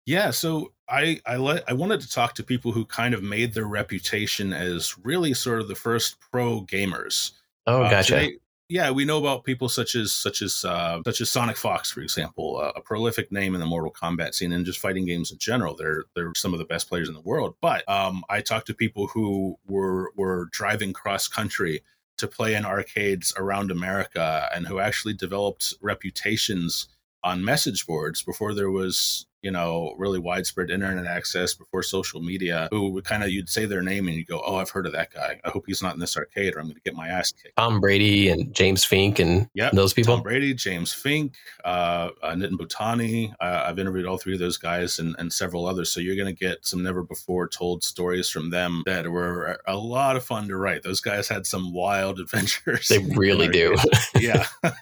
Yeah, 0.05 0.31
so 0.31 0.73
I 0.89 1.21
I 1.25 1.37
let 1.37 1.63
I 1.69 1.73
wanted 1.73 2.01
to 2.01 2.09
talk 2.09 2.33
to 2.35 2.43
people 2.43 2.71
who 2.71 2.85
kind 2.85 3.13
of 3.13 3.23
made 3.23 3.53
their 3.53 3.67
reputation 3.67 4.53
as 4.53 4.97
really 5.03 5.33
sort 5.33 5.61
of 5.61 5.67
the 5.67 5.75
first 5.75 6.19
pro 6.19 6.61
gamers. 6.61 7.31
Oh, 7.67 7.83
Uh, 7.83 7.89
gotcha. 7.89 8.13
today- 8.19 8.37
yeah, 8.69 8.91
we 8.91 9.05
know 9.05 9.17
about 9.17 9.45
people 9.45 9.69
such 9.69 9.95
as 9.95 10.11
such 10.11 10.41
as 10.41 10.65
uh, 10.65 11.01
such 11.05 11.21
as 11.21 11.29
Sonic 11.29 11.55
Fox, 11.55 11.89
for 11.89 12.01
example, 12.01 12.57
uh, 12.57 12.73
a 12.75 12.81
prolific 12.81 13.31
name 13.31 13.53
in 13.53 13.61
the 13.61 13.65
Mortal 13.65 13.91
Kombat 13.93 14.33
scene 14.33 14.51
and 14.51 14.65
just 14.65 14.79
fighting 14.79 15.05
games 15.05 15.31
in 15.31 15.37
general. 15.37 15.73
They're 15.75 16.03
they're 16.15 16.33
some 16.35 16.51
of 16.53 16.59
the 16.59 16.65
best 16.65 16.89
players 16.89 17.07
in 17.07 17.13
the 17.13 17.21
world. 17.21 17.55
But 17.61 17.87
um, 17.87 18.23
I 18.29 18.41
talked 18.41 18.67
to 18.67 18.73
people 18.73 19.07
who 19.07 19.57
were 19.67 20.11
were 20.17 20.49
driving 20.51 20.91
cross 20.91 21.29
country 21.29 21.81
to 22.17 22.27
play 22.27 22.55
in 22.55 22.65
arcades 22.65 23.31
around 23.37 23.71
America 23.71 24.49
and 24.53 24.67
who 24.67 24.79
actually 24.79 25.13
developed 25.13 25.73
reputations 25.81 26.87
on 27.23 27.45
message 27.45 27.85
boards 27.87 28.21
before 28.21 28.53
there 28.53 28.71
was 28.71 29.27
you 29.47 29.51
know 29.57 29.93
really 29.97 30.19
widespread 30.19 30.69
internet 30.69 31.05
access 31.05 31.53
before 31.53 31.81
social 31.81 32.21
media 32.21 32.67
who 32.71 32.89
would 32.89 33.05
kind 33.05 33.23
of 33.23 33.29
you'd 33.29 33.47
say 33.47 33.65
their 33.65 33.81
name 33.81 34.07
and 34.09 34.15
you 34.17 34.25
go 34.25 34.41
oh 34.45 34.55
i've 34.57 34.69
heard 34.69 34.85
of 34.85 34.91
that 34.91 35.09
guy 35.13 35.31
i 35.45 35.49
hope 35.49 35.63
he's 35.67 35.81
not 35.81 35.93
in 35.93 35.99
this 35.99 36.17
arcade 36.17 36.51
or 36.53 36.59
i'm 36.59 36.65
going 36.65 36.75
to 36.75 36.81
get 36.81 36.95
my 37.03 37.07
ass 37.07 37.31
kicked 37.31 37.55
Tom 37.57 37.79
Brady 37.79 38.29
and 38.29 38.53
James 38.53 38.83
Fink 38.83 39.19
and 39.19 39.47
Yep. 39.53 39.71
those 39.73 39.93
people. 39.93 40.15
Tom 40.15 40.23
Brady, 40.23 40.53
James 40.53 40.91
Fink, 40.93 41.35
uh, 41.65 42.09
uh, 42.21 42.33
Nitin 42.33 42.57
Bhutani. 42.61 43.31
Uh, 43.39 43.63
I've 43.67 43.79
interviewed 43.79 44.05
all 44.05 44.17
three 44.17 44.33
of 44.33 44.39
those 44.39 44.57
guys 44.57 44.99
and, 44.99 45.15
and 45.19 45.31
several 45.31 45.65
others. 45.65 45.89
So 45.91 45.99
you're 45.99 46.15
going 46.15 46.33
to 46.33 46.39
get 46.47 46.65
some 46.65 46.83
never 46.83 47.03
before 47.03 47.47
told 47.47 47.83
stories 47.83 48.29
from 48.29 48.49
them 48.49 48.83
that 48.85 49.07
were 49.09 49.59
a 49.67 49.75
lot 49.75 50.15
of 50.17 50.23
fun 50.25 50.47
to 50.49 50.57
write. 50.57 50.83
Those 50.83 51.01
guys 51.01 51.27
had 51.27 51.45
some 51.47 51.73
wild 51.73 52.19
adventures. 52.25 52.87
They 52.87 52.99
really 53.15 53.47
do. 53.47 53.75
yeah. 54.19 54.45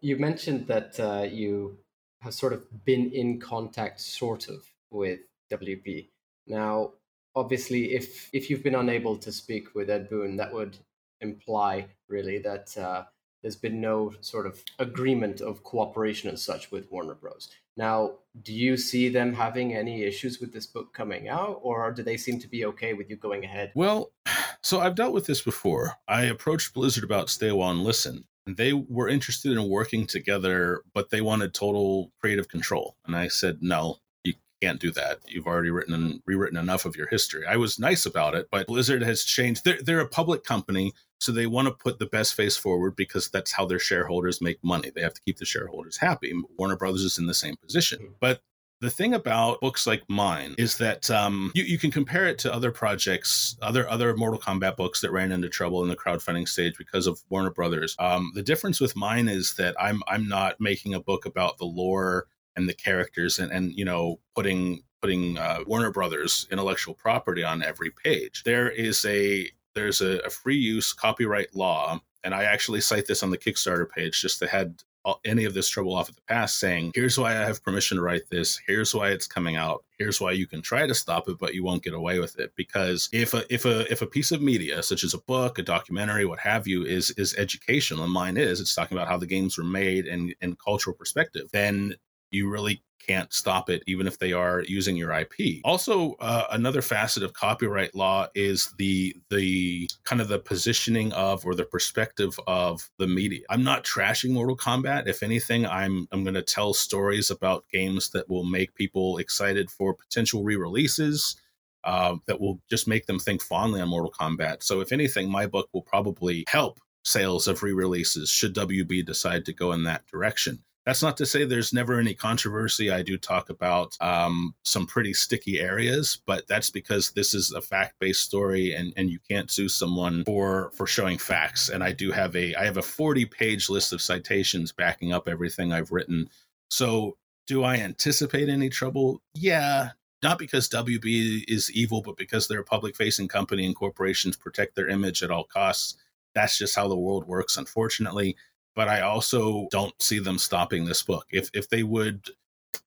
You 0.00 0.16
mentioned 0.16 0.66
that 0.68 0.98
uh, 0.98 1.26
you 1.30 1.78
have 2.20 2.34
sort 2.34 2.52
of 2.52 2.84
been 2.84 3.10
in 3.12 3.40
contact, 3.40 4.00
sort 4.00 4.48
of, 4.48 4.64
with 4.90 5.20
WB. 5.50 6.08
Now, 6.46 6.92
obviously, 7.34 7.94
if 7.94 8.30
if 8.32 8.50
you've 8.50 8.62
been 8.62 8.74
unable 8.74 9.16
to 9.18 9.32
speak 9.32 9.74
with 9.74 9.90
Ed 9.90 10.08
Boon, 10.08 10.36
that 10.36 10.52
would 10.52 10.78
imply 11.20 11.88
really 12.08 12.38
that 12.38 12.76
uh, 12.76 13.04
there's 13.42 13.56
been 13.56 13.80
no 13.80 14.12
sort 14.20 14.46
of 14.46 14.62
agreement 14.78 15.40
of 15.40 15.62
cooperation 15.62 16.30
as 16.30 16.42
such 16.42 16.70
with 16.70 16.90
Warner 16.90 17.14
Bros. 17.14 17.48
Now, 17.76 18.12
do 18.42 18.52
you 18.52 18.76
see 18.76 19.08
them 19.08 19.34
having 19.34 19.74
any 19.74 20.02
issues 20.02 20.40
with 20.40 20.52
this 20.52 20.66
book 20.66 20.94
coming 20.94 21.28
out, 21.28 21.60
or 21.62 21.92
do 21.92 22.02
they 22.02 22.16
seem 22.16 22.40
to 22.40 22.48
be 22.48 22.64
okay 22.64 22.94
with 22.94 23.10
you 23.10 23.16
going 23.16 23.44
ahead? 23.44 23.72
Well, 23.74 24.10
so 24.62 24.80
I've 24.80 24.94
dealt 24.94 25.12
with 25.12 25.26
this 25.26 25.42
before. 25.42 25.94
I 26.08 26.22
approached 26.22 26.74
Blizzard 26.74 27.04
about 27.04 27.30
Stay 27.30 27.52
While 27.52 27.70
and 27.70 27.82
Listen. 27.82 28.24
And 28.46 28.56
they 28.56 28.72
were 28.72 29.08
interested 29.08 29.52
in 29.52 29.68
working 29.68 30.06
together, 30.06 30.82
but 30.94 31.10
they 31.10 31.20
wanted 31.20 31.52
total 31.52 32.12
creative 32.20 32.48
control. 32.48 32.96
And 33.06 33.16
I 33.16 33.28
said, 33.28 33.58
no, 33.60 33.96
you 34.24 34.34
can't 34.34 34.42
can't 34.62 34.80
do 34.80 34.90
that. 34.92 35.20
You've 35.26 35.46
already 35.46 35.70
written 35.70 35.94
and 35.94 36.20
rewritten 36.26 36.58
enough 36.58 36.84
of 36.84 36.96
your 36.96 37.08
history. 37.08 37.44
I 37.46 37.56
was 37.56 37.78
nice 37.78 38.06
about 38.06 38.34
it, 38.34 38.48
but 38.50 38.66
Blizzard 38.66 39.02
has 39.02 39.24
changed. 39.24 39.64
They're, 39.64 39.78
they're 39.82 40.00
a 40.00 40.08
public 40.08 40.44
company, 40.44 40.92
so 41.20 41.32
they 41.32 41.46
want 41.46 41.68
to 41.68 41.74
put 41.74 41.98
the 41.98 42.06
best 42.06 42.34
face 42.34 42.56
forward 42.56 42.96
because 42.96 43.28
that's 43.28 43.52
how 43.52 43.66
their 43.66 43.78
shareholders 43.78 44.40
make 44.40 44.58
money. 44.62 44.90
They 44.94 45.02
have 45.02 45.14
to 45.14 45.20
keep 45.22 45.38
the 45.38 45.44
shareholders 45.44 45.98
happy. 45.98 46.32
Warner 46.58 46.76
Brothers 46.76 47.02
is 47.02 47.18
in 47.18 47.26
the 47.26 47.34
same 47.34 47.56
position. 47.56 48.00
Hmm. 48.00 48.12
But 48.20 48.40
the 48.80 48.90
thing 48.90 49.14
about 49.14 49.60
books 49.60 49.86
like 49.86 50.02
mine 50.08 50.54
is 50.58 50.76
that 50.78 51.10
um, 51.10 51.50
you, 51.54 51.64
you 51.64 51.78
can 51.78 51.90
compare 51.90 52.26
it 52.26 52.38
to 52.40 52.52
other 52.52 52.70
projects, 52.70 53.56
other 53.62 53.88
other 53.88 54.14
Mortal 54.16 54.40
Kombat 54.40 54.76
books 54.76 55.00
that 55.00 55.12
ran 55.12 55.32
into 55.32 55.48
trouble 55.48 55.82
in 55.82 55.88
the 55.88 55.96
crowdfunding 55.96 56.48
stage 56.48 56.76
because 56.76 57.06
of 57.06 57.22
Warner 57.30 57.50
Brothers. 57.50 57.96
Um, 57.98 58.32
the 58.34 58.42
difference 58.42 58.80
with 58.80 58.94
mine 58.96 59.28
is 59.28 59.54
that 59.54 59.74
I'm 59.80 60.02
I'm 60.08 60.28
not 60.28 60.60
making 60.60 60.94
a 60.94 61.00
book 61.00 61.24
about 61.24 61.58
the 61.58 61.64
lore 61.64 62.26
and 62.54 62.68
the 62.68 62.74
characters 62.74 63.38
and 63.38 63.50
and 63.50 63.72
you 63.72 63.84
know 63.84 64.20
putting 64.34 64.82
putting 65.00 65.38
uh, 65.38 65.60
Warner 65.66 65.90
Brothers 65.90 66.46
intellectual 66.50 66.94
property 66.94 67.42
on 67.42 67.62
every 67.62 67.90
page. 67.90 68.42
There 68.44 68.70
is 68.70 69.04
a 69.06 69.48
there's 69.74 70.00
a, 70.00 70.18
a 70.20 70.30
free 70.30 70.56
use 70.56 70.92
copyright 70.92 71.54
law 71.54 72.00
and 72.24 72.34
I 72.34 72.42
actually 72.42 72.80
cite 72.80 73.06
this 73.06 73.22
on 73.22 73.30
the 73.30 73.38
Kickstarter 73.38 73.88
page 73.88 74.20
just 74.20 74.40
to 74.40 74.48
head 74.48 74.82
any 75.24 75.44
of 75.44 75.54
this 75.54 75.68
trouble 75.68 75.94
off 75.94 76.08
at 76.08 76.14
the 76.14 76.22
past, 76.22 76.58
saying, 76.58 76.92
here's 76.94 77.18
why 77.18 77.30
I 77.30 77.46
have 77.46 77.62
permission 77.62 77.96
to 77.96 78.02
write 78.02 78.28
this, 78.30 78.60
here's 78.66 78.94
why 78.94 79.10
it's 79.10 79.26
coming 79.26 79.56
out, 79.56 79.84
here's 79.98 80.20
why 80.20 80.32
you 80.32 80.46
can 80.46 80.62
try 80.62 80.86
to 80.86 80.94
stop 80.94 81.28
it, 81.28 81.38
but 81.38 81.54
you 81.54 81.64
won't 81.64 81.82
get 81.82 81.94
away 81.94 82.18
with 82.18 82.38
it. 82.38 82.52
Because 82.56 83.08
if 83.12 83.34
a 83.34 83.44
if 83.52 83.64
a 83.64 83.90
if 83.90 84.02
a 84.02 84.06
piece 84.06 84.32
of 84.32 84.42
media, 84.42 84.82
such 84.82 85.04
as 85.04 85.14
a 85.14 85.18
book, 85.18 85.58
a 85.58 85.62
documentary, 85.62 86.24
what 86.24 86.40
have 86.40 86.66
you, 86.66 86.84
is 86.84 87.10
is 87.12 87.34
educational, 87.36 88.04
and 88.04 88.12
mine 88.12 88.36
is, 88.36 88.60
it's 88.60 88.74
talking 88.74 88.96
about 88.96 89.08
how 89.08 89.16
the 89.16 89.26
games 89.26 89.58
were 89.58 89.64
made 89.64 90.06
and 90.06 90.34
in 90.40 90.56
cultural 90.56 90.96
perspective, 90.96 91.48
then 91.52 91.94
you 92.36 92.48
really 92.50 92.82
can't 93.06 93.32
stop 93.32 93.70
it, 93.70 93.82
even 93.86 94.06
if 94.06 94.18
they 94.18 94.32
are 94.32 94.62
using 94.66 94.96
your 94.96 95.12
IP. 95.12 95.60
Also, 95.64 96.14
uh, 96.14 96.44
another 96.50 96.82
facet 96.82 97.22
of 97.22 97.32
copyright 97.32 97.94
law 97.94 98.26
is 98.34 98.72
the 98.78 99.14
the 99.30 99.88
kind 100.04 100.20
of 100.20 100.28
the 100.28 100.38
positioning 100.38 101.12
of 101.12 101.44
or 101.46 101.54
the 101.54 101.64
perspective 101.64 102.38
of 102.46 102.88
the 102.98 103.06
media. 103.06 103.44
I'm 103.50 103.64
not 103.64 103.84
trashing 103.84 104.30
Mortal 104.30 104.56
Kombat. 104.56 105.06
If 105.06 105.22
anything, 105.22 105.66
I'm 105.66 106.08
I'm 106.12 106.24
going 106.24 106.34
to 106.34 106.42
tell 106.42 106.74
stories 106.74 107.30
about 107.30 107.64
games 107.72 108.10
that 108.10 108.28
will 108.28 108.44
make 108.44 108.74
people 108.74 109.18
excited 109.18 109.70
for 109.70 109.94
potential 109.94 110.42
re-releases. 110.42 111.36
Uh, 111.84 112.16
that 112.26 112.40
will 112.40 112.60
just 112.68 112.88
make 112.88 113.06
them 113.06 113.20
think 113.20 113.40
fondly 113.40 113.80
on 113.80 113.88
Mortal 113.88 114.10
Kombat. 114.10 114.64
So, 114.64 114.80
if 114.80 114.90
anything, 114.90 115.30
my 115.30 115.46
book 115.46 115.68
will 115.72 115.82
probably 115.82 116.44
help 116.48 116.80
sales 117.04 117.46
of 117.46 117.62
re-releases 117.62 118.28
should 118.28 118.56
WB 118.56 119.06
decide 119.06 119.44
to 119.44 119.52
go 119.52 119.70
in 119.70 119.84
that 119.84 120.04
direction. 120.08 120.64
That's 120.86 121.02
not 121.02 121.16
to 121.16 121.26
say 121.26 121.44
there's 121.44 121.72
never 121.72 121.98
any 121.98 122.14
controversy. 122.14 122.92
I 122.92 123.02
do 123.02 123.18
talk 123.18 123.50
about 123.50 123.96
um, 124.00 124.54
some 124.64 124.86
pretty 124.86 125.12
sticky 125.14 125.58
areas, 125.58 126.20
but 126.26 126.46
that's 126.46 126.70
because 126.70 127.10
this 127.10 127.34
is 127.34 127.50
a 127.50 127.60
fact-based 127.60 128.22
story, 128.22 128.72
and, 128.72 128.92
and 128.96 129.10
you 129.10 129.18
can't 129.28 129.50
sue 129.50 129.68
someone 129.68 130.24
for 130.24 130.70
for 130.74 130.86
showing 130.86 131.18
facts. 131.18 131.68
And 131.68 131.82
I 131.82 131.90
do 131.90 132.12
have 132.12 132.36
a 132.36 132.54
I 132.54 132.64
have 132.64 132.76
a 132.76 132.82
40-page 132.82 133.68
list 133.68 133.92
of 133.92 134.00
citations 134.00 134.70
backing 134.70 135.12
up 135.12 135.26
everything 135.26 135.72
I've 135.72 135.90
written. 135.90 136.30
So 136.70 137.16
do 137.48 137.64
I 137.64 137.76
anticipate 137.78 138.48
any 138.48 138.68
trouble? 138.68 139.20
Yeah, 139.34 139.90
not 140.22 140.38
because 140.38 140.68
WB 140.68 141.46
is 141.48 141.68
evil, 141.72 142.00
but 142.00 142.16
because 142.16 142.46
they're 142.46 142.60
a 142.60 142.64
public-facing 142.64 143.26
company 143.26 143.66
and 143.66 143.74
corporations 143.74 144.36
protect 144.36 144.76
their 144.76 144.88
image 144.88 145.24
at 145.24 145.32
all 145.32 145.44
costs. 145.44 145.96
That's 146.36 146.56
just 146.56 146.76
how 146.76 146.86
the 146.86 146.96
world 146.96 147.26
works, 147.26 147.56
unfortunately 147.56 148.36
but 148.76 148.88
I 148.88 149.00
also 149.00 149.66
don't 149.72 150.00
see 150.00 150.20
them 150.20 150.38
stopping 150.38 150.84
this 150.84 151.02
book. 151.02 151.26
If 151.32 151.50
if 151.52 151.68
they 151.68 151.82
would 151.82 152.30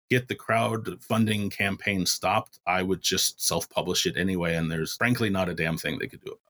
get 0.09 0.27
the 0.27 0.35
crowdfunding 0.35 1.51
campaign 1.51 2.05
stopped, 2.05 2.59
I 2.65 2.83
would 2.83 3.01
just 3.01 3.41
self-publish 3.45 4.05
it 4.05 4.15
anyway, 4.15 4.55
and 4.55 4.71
there's 4.71 4.95
frankly 4.95 5.29
not 5.29 5.49
a 5.49 5.53
damn 5.53 5.77
thing 5.77 5.99
they 5.99 6.07
could 6.07 6.23
do 6.23 6.31
about 6.31 6.39
it. 6.45 6.49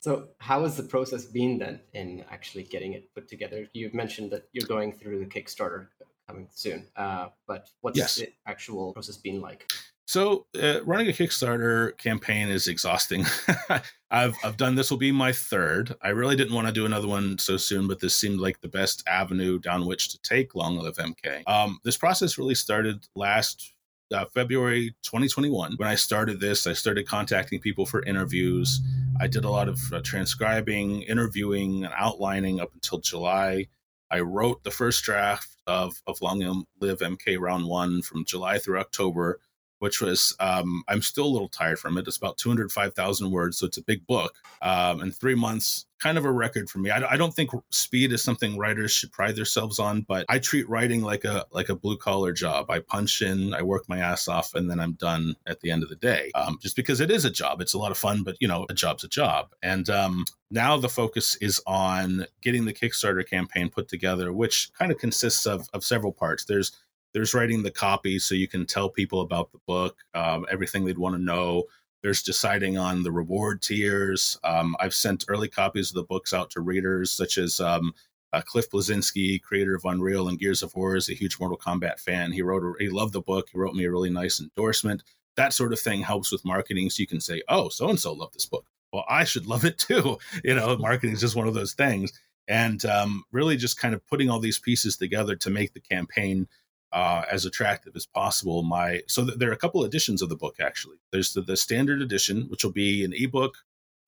So, 0.00 0.28
how 0.38 0.62
has 0.62 0.76
the 0.76 0.82
process 0.84 1.24
been 1.24 1.58
then 1.58 1.80
in 1.92 2.24
actually 2.30 2.62
getting 2.62 2.94
it 2.94 3.12
put 3.14 3.28
together? 3.28 3.66
You've 3.72 3.94
mentioned 3.94 4.30
that 4.30 4.48
you're 4.52 4.66
going 4.66 4.92
through 4.92 5.18
the 5.18 5.26
Kickstarter 5.26 5.88
coming 6.26 6.48
soon, 6.52 6.86
uh, 6.96 7.28
but 7.46 7.68
what's 7.80 7.98
yes. 7.98 8.16
the 8.16 8.32
actual 8.46 8.92
process 8.92 9.16
been 9.16 9.40
like? 9.40 9.70
So 10.10 10.46
uh, 10.60 10.82
running 10.82 11.06
a 11.06 11.12
Kickstarter 11.12 11.96
campaign 11.96 12.48
is 12.48 12.66
exhausting. 12.66 13.24
I've 14.10 14.34
I've 14.42 14.56
done 14.56 14.74
this 14.74 14.90
will 14.90 14.98
be 14.98 15.12
my 15.12 15.30
third. 15.30 15.94
I 16.02 16.08
really 16.08 16.34
didn't 16.34 16.52
want 16.52 16.66
to 16.66 16.72
do 16.72 16.84
another 16.84 17.06
one 17.06 17.38
so 17.38 17.56
soon, 17.56 17.86
but 17.86 18.00
this 18.00 18.16
seemed 18.16 18.40
like 18.40 18.60
the 18.60 18.66
best 18.66 19.04
avenue 19.06 19.60
down 19.60 19.86
which 19.86 20.08
to 20.08 20.20
take 20.22 20.56
Long 20.56 20.76
Live 20.76 20.96
MK. 20.96 21.46
Um, 21.46 21.78
this 21.84 21.96
process 21.96 22.38
really 22.38 22.56
started 22.56 23.06
last 23.14 23.72
uh, 24.12 24.24
February 24.34 24.96
2021. 25.04 25.74
When 25.76 25.88
I 25.88 25.94
started 25.94 26.40
this, 26.40 26.66
I 26.66 26.72
started 26.72 27.06
contacting 27.06 27.60
people 27.60 27.86
for 27.86 28.02
interviews. 28.02 28.80
I 29.20 29.28
did 29.28 29.44
a 29.44 29.50
lot 29.50 29.68
of 29.68 29.78
uh, 29.92 30.00
transcribing, 30.02 31.02
interviewing, 31.02 31.84
and 31.84 31.94
outlining 31.96 32.58
up 32.58 32.74
until 32.74 32.98
July. 32.98 33.68
I 34.10 34.22
wrote 34.22 34.64
the 34.64 34.72
first 34.72 35.04
draft 35.04 35.50
of, 35.68 36.02
of 36.08 36.20
Long 36.20 36.64
Live 36.80 36.98
MK 36.98 37.38
Round 37.38 37.68
One 37.68 38.02
from 38.02 38.24
July 38.24 38.58
through 38.58 38.80
October 38.80 39.38
which 39.80 40.00
was 40.00 40.34
um, 40.40 40.84
I'm 40.88 41.02
still 41.02 41.26
a 41.26 41.28
little 41.34 41.48
tired 41.48 41.78
from 41.78 41.98
it. 41.98 42.06
It's 42.06 42.16
about 42.16 42.38
205,000 42.38 43.30
words, 43.30 43.58
so 43.58 43.66
it's 43.66 43.78
a 43.78 43.82
big 43.82 44.06
book. 44.06 44.36
Um, 44.62 45.00
in 45.00 45.10
three 45.10 45.34
months, 45.34 45.86
kind 46.00 46.16
of 46.16 46.24
a 46.24 46.32
record 46.32 46.68
for 46.68 46.78
me. 46.78 46.90
I, 46.90 47.12
I, 47.12 47.16
don't 47.16 47.34
think 47.34 47.50
speed 47.70 48.12
is 48.12 48.22
something 48.22 48.56
writers 48.56 48.90
should 48.90 49.12
pride 49.12 49.36
themselves 49.36 49.78
on, 49.78 50.02
but 50.02 50.24
I 50.28 50.38
treat 50.38 50.68
writing 50.68 51.02
like 51.02 51.24
a 51.24 51.44
like 51.50 51.68
a 51.68 51.74
blue 51.74 51.96
collar 51.96 52.32
job. 52.32 52.70
I 52.70 52.80
punch 52.80 53.22
in, 53.22 53.54
I 53.54 53.62
work 53.62 53.88
my 53.88 53.98
ass 53.98 54.28
off, 54.28 54.54
and 54.54 54.70
then 54.70 54.80
I'm 54.80 54.92
done 54.92 55.36
at 55.46 55.60
the 55.60 55.70
end 55.70 55.82
of 55.82 55.88
the 55.88 55.96
day. 55.96 56.30
Um, 56.34 56.58
just 56.60 56.76
because 56.76 57.00
it 57.00 57.10
is 57.10 57.24
a 57.24 57.30
job, 57.30 57.60
it's 57.60 57.74
a 57.74 57.78
lot 57.78 57.90
of 57.90 57.98
fun, 57.98 58.22
but 58.22 58.36
you 58.40 58.48
know, 58.48 58.66
a 58.68 58.74
job's 58.74 59.04
a 59.04 59.08
job. 59.08 59.48
And 59.62 59.88
um, 59.88 60.24
now 60.50 60.76
the 60.76 60.88
focus 60.88 61.36
is 61.40 61.60
on 61.66 62.26
getting 62.42 62.64
the 62.64 62.72
Kickstarter 62.72 63.26
campaign 63.26 63.70
put 63.70 63.88
together, 63.88 64.32
which 64.32 64.70
kind 64.78 64.90
of 64.92 64.98
consists 64.98 65.46
of 65.46 65.68
of 65.72 65.84
several 65.84 66.12
parts. 66.12 66.44
There's 66.44 66.72
there's 67.12 67.34
writing 67.34 67.62
the 67.62 67.70
copy 67.70 68.18
so 68.18 68.34
you 68.34 68.48
can 68.48 68.66
tell 68.66 68.88
people 68.88 69.20
about 69.20 69.50
the 69.52 69.58
book, 69.66 69.98
um, 70.14 70.46
everything 70.50 70.84
they'd 70.84 70.98
want 70.98 71.14
to 71.14 71.22
know. 71.22 71.64
There's 72.02 72.22
deciding 72.22 72.78
on 72.78 73.02
the 73.02 73.12
reward 73.12 73.60
tiers. 73.60 74.38
Um, 74.42 74.74
I've 74.80 74.94
sent 74.94 75.24
early 75.28 75.48
copies 75.48 75.90
of 75.90 75.96
the 75.96 76.04
books 76.04 76.32
out 76.32 76.50
to 76.52 76.60
readers, 76.60 77.10
such 77.10 77.36
as 77.36 77.60
um, 77.60 77.92
uh, 78.32 78.42
Cliff 78.42 78.70
Bleszinski, 78.70 79.42
creator 79.42 79.74
of 79.74 79.84
Unreal 79.84 80.28
and 80.28 80.38
Gears 80.38 80.62
of 80.62 80.74
War, 80.74 80.96
is 80.96 81.08
a 81.08 81.14
huge 81.14 81.38
Mortal 81.38 81.58
Kombat 81.58 82.00
fan. 82.00 82.32
He 82.32 82.42
wrote, 82.42 82.76
he 82.78 82.88
loved 82.88 83.12
the 83.12 83.20
book. 83.20 83.48
He 83.52 83.58
wrote 83.58 83.74
me 83.74 83.84
a 83.84 83.90
really 83.90 84.10
nice 84.10 84.40
endorsement. 84.40 85.02
That 85.36 85.52
sort 85.52 85.72
of 85.72 85.80
thing 85.80 86.02
helps 86.02 86.32
with 86.32 86.44
marketing, 86.44 86.90
so 86.90 87.00
you 87.00 87.06
can 87.06 87.20
say, 87.20 87.42
"Oh, 87.48 87.68
so 87.68 87.88
and 87.88 87.98
so 87.98 88.12
loved 88.12 88.34
this 88.34 88.46
book. 88.46 88.66
Well, 88.92 89.04
I 89.08 89.24
should 89.24 89.46
love 89.46 89.64
it 89.64 89.78
too." 89.78 90.18
You 90.44 90.54
know, 90.54 90.76
marketing 90.76 91.14
is 91.14 91.20
just 91.20 91.36
one 91.36 91.46
of 91.46 91.54
those 91.54 91.72
things, 91.72 92.12
and 92.48 92.84
um, 92.84 93.24
really 93.30 93.56
just 93.56 93.78
kind 93.78 93.94
of 93.94 94.06
putting 94.06 94.28
all 94.28 94.40
these 94.40 94.58
pieces 94.58 94.96
together 94.96 95.36
to 95.36 95.50
make 95.50 95.72
the 95.72 95.80
campaign 95.80 96.48
uh, 96.92 97.22
as 97.30 97.44
attractive 97.44 97.94
as 97.96 98.06
possible. 98.06 98.62
My 98.62 99.02
so 99.06 99.24
th- 99.24 99.38
there 99.38 99.50
are 99.50 99.54
a 99.54 99.58
couple 99.58 99.84
editions 99.84 100.22
of 100.22 100.28
the 100.28 100.36
book 100.36 100.56
actually. 100.60 100.96
There's 101.12 101.32
the, 101.32 101.42
the 101.42 101.56
standard 101.56 102.02
edition, 102.02 102.46
which 102.48 102.64
will 102.64 102.72
be 102.72 103.04
an 103.04 103.12
ebook, 103.14 103.58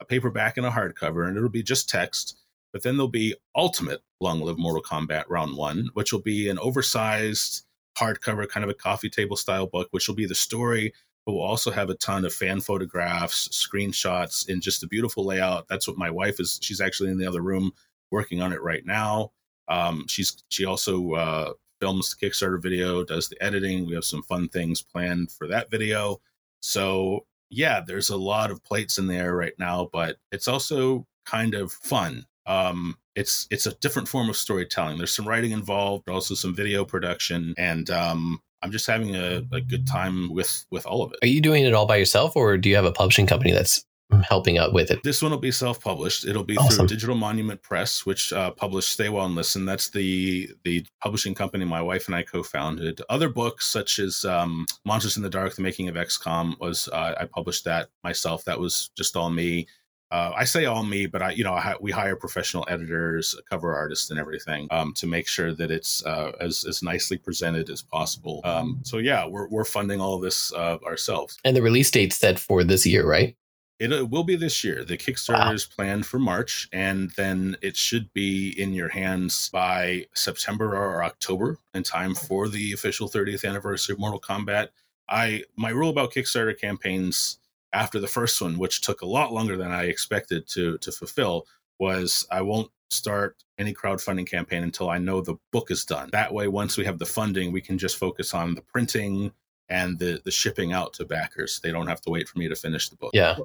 a 0.00 0.04
paperback, 0.04 0.56
and 0.56 0.66
a 0.66 0.70
hardcover, 0.70 1.26
and 1.26 1.36
it'll 1.36 1.48
be 1.48 1.62
just 1.62 1.88
text. 1.88 2.38
But 2.72 2.82
then 2.82 2.96
there'll 2.96 3.08
be 3.08 3.34
Ultimate 3.54 4.00
Long 4.20 4.40
Live 4.40 4.58
Mortal 4.58 4.82
Kombat 4.82 5.24
Round 5.28 5.56
One, 5.56 5.90
which 5.92 6.12
will 6.12 6.22
be 6.22 6.48
an 6.48 6.58
oversized 6.58 7.64
hardcover, 7.98 8.48
kind 8.48 8.64
of 8.64 8.70
a 8.70 8.74
coffee 8.74 9.10
table 9.10 9.36
style 9.36 9.66
book, 9.66 9.88
which 9.90 10.08
will 10.08 10.14
be 10.14 10.26
the 10.26 10.34
story, 10.34 10.92
but 11.26 11.32
we'll 11.32 11.42
also 11.42 11.70
have 11.70 11.90
a 11.90 11.94
ton 11.94 12.24
of 12.24 12.32
fan 12.32 12.60
photographs, 12.60 13.48
screenshots, 13.48 14.48
and 14.48 14.62
just 14.62 14.82
a 14.82 14.88
beautiful 14.88 15.24
layout. 15.24 15.68
That's 15.68 15.86
what 15.86 15.98
my 15.98 16.10
wife 16.10 16.40
is. 16.40 16.58
She's 16.62 16.80
actually 16.80 17.10
in 17.10 17.18
the 17.18 17.26
other 17.26 17.42
room 17.42 17.72
working 18.10 18.40
on 18.40 18.52
it 18.52 18.62
right 18.62 18.84
now. 18.84 19.32
Um, 19.68 20.06
she's 20.08 20.42
she 20.48 20.64
also 20.64 21.12
uh, 21.12 21.52
films 21.82 22.14
the 22.14 22.24
Kickstarter 22.24 22.62
video, 22.62 23.02
does 23.02 23.28
the 23.28 23.42
editing. 23.42 23.86
We 23.86 23.94
have 23.94 24.04
some 24.04 24.22
fun 24.22 24.48
things 24.48 24.82
planned 24.82 25.32
for 25.32 25.48
that 25.48 25.68
video. 25.68 26.20
So, 26.60 27.26
yeah, 27.50 27.80
there's 27.84 28.08
a 28.08 28.16
lot 28.16 28.52
of 28.52 28.62
plates 28.62 28.98
in 28.98 29.08
there 29.08 29.34
right 29.34 29.54
now, 29.58 29.90
but 29.92 30.18
it's 30.30 30.46
also 30.46 31.08
kind 31.26 31.54
of 31.54 31.72
fun. 31.72 32.24
Um, 32.46 32.96
it's 33.16 33.48
it's 33.50 33.66
a 33.66 33.74
different 33.80 34.06
form 34.06 34.30
of 34.30 34.36
storytelling. 34.36 34.96
There's 34.96 35.10
some 35.10 35.26
writing 35.26 35.50
involved, 35.50 36.08
also 36.08 36.36
some 36.36 36.54
video 36.54 36.84
production, 36.84 37.52
and 37.58 37.90
um, 37.90 38.40
I'm 38.62 38.70
just 38.70 38.86
having 38.86 39.16
a, 39.16 39.42
a 39.50 39.60
good 39.60 39.84
time 39.84 40.32
with 40.32 40.64
with 40.70 40.86
all 40.86 41.02
of 41.02 41.12
it. 41.12 41.18
Are 41.22 41.28
you 41.28 41.40
doing 41.40 41.64
it 41.64 41.74
all 41.74 41.86
by 41.86 41.96
yourself, 41.96 42.36
or 42.36 42.56
do 42.58 42.68
you 42.68 42.76
have 42.76 42.84
a 42.84 42.92
publishing 42.92 43.26
company 43.26 43.50
that's 43.50 43.84
helping 44.20 44.58
out 44.58 44.72
with 44.72 44.90
it. 44.90 45.02
This 45.02 45.22
one 45.22 45.30
will 45.30 45.38
be 45.38 45.50
self-published. 45.50 46.26
It'll 46.26 46.44
be 46.44 46.56
awesome. 46.56 46.86
through 46.86 46.96
Digital 46.96 47.16
Monument 47.16 47.62
Press, 47.62 48.04
which 48.04 48.32
uh, 48.32 48.50
published 48.50 48.90
Stay 48.90 49.06
Awhile 49.06 49.26
and 49.26 49.34
Listen. 49.34 49.64
That's 49.64 49.90
the 49.90 50.50
the 50.64 50.84
publishing 51.02 51.34
company 51.34 51.64
my 51.64 51.82
wife 51.82 52.06
and 52.06 52.14
I 52.14 52.22
co-founded. 52.22 53.00
Other 53.08 53.28
books 53.28 53.66
such 53.66 53.98
as 53.98 54.24
um, 54.24 54.66
Monsters 54.84 55.16
in 55.16 55.22
the 55.22 55.30
Dark: 55.30 55.54
The 55.54 55.62
Making 55.62 55.88
of 55.88 55.94
XCOM 55.94 56.58
was 56.60 56.88
uh, 56.88 57.14
I 57.20 57.24
published 57.24 57.64
that 57.64 57.88
myself. 58.04 58.44
That 58.44 58.58
was 58.58 58.90
just 58.96 59.16
all 59.16 59.30
me. 59.30 59.66
uh, 60.12 60.30
I 60.36 60.44
say 60.44 60.66
all 60.66 60.84
me, 60.84 61.06
but 61.06 61.22
I, 61.22 61.30
you 61.30 61.42
know, 61.42 61.54
I, 61.54 61.74
we 61.80 61.90
hire 61.90 62.14
professional 62.14 62.66
editors, 62.68 63.34
cover 63.48 63.74
artists, 63.74 64.10
and 64.10 64.20
everything 64.20 64.68
um, 64.70 64.92
to 64.94 65.06
make 65.06 65.26
sure 65.26 65.54
that 65.54 65.70
it's 65.70 66.04
uh, 66.04 66.32
as 66.38 66.66
as 66.68 66.82
nicely 66.82 67.16
presented 67.16 67.70
as 67.70 67.80
possible. 67.80 68.42
Um, 68.44 68.80
so 68.82 68.98
yeah, 68.98 69.26
we're 69.26 69.48
we're 69.48 69.64
funding 69.64 70.02
all 70.02 70.16
of 70.16 70.22
this 70.22 70.52
uh, 70.52 70.76
ourselves. 70.84 71.38
And 71.46 71.56
the 71.56 71.62
release 71.62 71.90
date 71.90 72.12
set 72.12 72.38
for 72.38 72.62
this 72.62 72.84
year, 72.84 73.06
right? 73.08 73.34
It, 73.82 73.90
it 73.92 74.10
will 74.10 74.22
be 74.22 74.36
this 74.36 74.62
year. 74.62 74.84
The 74.84 74.96
Kickstarter 74.96 75.46
Wow. 75.46 75.52
is 75.52 75.66
planned 75.66 76.06
for 76.06 76.20
March, 76.20 76.68
and 76.72 77.10
then 77.16 77.56
it 77.62 77.76
should 77.76 78.12
be 78.12 78.50
in 78.50 78.72
your 78.74 78.88
hands 78.88 79.48
by 79.48 80.06
September 80.14 80.76
or 80.76 81.02
October 81.02 81.58
in 81.74 81.82
time 81.82 82.14
for 82.14 82.48
the 82.48 82.72
official 82.72 83.08
30th 83.08 83.44
anniversary 83.44 83.94
of 83.94 83.98
Mortal 83.98 84.20
Kombat. 84.20 84.68
I 85.08 85.42
my 85.56 85.70
rule 85.70 85.90
about 85.90 86.12
Kickstarter 86.12 86.56
campaigns 86.58 87.38
after 87.72 87.98
the 87.98 88.06
first 88.06 88.40
one, 88.40 88.56
which 88.56 88.82
took 88.82 89.02
a 89.02 89.06
lot 89.06 89.32
longer 89.32 89.56
than 89.56 89.72
I 89.72 89.84
expected 89.86 90.46
to 90.50 90.78
to 90.78 90.92
fulfill, 90.92 91.46
was 91.80 92.24
I 92.30 92.42
won't 92.42 92.70
start 92.88 93.42
any 93.58 93.74
crowdfunding 93.74 94.28
campaign 94.30 94.62
until 94.62 94.90
I 94.90 94.98
know 94.98 95.20
the 95.20 95.36
book 95.50 95.72
is 95.72 95.84
done. 95.84 96.08
That 96.12 96.32
way, 96.32 96.46
once 96.46 96.76
we 96.76 96.84
have 96.84 96.98
the 97.00 97.06
funding, 97.06 97.50
we 97.50 97.60
can 97.60 97.78
just 97.78 97.96
focus 97.96 98.32
on 98.32 98.54
the 98.54 98.62
printing 98.62 99.32
and 99.68 99.98
the 99.98 100.20
the 100.24 100.30
shipping 100.30 100.72
out 100.72 100.92
to 100.94 101.04
backers. 101.04 101.58
They 101.60 101.72
don't 101.72 101.88
have 101.88 102.00
to 102.02 102.10
wait 102.10 102.28
for 102.28 102.38
me 102.38 102.46
to 102.48 102.54
finish 102.54 102.88
the 102.88 102.96
book. 102.96 103.10
Yeah. 103.12 103.36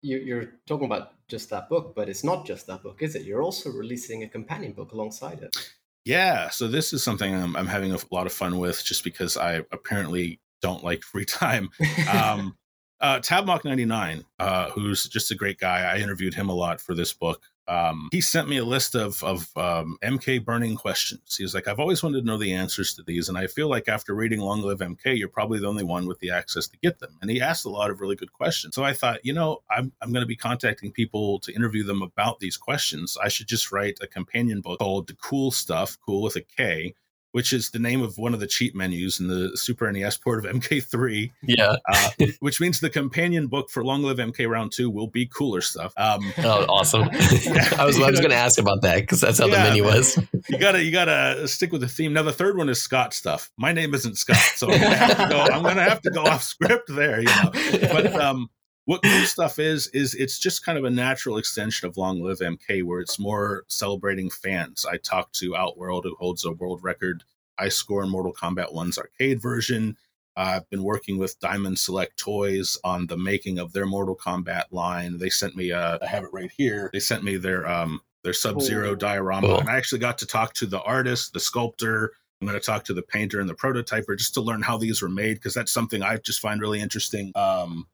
You, 0.00 0.18
you're 0.18 0.52
talking 0.66 0.86
about 0.86 1.12
just 1.28 1.50
that 1.50 1.68
book, 1.68 1.94
but 1.94 2.08
it's 2.08 2.24
not 2.24 2.46
just 2.46 2.66
that 2.68 2.82
book, 2.82 3.02
is 3.02 3.14
it? 3.14 3.22
You're 3.22 3.42
also 3.42 3.70
releasing 3.70 4.22
a 4.22 4.28
companion 4.28 4.72
book 4.72 4.92
alongside 4.92 5.40
it. 5.40 5.56
Yeah, 6.04 6.48
so 6.48 6.68
this 6.68 6.92
is 6.92 7.02
something 7.02 7.34
I'm, 7.34 7.54
I'm 7.56 7.66
having 7.66 7.92
a 7.92 7.98
lot 8.10 8.26
of 8.26 8.32
fun 8.32 8.58
with 8.58 8.82
just 8.82 9.04
because 9.04 9.36
I 9.36 9.56
apparently 9.72 10.40
don't 10.62 10.82
like 10.82 11.02
free 11.02 11.24
time. 11.24 11.68
Um, 12.10 12.56
uh, 13.00 13.18
Tabmock99, 13.18 14.24
uh, 14.38 14.70
who's 14.70 15.04
just 15.04 15.30
a 15.30 15.34
great 15.34 15.58
guy, 15.58 15.82
I 15.82 15.98
interviewed 15.98 16.34
him 16.34 16.48
a 16.48 16.54
lot 16.54 16.80
for 16.80 16.94
this 16.94 17.12
book. 17.12 17.42
Um, 17.68 18.08
he 18.10 18.20
sent 18.20 18.48
me 18.48 18.56
a 18.56 18.64
list 18.64 18.94
of, 18.94 19.22
of 19.22 19.48
um, 19.56 19.98
MK 20.02 20.44
burning 20.44 20.74
questions. 20.74 21.36
He 21.36 21.44
was 21.44 21.54
like, 21.54 21.68
I've 21.68 21.78
always 21.78 22.02
wanted 22.02 22.20
to 22.20 22.26
know 22.26 22.38
the 22.38 22.54
answers 22.54 22.94
to 22.94 23.02
these, 23.02 23.28
and 23.28 23.36
I 23.36 23.46
feel 23.46 23.68
like 23.68 23.88
after 23.88 24.14
reading 24.14 24.40
Long 24.40 24.62
Live 24.62 24.78
MK, 24.78 25.18
you're 25.18 25.28
probably 25.28 25.58
the 25.58 25.68
only 25.68 25.84
one 25.84 26.06
with 26.06 26.18
the 26.20 26.30
access 26.30 26.66
to 26.68 26.78
get 26.78 26.98
them. 26.98 27.16
And 27.20 27.30
he 27.30 27.40
asked 27.40 27.66
a 27.66 27.70
lot 27.70 27.90
of 27.90 28.00
really 28.00 28.16
good 28.16 28.32
questions. 28.32 28.74
So 28.74 28.84
I 28.84 28.94
thought, 28.94 29.24
you 29.24 29.34
know, 29.34 29.62
I'm, 29.70 29.92
I'm 30.00 30.12
going 30.12 30.22
to 30.22 30.26
be 30.26 30.36
contacting 30.36 30.92
people 30.92 31.38
to 31.40 31.54
interview 31.54 31.84
them 31.84 32.02
about 32.02 32.40
these 32.40 32.56
questions. 32.56 33.18
I 33.22 33.28
should 33.28 33.48
just 33.48 33.70
write 33.70 33.98
a 34.00 34.06
companion 34.06 34.62
book 34.62 34.78
called 34.78 35.06
The 35.06 35.14
Cool 35.14 35.50
Stuff, 35.50 35.98
cool 36.04 36.22
with 36.22 36.36
a 36.36 36.40
K, 36.40 36.94
which 37.32 37.52
is 37.52 37.70
the 37.70 37.78
name 37.78 38.00
of 38.02 38.16
one 38.18 38.34
of 38.34 38.40
the 38.40 38.46
cheat 38.46 38.74
menus 38.74 39.20
in 39.20 39.28
the 39.28 39.50
Super 39.56 39.90
NES 39.92 40.16
port 40.16 40.44
of 40.44 40.50
MK3 40.54 41.30
Yeah. 41.42 41.76
uh, 41.88 42.10
which 42.40 42.60
means 42.60 42.80
the 42.80 42.90
companion 42.90 43.46
book 43.48 43.70
for 43.70 43.84
Long 43.84 44.02
Live 44.02 44.16
MK 44.16 44.48
Round 44.48 44.72
Two 44.72 44.90
will 44.90 45.06
be 45.08 45.26
cooler 45.26 45.60
stuff. 45.60 45.92
Um, 45.96 46.32
Oh, 46.38 46.64
awesome. 46.68 47.02
I 47.12 47.84
was 47.84 48.00
I 48.00 48.10
was 48.10 48.20
going 48.20 48.30
to 48.30 48.36
ask 48.36 48.58
about 48.58 48.82
that 48.82 49.00
because 49.00 49.20
that's 49.20 49.38
how 49.38 49.46
Yeah, 49.46 49.62
the 49.64 49.68
menu 49.70 49.84
was. 49.84 50.18
you 50.48 50.58
gotta 50.58 50.82
you 50.82 50.90
gotta 50.90 51.46
stick 51.48 51.70
with 51.72 51.80
the 51.82 51.88
theme. 51.88 52.12
Now 52.12 52.22
the 52.22 52.32
third 52.32 52.56
one 52.56 52.68
is 52.68 52.80
Scott 52.80 53.12
stuff. 53.14 53.50
My 53.56 53.72
name 53.72 53.94
isn't 53.94 54.16
Scott, 54.16 54.36
so 54.56 54.70
I'm 54.70 54.80
gonna 54.80 54.96
have 54.96 55.18
to 55.18 55.28
go. 55.28 55.38
I'm 55.40 55.62
gonna 55.62 55.82
have 55.82 56.00
to 56.02 56.10
go 56.10 56.24
off 56.24 56.42
script 56.42 56.88
there. 56.94 57.20
You 57.20 57.26
know, 57.26 57.50
but 57.92 58.14
um, 58.14 58.48
what 58.88 59.02
cool 59.02 59.20
stuff 59.26 59.58
is 59.58 59.86
is 59.88 60.14
it's 60.14 60.38
just 60.38 60.64
kind 60.64 60.78
of 60.78 60.84
a 60.84 60.90
natural 60.90 61.36
extension 61.36 61.86
of 61.86 61.98
Long 61.98 62.22
Live 62.22 62.38
MK, 62.38 62.82
where 62.84 63.00
it's 63.00 63.18
more 63.18 63.64
celebrating 63.68 64.30
fans. 64.30 64.86
I 64.90 64.96
talked 64.96 65.34
to 65.40 65.54
Outworld, 65.54 66.04
who 66.04 66.14
holds 66.14 66.46
a 66.46 66.52
world 66.52 66.80
record 66.82 67.22
high 67.58 67.68
score 67.68 68.02
in 68.02 68.08
Mortal 68.08 68.32
Kombat 68.32 68.72
1's 68.74 68.96
arcade 68.96 69.42
version. 69.42 69.94
I've 70.36 70.68
been 70.70 70.82
working 70.84 71.18
with 71.18 71.38
Diamond 71.38 71.78
Select 71.78 72.16
Toys 72.18 72.78
on 72.82 73.06
the 73.08 73.16
making 73.18 73.58
of 73.58 73.74
their 73.74 73.84
Mortal 73.84 74.16
Kombat 74.16 74.64
line. 74.70 75.18
They 75.18 75.28
sent 75.28 75.54
me 75.54 75.70
a, 75.70 75.98
I 76.00 76.06
have 76.06 76.24
it 76.24 76.30
right 76.32 76.50
here. 76.56 76.88
They 76.92 77.00
sent 77.00 77.24
me 77.24 77.36
their 77.36 77.68
um 77.68 78.00
their 78.24 78.32
Sub 78.32 78.62
Zero 78.62 78.88
Cool. 78.88 78.96
diorama, 78.96 79.46
Cool. 79.48 79.58
and 79.60 79.68
I 79.68 79.76
actually 79.76 79.98
got 79.98 80.16
to 80.18 80.26
talk 80.26 80.54
to 80.54 80.66
the 80.66 80.80
artist, 80.80 81.34
the 81.34 81.40
sculptor. 81.40 82.12
I'm 82.40 82.48
going 82.48 82.58
to 82.58 82.64
talk 82.64 82.84
to 82.84 82.94
the 82.94 83.02
painter 83.02 83.38
and 83.40 83.48
the 83.50 83.54
prototyper 83.54 84.16
just 84.16 84.32
to 84.34 84.40
learn 84.40 84.62
how 84.62 84.78
these 84.78 85.02
were 85.02 85.08
made 85.10 85.34
because 85.34 85.52
that's 85.52 85.72
something 85.72 86.02
I 86.02 86.16
just 86.16 86.40
find 86.40 86.60
really 86.60 86.80
interesting. 86.80 87.32
Um, 87.34 87.86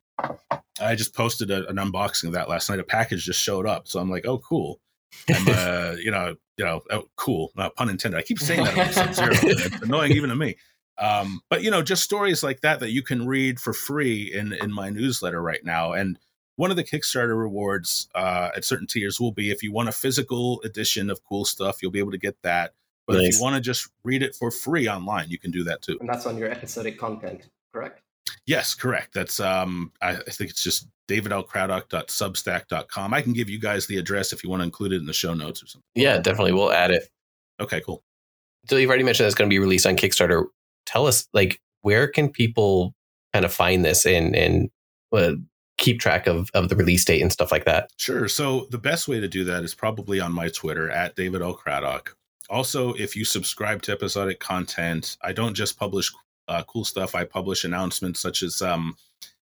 I 0.80 0.94
just 0.94 1.14
posted 1.14 1.50
a, 1.50 1.68
an 1.68 1.76
unboxing 1.76 2.24
of 2.24 2.32
that 2.32 2.48
last 2.48 2.68
night. 2.68 2.80
A 2.80 2.84
package 2.84 3.24
just 3.24 3.40
showed 3.40 3.66
up, 3.66 3.88
so 3.88 4.00
I'm 4.00 4.10
like, 4.10 4.26
oh, 4.26 4.38
cool. 4.38 4.80
I'm, 5.28 5.46
uh, 5.48 5.96
you 5.98 6.10
know, 6.10 6.34
you 6.56 6.64
know, 6.64 6.82
oh, 6.90 7.04
cool. 7.16 7.52
Uh, 7.56 7.70
pun 7.70 7.88
intended. 7.88 8.18
I 8.18 8.22
keep 8.22 8.38
saying 8.38 8.64
that. 8.64 8.94
Sub-Zero. 8.94 9.32
It's 9.42 9.82
annoying 9.82 10.12
even 10.12 10.30
to 10.30 10.36
me. 10.36 10.56
Um, 10.98 11.40
but 11.50 11.62
you 11.62 11.70
know, 11.70 11.82
just 11.82 12.04
stories 12.04 12.42
like 12.42 12.60
that 12.60 12.80
that 12.80 12.90
you 12.90 13.02
can 13.02 13.26
read 13.26 13.58
for 13.58 13.72
free 13.72 14.32
in 14.32 14.52
in 14.52 14.72
my 14.72 14.90
newsletter 14.90 15.42
right 15.42 15.64
now. 15.64 15.92
And 15.92 16.18
one 16.56 16.70
of 16.70 16.76
the 16.76 16.84
Kickstarter 16.84 17.36
rewards 17.36 18.08
uh, 18.14 18.50
at 18.56 18.64
certain 18.64 18.86
tiers 18.86 19.20
will 19.20 19.32
be 19.32 19.50
if 19.50 19.62
you 19.62 19.72
want 19.72 19.88
a 19.88 19.92
physical 19.92 20.60
edition 20.62 21.10
of 21.10 21.24
cool 21.24 21.44
stuff, 21.44 21.82
you'll 21.82 21.90
be 21.90 21.98
able 21.98 22.12
to 22.12 22.18
get 22.18 22.40
that. 22.42 22.74
But 23.06 23.16
if 23.16 23.34
you 23.34 23.42
want 23.42 23.56
to 23.56 23.60
just 23.60 23.88
read 24.04 24.22
it 24.22 24.34
for 24.34 24.50
free 24.50 24.88
online, 24.88 25.28
you 25.28 25.38
can 25.38 25.50
do 25.50 25.64
that 25.64 25.82
too. 25.82 25.98
and 26.00 26.08
that's 26.08 26.26
on 26.26 26.38
your 26.38 26.48
episodic 26.48 26.98
content, 26.98 27.50
correct? 27.72 28.00
Yes, 28.46 28.74
correct. 28.74 29.14
That's 29.14 29.40
um 29.40 29.92
I, 30.00 30.12
I 30.12 30.30
think 30.30 30.50
it's 30.50 30.62
just 30.62 30.86
davidlcraddock.substack.com. 31.08 33.14
I 33.14 33.22
can 33.22 33.32
give 33.32 33.50
you 33.50 33.58
guys 33.58 33.86
the 33.86 33.98
address 33.98 34.32
if 34.32 34.42
you 34.42 34.50
want 34.50 34.60
to 34.60 34.64
include 34.64 34.92
it 34.92 34.96
in 34.96 35.06
the 35.06 35.12
show 35.12 35.34
notes 35.34 35.62
or 35.62 35.66
something. 35.66 35.84
Yeah, 35.94 36.18
definitely. 36.18 36.52
We'll 36.52 36.72
add 36.72 36.90
it. 36.90 37.08
Okay, 37.60 37.80
cool. 37.80 38.02
So 38.68 38.76
you've 38.76 38.88
already 38.88 39.04
mentioned 39.04 39.26
it's 39.26 39.34
going 39.34 39.48
to 39.48 39.54
be 39.54 39.58
released 39.58 39.86
on 39.86 39.96
Kickstarter. 39.96 40.46
Tell 40.86 41.06
us, 41.06 41.28
like, 41.32 41.60
where 41.82 42.08
can 42.08 42.30
people 42.30 42.94
kind 43.32 43.44
of 43.44 43.52
find 43.52 43.84
this 43.84 44.06
and 44.06 44.34
and 44.34 44.70
uh, 45.12 45.34
keep 45.76 46.00
track 46.00 46.26
of 46.26 46.50
of 46.54 46.68
the 46.68 46.76
release 46.76 47.04
date 47.04 47.20
and 47.20 47.32
stuff 47.32 47.52
like 47.52 47.66
that? 47.66 47.90
Sure. 47.98 48.28
So 48.28 48.66
the 48.70 48.78
best 48.78 49.08
way 49.08 49.20
to 49.20 49.28
do 49.28 49.44
that 49.44 49.64
is 49.64 49.74
probably 49.74 50.20
on 50.20 50.32
my 50.32 50.48
Twitter 50.48 50.90
at 50.90 51.14
David 51.14 51.42
L. 51.42 51.54
Craddock. 51.54 52.16
Also, 52.50 52.92
if 52.94 53.16
you 53.16 53.24
subscribe 53.24 53.80
to 53.82 53.92
episodic 53.92 54.38
content, 54.38 55.16
I 55.22 55.32
don't 55.32 55.54
just 55.54 55.78
publish 55.78 56.12
uh, 56.48 56.62
cool 56.64 56.84
stuff. 56.84 57.14
I 57.14 57.24
publish 57.24 57.64
announcements 57.64 58.20
such 58.20 58.42
as 58.42 58.60
um, 58.62 58.96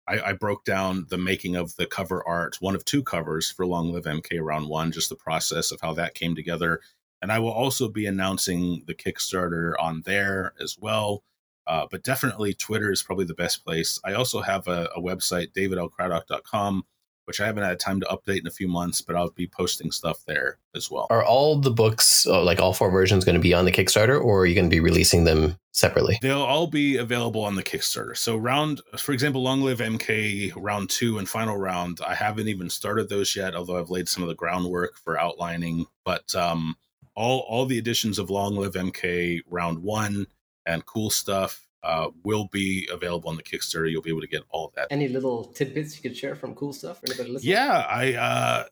I, 0.08 0.30
I 0.30 0.32
broke 0.32 0.64
down 0.64 1.06
the 1.10 1.18
making 1.18 1.56
of 1.56 1.76
the 1.76 1.86
cover 1.86 2.26
art, 2.26 2.56
one 2.60 2.74
of 2.74 2.84
two 2.84 3.02
covers 3.02 3.50
for 3.50 3.66
Long 3.66 3.92
Live 3.92 4.04
MK 4.04 4.40
Round 4.40 4.68
One, 4.68 4.90
just 4.90 5.08
the 5.08 5.16
process 5.16 5.70
of 5.70 5.80
how 5.80 5.92
that 5.94 6.14
came 6.14 6.34
together. 6.34 6.80
And 7.20 7.30
I 7.32 7.38
will 7.40 7.52
also 7.52 7.88
be 7.88 8.06
announcing 8.06 8.84
the 8.86 8.94
Kickstarter 8.94 9.74
on 9.78 10.02
there 10.06 10.54
as 10.60 10.76
well. 10.80 11.24
Uh, 11.66 11.86
but 11.90 12.02
definitely 12.02 12.54
Twitter 12.54 12.90
is 12.90 13.02
probably 13.02 13.26
the 13.26 13.34
best 13.34 13.64
place. 13.64 14.00
I 14.02 14.14
also 14.14 14.40
have 14.40 14.66
a, 14.68 14.88
a 14.96 15.02
website, 15.02 15.52
davidlcraddock.com, 15.52 16.84
which 17.28 17.42
I 17.42 17.46
haven't 17.46 17.62
had 17.62 17.78
time 17.78 18.00
to 18.00 18.06
update 18.06 18.40
in 18.40 18.46
a 18.46 18.50
few 18.50 18.68
months, 18.68 19.02
but 19.02 19.14
I'll 19.14 19.28
be 19.28 19.46
posting 19.46 19.92
stuff 19.92 20.24
there 20.26 20.56
as 20.74 20.90
well. 20.90 21.08
Are 21.10 21.22
all 21.22 21.60
the 21.60 21.70
books, 21.70 22.26
uh, 22.26 22.42
like 22.42 22.58
all 22.58 22.72
four 22.72 22.90
versions, 22.90 23.22
going 23.22 23.34
to 23.34 23.40
be 23.40 23.52
on 23.52 23.66
the 23.66 23.70
Kickstarter, 23.70 24.18
or 24.18 24.40
are 24.40 24.46
you 24.46 24.54
going 24.54 24.64
to 24.64 24.74
be 24.74 24.80
releasing 24.80 25.24
them 25.24 25.58
separately? 25.72 26.18
They'll 26.22 26.40
all 26.40 26.68
be 26.68 26.96
available 26.96 27.44
on 27.44 27.54
the 27.54 27.62
Kickstarter. 27.62 28.16
So 28.16 28.34
round, 28.38 28.80
for 28.96 29.12
example, 29.12 29.42
Long 29.42 29.60
Live 29.60 29.80
MK 29.80 30.54
round 30.56 30.88
two 30.88 31.18
and 31.18 31.28
final 31.28 31.58
round. 31.58 32.00
I 32.04 32.14
haven't 32.14 32.48
even 32.48 32.70
started 32.70 33.10
those 33.10 33.36
yet, 33.36 33.54
although 33.54 33.78
I've 33.78 33.90
laid 33.90 34.08
some 34.08 34.22
of 34.22 34.30
the 34.30 34.34
groundwork 34.34 34.96
for 34.96 35.20
outlining. 35.20 35.84
But 36.06 36.34
um, 36.34 36.76
all 37.14 37.40
all 37.40 37.66
the 37.66 37.76
editions 37.76 38.18
of 38.18 38.30
Long 38.30 38.56
Live 38.56 38.72
MK 38.72 39.42
round 39.50 39.82
one 39.82 40.28
and 40.64 40.86
cool 40.86 41.10
stuff 41.10 41.67
uh, 41.82 42.08
will 42.24 42.48
be 42.52 42.88
available 42.92 43.30
on 43.30 43.36
the 43.36 43.42
Kickstarter. 43.42 43.90
You'll 43.90 44.02
be 44.02 44.10
able 44.10 44.20
to 44.20 44.28
get 44.28 44.42
all 44.50 44.72
that. 44.76 44.88
Any 44.90 45.08
little 45.08 45.44
tidbits 45.44 45.96
you 45.96 46.02
could 46.02 46.16
share 46.16 46.34
from 46.34 46.54
cool 46.54 46.72
stuff 46.72 47.00
for 47.00 47.06
anybody 47.06 47.30
listening? 47.30 47.52
Yeah, 47.52 47.86
I 47.88 48.14
uh, 48.14 48.64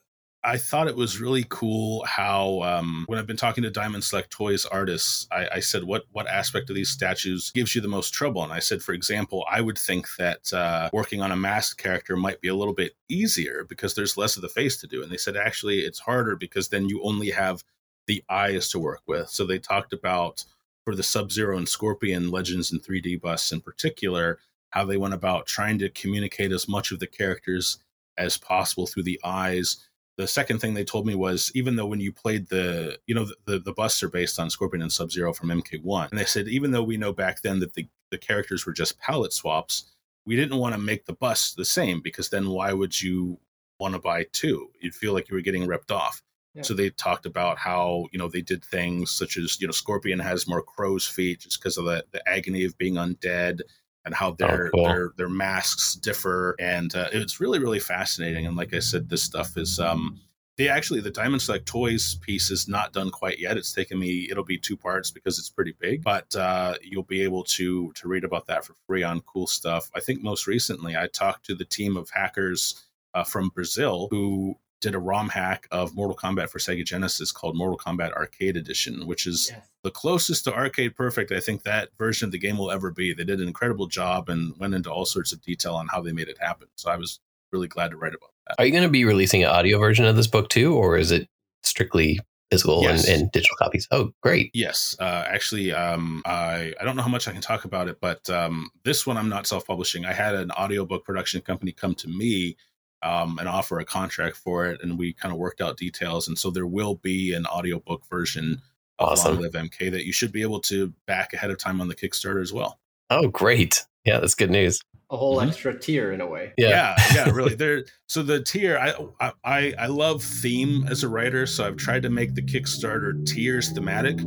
I 0.43 0.57
thought 0.57 0.87
it 0.87 0.95
was 0.95 1.19
really 1.19 1.45
cool 1.49 2.05
how 2.05 2.61
um, 2.61 3.03
when 3.07 3.19
I've 3.19 3.27
been 3.27 3.35
talking 3.35 3.63
to 3.63 3.69
Diamond 3.69 4.03
Select 4.03 4.29
Toys 4.29 4.65
artists, 4.65 5.27
I, 5.31 5.47
I 5.55 5.59
said, 5.59 5.83
"What 5.83 6.05
what 6.11 6.27
aspect 6.27 6.69
of 6.69 6.75
these 6.75 6.89
statues 6.89 7.51
gives 7.51 7.75
you 7.75 7.81
the 7.81 7.87
most 7.87 8.13
trouble?" 8.13 8.43
And 8.43 8.53
I 8.53 8.59
said, 8.59 8.81
for 8.81 8.93
example, 8.93 9.45
I 9.51 9.61
would 9.61 9.77
think 9.77 10.07
that 10.17 10.53
uh, 10.53 10.89
working 10.93 11.21
on 11.21 11.31
a 11.31 11.35
masked 11.35 11.81
character 11.81 12.15
might 12.15 12.39
be 12.39 12.47
a 12.47 12.55
little 12.55 12.73
bit 12.73 12.93
easier 13.09 13.65
because 13.67 13.95
there's 13.95 14.15
less 14.15 14.35
of 14.35 14.41
the 14.41 14.49
face 14.49 14.77
to 14.77 14.87
do. 14.87 15.01
And 15.01 15.11
they 15.11 15.17
said 15.17 15.35
actually 15.35 15.79
it's 15.79 15.99
harder 15.99 16.35
because 16.35 16.69
then 16.69 16.87
you 16.87 17.01
only 17.03 17.31
have 17.31 17.63
the 18.05 18.23
eyes 18.29 18.69
to 18.69 18.79
work 18.79 19.01
with. 19.05 19.29
So 19.29 19.45
they 19.45 19.59
talked 19.59 19.91
about 19.91 20.45
for 20.87 20.95
the 20.95 21.03
Sub 21.03 21.33
Zero 21.33 21.57
and 21.57 21.67
Scorpion 21.67 22.31
Legends 22.31 22.71
and 22.71 22.81
3D 22.81 23.19
busts 23.19 23.51
in 23.51 23.59
particular, 23.59 24.39
how 24.69 24.85
they 24.85 24.95
went 24.95 25.13
about 25.13 25.45
trying 25.45 25.77
to 25.79 25.89
communicate 25.89 26.53
as 26.53 26.69
much 26.69 26.93
of 26.93 26.99
the 26.99 27.07
characters 27.07 27.79
as 28.17 28.37
possible 28.37 28.87
through 28.87 29.03
the 29.03 29.19
eyes. 29.21 29.85
The 30.15 30.29
second 30.29 30.59
thing 30.59 30.73
they 30.73 30.85
told 30.85 31.05
me 31.05 31.13
was 31.13 31.51
even 31.53 31.75
though 31.75 31.87
when 31.87 31.99
you 31.99 32.13
played 32.13 32.47
the, 32.47 32.97
you 33.05 33.13
know, 33.13 33.25
the, 33.25 33.35
the, 33.43 33.59
the 33.59 33.73
busts 33.73 34.01
are 34.01 34.07
based 34.07 34.39
on 34.39 34.49
Scorpion 34.49 34.81
and 34.81 34.89
Sub 34.89 35.11
Zero 35.11 35.33
from 35.33 35.49
MK1, 35.49 36.09
and 36.09 36.17
they 36.17 36.23
said 36.23 36.47
even 36.47 36.71
though 36.71 36.83
we 36.83 36.95
know 36.95 37.11
back 37.11 37.41
then 37.41 37.59
that 37.59 37.73
the, 37.73 37.85
the 38.09 38.17
characters 38.17 38.65
were 38.65 38.71
just 38.71 38.97
palette 38.97 39.33
swaps, 39.33 39.91
we 40.25 40.37
didn't 40.37 40.57
want 40.57 40.73
to 40.73 40.79
make 40.79 41.05
the 41.05 41.11
busts 41.11 41.53
the 41.53 41.65
same 41.65 41.99
because 41.99 42.29
then 42.29 42.47
why 42.47 42.71
would 42.71 43.01
you 43.01 43.37
want 43.77 43.93
to 43.93 43.99
buy 43.99 44.25
two? 44.31 44.69
You'd 44.79 44.95
feel 44.95 45.11
like 45.11 45.27
you 45.27 45.35
were 45.35 45.41
getting 45.41 45.67
ripped 45.67 45.91
off. 45.91 46.23
Yeah. 46.53 46.63
So 46.63 46.73
they 46.73 46.89
talked 46.89 47.25
about 47.25 47.57
how 47.57 48.07
you 48.11 48.19
know 48.19 48.29
they 48.29 48.41
did 48.41 48.63
things 48.63 49.11
such 49.11 49.37
as 49.37 49.59
you 49.61 49.67
know 49.67 49.71
Scorpion 49.71 50.19
has 50.19 50.47
more 50.47 50.63
crow's 50.63 51.05
feet 51.05 51.41
just 51.41 51.59
because 51.59 51.77
of 51.77 51.85
the 51.85 52.05
the 52.11 52.27
agony 52.27 52.63
of 52.63 52.77
being 52.77 52.95
undead, 52.95 53.61
and 54.05 54.15
how 54.15 54.31
their 54.31 54.67
oh, 54.67 54.69
cool. 54.73 54.83
their 54.85 55.11
their 55.17 55.29
masks 55.29 55.95
differ, 55.95 56.55
and 56.59 56.95
uh, 56.95 57.09
it's 57.11 57.39
really 57.39 57.59
really 57.59 57.79
fascinating. 57.79 58.47
And 58.47 58.55
like 58.55 58.73
I 58.73 58.79
said, 58.79 59.09
this 59.09 59.21
stuff 59.21 59.57
is 59.57 59.79
um, 59.79 60.19
they 60.57 60.69
actually 60.69 61.01
the 61.01 61.11
Diamond 61.11 61.41
Select 61.41 61.65
Toys 61.65 62.15
piece 62.15 62.49
is 62.49 62.67
not 62.67 62.93
done 62.93 63.11
quite 63.11 63.39
yet. 63.39 63.57
It's 63.57 63.73
taken 63.73 63.99
me 63.99 64.27
it'll 64.31 64.43
be 64.43 64.57
two 64.57 64.77
parts 64.77 65.11
because 65.11 65.37
it's 65.37 65.49
pretty 65.49 65.75
big, 65.79 66.03
but 66.03 66.35
uh, 66.35 66.75
you'll 66.81 67.03
be 67.03 67.21
able 67.21 67.43
to 67.43 67.91
to 67.93 68.07
read 68.07 68.23
about 68.23 68.47
that 68.47 68.65
for 68.65 68.73
free 68.87 69.03
on 69.03 69.21
cool 69.21 69.45
stuff. 69.45 69.91
I 69.93 69.99
think 69.99 70.23
most 70.23 70.47
recently 70.47 70.95
I 70.95 71.07
talked 71.07 71.45
to 71.45 71.55
the 71.55 71.65
team 71.65 71.95
of 71.95 72.09
hackers 72.09 72.83
uh, 73.13 73.23
from 73.23 73.49
Brazil 73.49 74.07
who 74.09 74.57
did 74.81 74.95
a 74.95 74.99
ROM 74.99 75.29
hack 75.29 75.67
of 75.71 75.95
Mortal 75.95 76.15
Kombat 76.15 76.49
for 76.49 76.59
Sega 76.59 76.85
Genesis 76.85 77.31
called 77.31 77.57
Mortal 77.57 77.77
Kombat 77.77 78.13
Arcade 78.13 78.57
Edition, 78.57 79.07
which 79.07 79.25
is 79.25 79.49
yes. 79.51 79.65
the 79.83 79.91
closest 79.91 80.43
to 80.43 80.53
arcade 80.53 80.95
perfect 80.95 81.31
I 81.31 81.39
think 81.39 81.63
that 81.63 81.89
version 81.97 82.27
of 82.27 82.31
the 82.31 82.37
game 82.37 82.57
will 82.57 82.71
ever 82.71 82.91
be. 82.91 83.13
They 83.13 83.23
did 83.23 83.41
an 83.41 83.47
incredible 83.47 83.87
job 83.87 84.29
and 84.29 84.55
went 84.57 84.73
into 84.73 84.91
all 84.91 85.05
sorts 85.05 85.31
of 85.31 85.41
detail 85.41 85.75
on 85.75 85.87
how 85.87 86.01
they 86.01 86.11
made 86.11 86.29
it 86.29 86.37
happen. 86.39 86.67
So 86.75 86.91
I 86.91 86.97
was 86.97 87.19
really 87.51 87.67
glad 87.67 87.91
to 87.91 87.97
write 87.97 88.13
about 88.13 88.31
that. 88.47 88.55
Are 88.59 88.65
you 88.65 88.71
going 88.71 88.83
to 88.83 88.89
be 88.89 89.05
releasing 89.05 89.43
an 89.43 89.49
audio 89.49 89.79
version 89.79 90.05
of 90.05 90.15
this 90.15 90.27
book 90.27 90.49
too, 90.49 90.75
or 90.75 90.97
is 90.97 91.11
it 91.11 91.27
strictly 91.63 92.19
physical 92.51 92.81
yes. 92.81 93.07
and, 93.07 93.23
and, 93.23 93.31
digital 93.31 93.57
copies? 93.57 93.87
Oh, 93.91 94.11
great. 94.21 94.51
Yes. 94.53 94.95
Uh, 94.99 95.25
actually, 95.27 95.73
um, 95.73 96.21
I, 96.25 96.73
I 96.79 96.85
don't 96.85 96.95
know 96.95 97.01
how 97.01 97.09
much 97.09 97.27
I 97.27 97.31
can 97.31 97.41
talk 97.41 97.65
about 97.65 97.87
it, 97.87 97.99
but 97.99 98.29
um, 98.29 98.69
this 98.83 99.05
one 99.07 99.17
I'm 99.17 99.29
not 99.29 99.47
self 99.47 99.65
publishing. 99.65 100.05
I 100.05 100.13
had 100.13 100.35
an 100.35 100.51
audiobook 100.51 101.03
production 101.03 101.41
company 101.41 101.71
come 101.71 101.95
to 101.95 102.07
me 102.07 102.55
um, 103.03 103.37
and 103.39 103.47
offer 103.47 103.79
a 103.79 103.85
contract 103.85 104.37
for 104.37 104.65
it, 104.65 104.81
and 104.81 104.97
we 104.97 105.13
kind 105.13 105.31
of 105.31 105.39
worked 105.39 105.61
out 105.61 105.77
details. 105.77 106.27
And 106.27 106.37
so 106.37 106.49
there 106.49 106.67
will 106.67 106.95
be 106.95 107.33
an 107.33 107.45
audiobook 107.45 108.05
version 108.09 108.61
of 108.99 109.09
awesome. 109.09 109.35
Long 109.35 109.43
Live 109.43 109.53
MK 109.53 109.91
that 109.91 110.05
you 110.05 110.13
should 110.13 110.31
be 110.31 110.41
able 110.41 110.59
to 110.61 110.93
back 111.05 111.33
ahead 111.33 111.51
of 111.51 111.57
time 111.57 111.81
on 111.81 111.87
the 111.87 111.95
Kickstarter 111.95 112.41
as 112.41 112.51
well. 112.51 112.79
Oh, 113.09 113.27
great! 113.27 113.85
Yeah, 114.05 114.19
that's 114.19 114.35
good 114.35 114.51
news. 114.51 114.81
A 115.09 115.15
whole 115.15 115.37
mm-hmm. 115.37 115.47
extra 115.47 115.77
tier 115.77 116.11
in 116.11 116.19
a 116.19 116.27
way. 116.27 116.51
Yeah, 116.57 116.69
yeah, 116.69 117.13
yeah 117.15 117.29
really. 117.33 117.55
There. 117.55 117.85
So 118.07 118.23
the 118.23 118.41
tier, 118.41 118.77
I, 118.77 119.31
I, 119.45 119.73
I 119.79 119.87
love 119.87 120.21
theme 120.21 120.85
as 120.89 121.03
a 121.03 121.07
writer, 121.07 121.45
so 121.45 121.65
I've 121.65 121.77
tried 121.77 122.01
to 122.03 122.09
make 122.09 122.35
the 122.35 122.41
Kickstarter 122.41 123.25
tiers 123.25 123.71
thematic. 123.71 124.17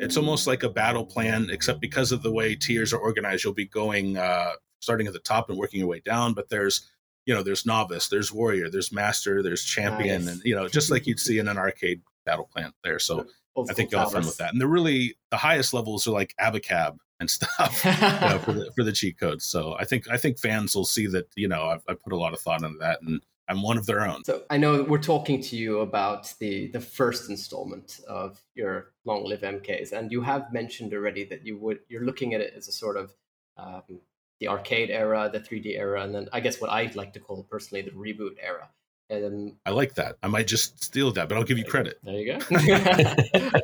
It's 0.00 0.18
almost 0.18 0.46
like 0.46 0.62
a 0.62 0.68
battle 0.68 1.06
plan, 1.06 1.48
except 1.50 1.80
because 1.80 2.12
of 2.12 2.22
the 2.22 2.32
way 2.32 2.54
tiers 2.54 2.92
are 2.92 2.98
organized, 2.98 3.44
you'll 3.44 3.54
be 3.54 3.66
going 3.66 4.18
uh, 4.18 4.52
starting 4.80 5.06
at 5.06 5.14
the 5.14 5.20
top 5.20 5.48
and 5.48 5.58
working 5.58 5.80
your 5.80 5.88
way 5.88 6.00
down. 6.00 6.34
But 6.34 6.50
there's 6.50 6.86
you 7.26 7.34
know, 7.34 7.42
there's 7.42 7.66
novice, 7.66 8.08
there's 8.08 8.32
warrior, 8.32 8.70
there's 8.70 8.92
master, 8.92 9.42
there's 9.42 9.64
champion, 9.64 10.24
nice. 10.24 10.34
and 10.34 10.42
you 10.44 10.54
know, 10.54 10.68
just 10.68 10.90
like 10.90 11.06
you'd 11.06 11.20
see 11.20 11.38
in 11.38 11.48
an 11.48 11.58
arcade 11.58 12.00
battle 12.24 12.48
plan 12.52 12.72
there. 12.84 12.98
So 12.98 13.26
I 13.68 13.72
think 13.74 13.90
you'll 13.90 14.00
have 14.00 14.12
fun 14.12 14.24
with 14.24 14.38
that. 14.38 14.52
And 14.52 14.60
the 14.60 14.68
really 14.68 15.16
the 15.30 15.36
highest 15.36 15.74
levels 15.74 16.06
are 16.06 16.12
like 16.12 16.34
Abacab 16.40 16.96
and 17.18 17.30
stuff 17.30 17.84
you 17.84 17.90
know, 17.90 18.38
for 18.44 18.52
the 18.52 18.72
for 18.76 18.84
the 18.84 18.92
cheat 18.92 19.18
codes. 19.18 19.44
So 19.44 19.76
I 19.78 19.84
think 19.84 20.08
I 20.10 20.16
think 20.16 20.38
fans 20.38 20.74
will 20.74 20.84
see 20.84 21.06
that 21.08 21.26
you 21.34 21.48
know 21.48 21.64
I've, 21.64 21.82
I've 21.88 22.02
put 22.02 22.12
a 22.12 22.16
lot 22.16 22.32
of 22.32 22.40
thought 22.40 22.62
into 22.62 22.78
that 22.78 23.02
and. 23.02 23.20
I'm 23.48 23.62
one 23.62 23.78
of 23.78 23.86
their 23.86 24.04
own. 24.04 24.24
So 24.24 24.42
I 24.50 24.56
know 24.56 24.82
we're 24.82 24.98
talking 24.98 25.40
to 25.40 25.56
you 25.56 25.78
about 25.78 26.34
the 26.40 26.66
the 26.72 26.80
first 26.80 27.30
installment 27.30 28.00
of 28.08 28.42
your 28.56 28.88
Long 29.04 29.24
Live 29.24 29.42
MKs, 29.42 29.92
and 29.92 30.10
you 30.10 30.20
have 30.22 30.52
mentioned 30.52 30.92
already 30.92 31.22
that 31.26 31.46
you 31.46 31.56
would 31.58 31.78
you're 31.88 32.04
looking 32.04 32.34
at 32.34 32.40
it 32.40 32.54
as 32.56 32.66
a 32.66 32.72
sort 32.72 32.96
of 32.96 33.14
um, 33.56 34.00
the 34.40 34.48
arcade 34.48 34.90
era, 34.90 35.30
the 35.32 35.40
3D 35.40 35.78
era, 35.78 36.02
and 36.02 36.14
then 36.14 36.28
I 36.32 36.40
guess 36.40 36.60
what 36.60 36.70
I 36.70 36.90
like 36.94 37.12
to 37.14 37.20
call 37.20 37.42
personally 37.44 37.82
the 37.82 37.90
reboot 37.90 38.36
era. 38.42 38.68
And 39.08 39.54
I 39.64 39.70
like 39.70 39.94
that. 39.94 40.16
I 40.22 40.26
might 40.26 40.48
just 40.48 40.82
steal 40.82 41.12
that, 41.12 41.28
but 41.28 41.38
I'll 41.38 41.44
give 41.44 41.58
you 41.58 41.64
credit. 41.64 42.00
There 42.02 42.14
you 42.14 42.26
go. 42.26 42.38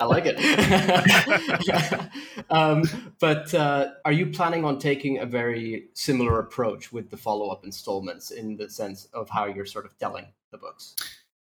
I 0.01 0.05
like 0.05 0.25
it. 0.27 0.39
um, 2.51 2.85
but 3.18 3.53
uh, 3.53 3.89
are 4.05 4.12
you 4.12 4.27
planning 4.27 4.64
on 4.64 4.79
taking 4.79 5.18
a 5.18 5.27
very 5.27 5.89
similar 5.95 6.39
approach 6.39 6.93
with 6.93 7.11
the 7.11 7.16
follow-up 7.16 7.64
installments 7.64 8.31
in 8.31 8.57
the 8.57 8.70
sense 8.70 9.09
of 9.12 9.29
how 9.29 9.47
you're 9.47 9.66
sort 9.66 9.85
of 9.85 9.99
telling 9.99 10.27
the 10.53 10.59
books? 10.59 10.95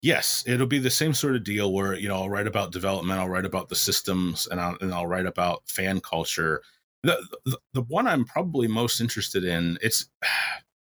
Yes, 0.00 0.44
it'll 0.46 0.66
be 0.66 0.78
the 0.78 0.90
same 0.90 1.12
sort 1.12 1.34
of 1.34 1.44
deal 1.44 1.72
where 1.72 1.94
you 1.94 2.08
know 2.08 2.16
I'll 2.16 2.30
write 2.30 2.46
about 2.46 2.72
development, 2.72 3.18
I'll 3.20 3.28
write 3.28 3.46
about 3.46 3.68
the 3.68 3.74
systems, 3.74 4.46
and 4.50 4.60
I'll, 4.60 4.76
and 4.80 4.92
I'll 4.94 5.06
write 5.06 5.26
about 5.26 5.62
fan 5.66 6.00
culture 6.00 6.62
the, 7.04 7.38
the, 7.44 7.58
the 7.74 7.82
one 7.82 8.06
I'm 8.06 8.24
probably 8.24 8.66
most 8.66 9.00
interested 9.00 9.44
in, 9.44 9.78
it's 9.82 10.08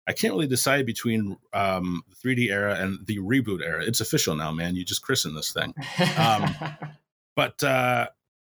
I 0.06 0.14
can't 0.14 0.32
really 0.32 0.46
decide 0.46 0.86
between 0.86 1.36
um, 1.52 2.02
the 2.08 2.34
3D 2.34 2.48
era 2.48 2.76
and 2.76 3.06
the 3.06 3.18
reboot 3.18 3.62
era. 3.62 3.84
It's 3.84 4.00
official 4.00 4.34
now, 4.34 4.50
man. 4.52 4.74
You 4.74 4.82
just 4.82 5.02
christened 5.02 5.36
this 5.36 5.52
thing. 5.52 5.74
Um, 6.16 6.54
but 7.36 7.62
uh, 7.62 8.06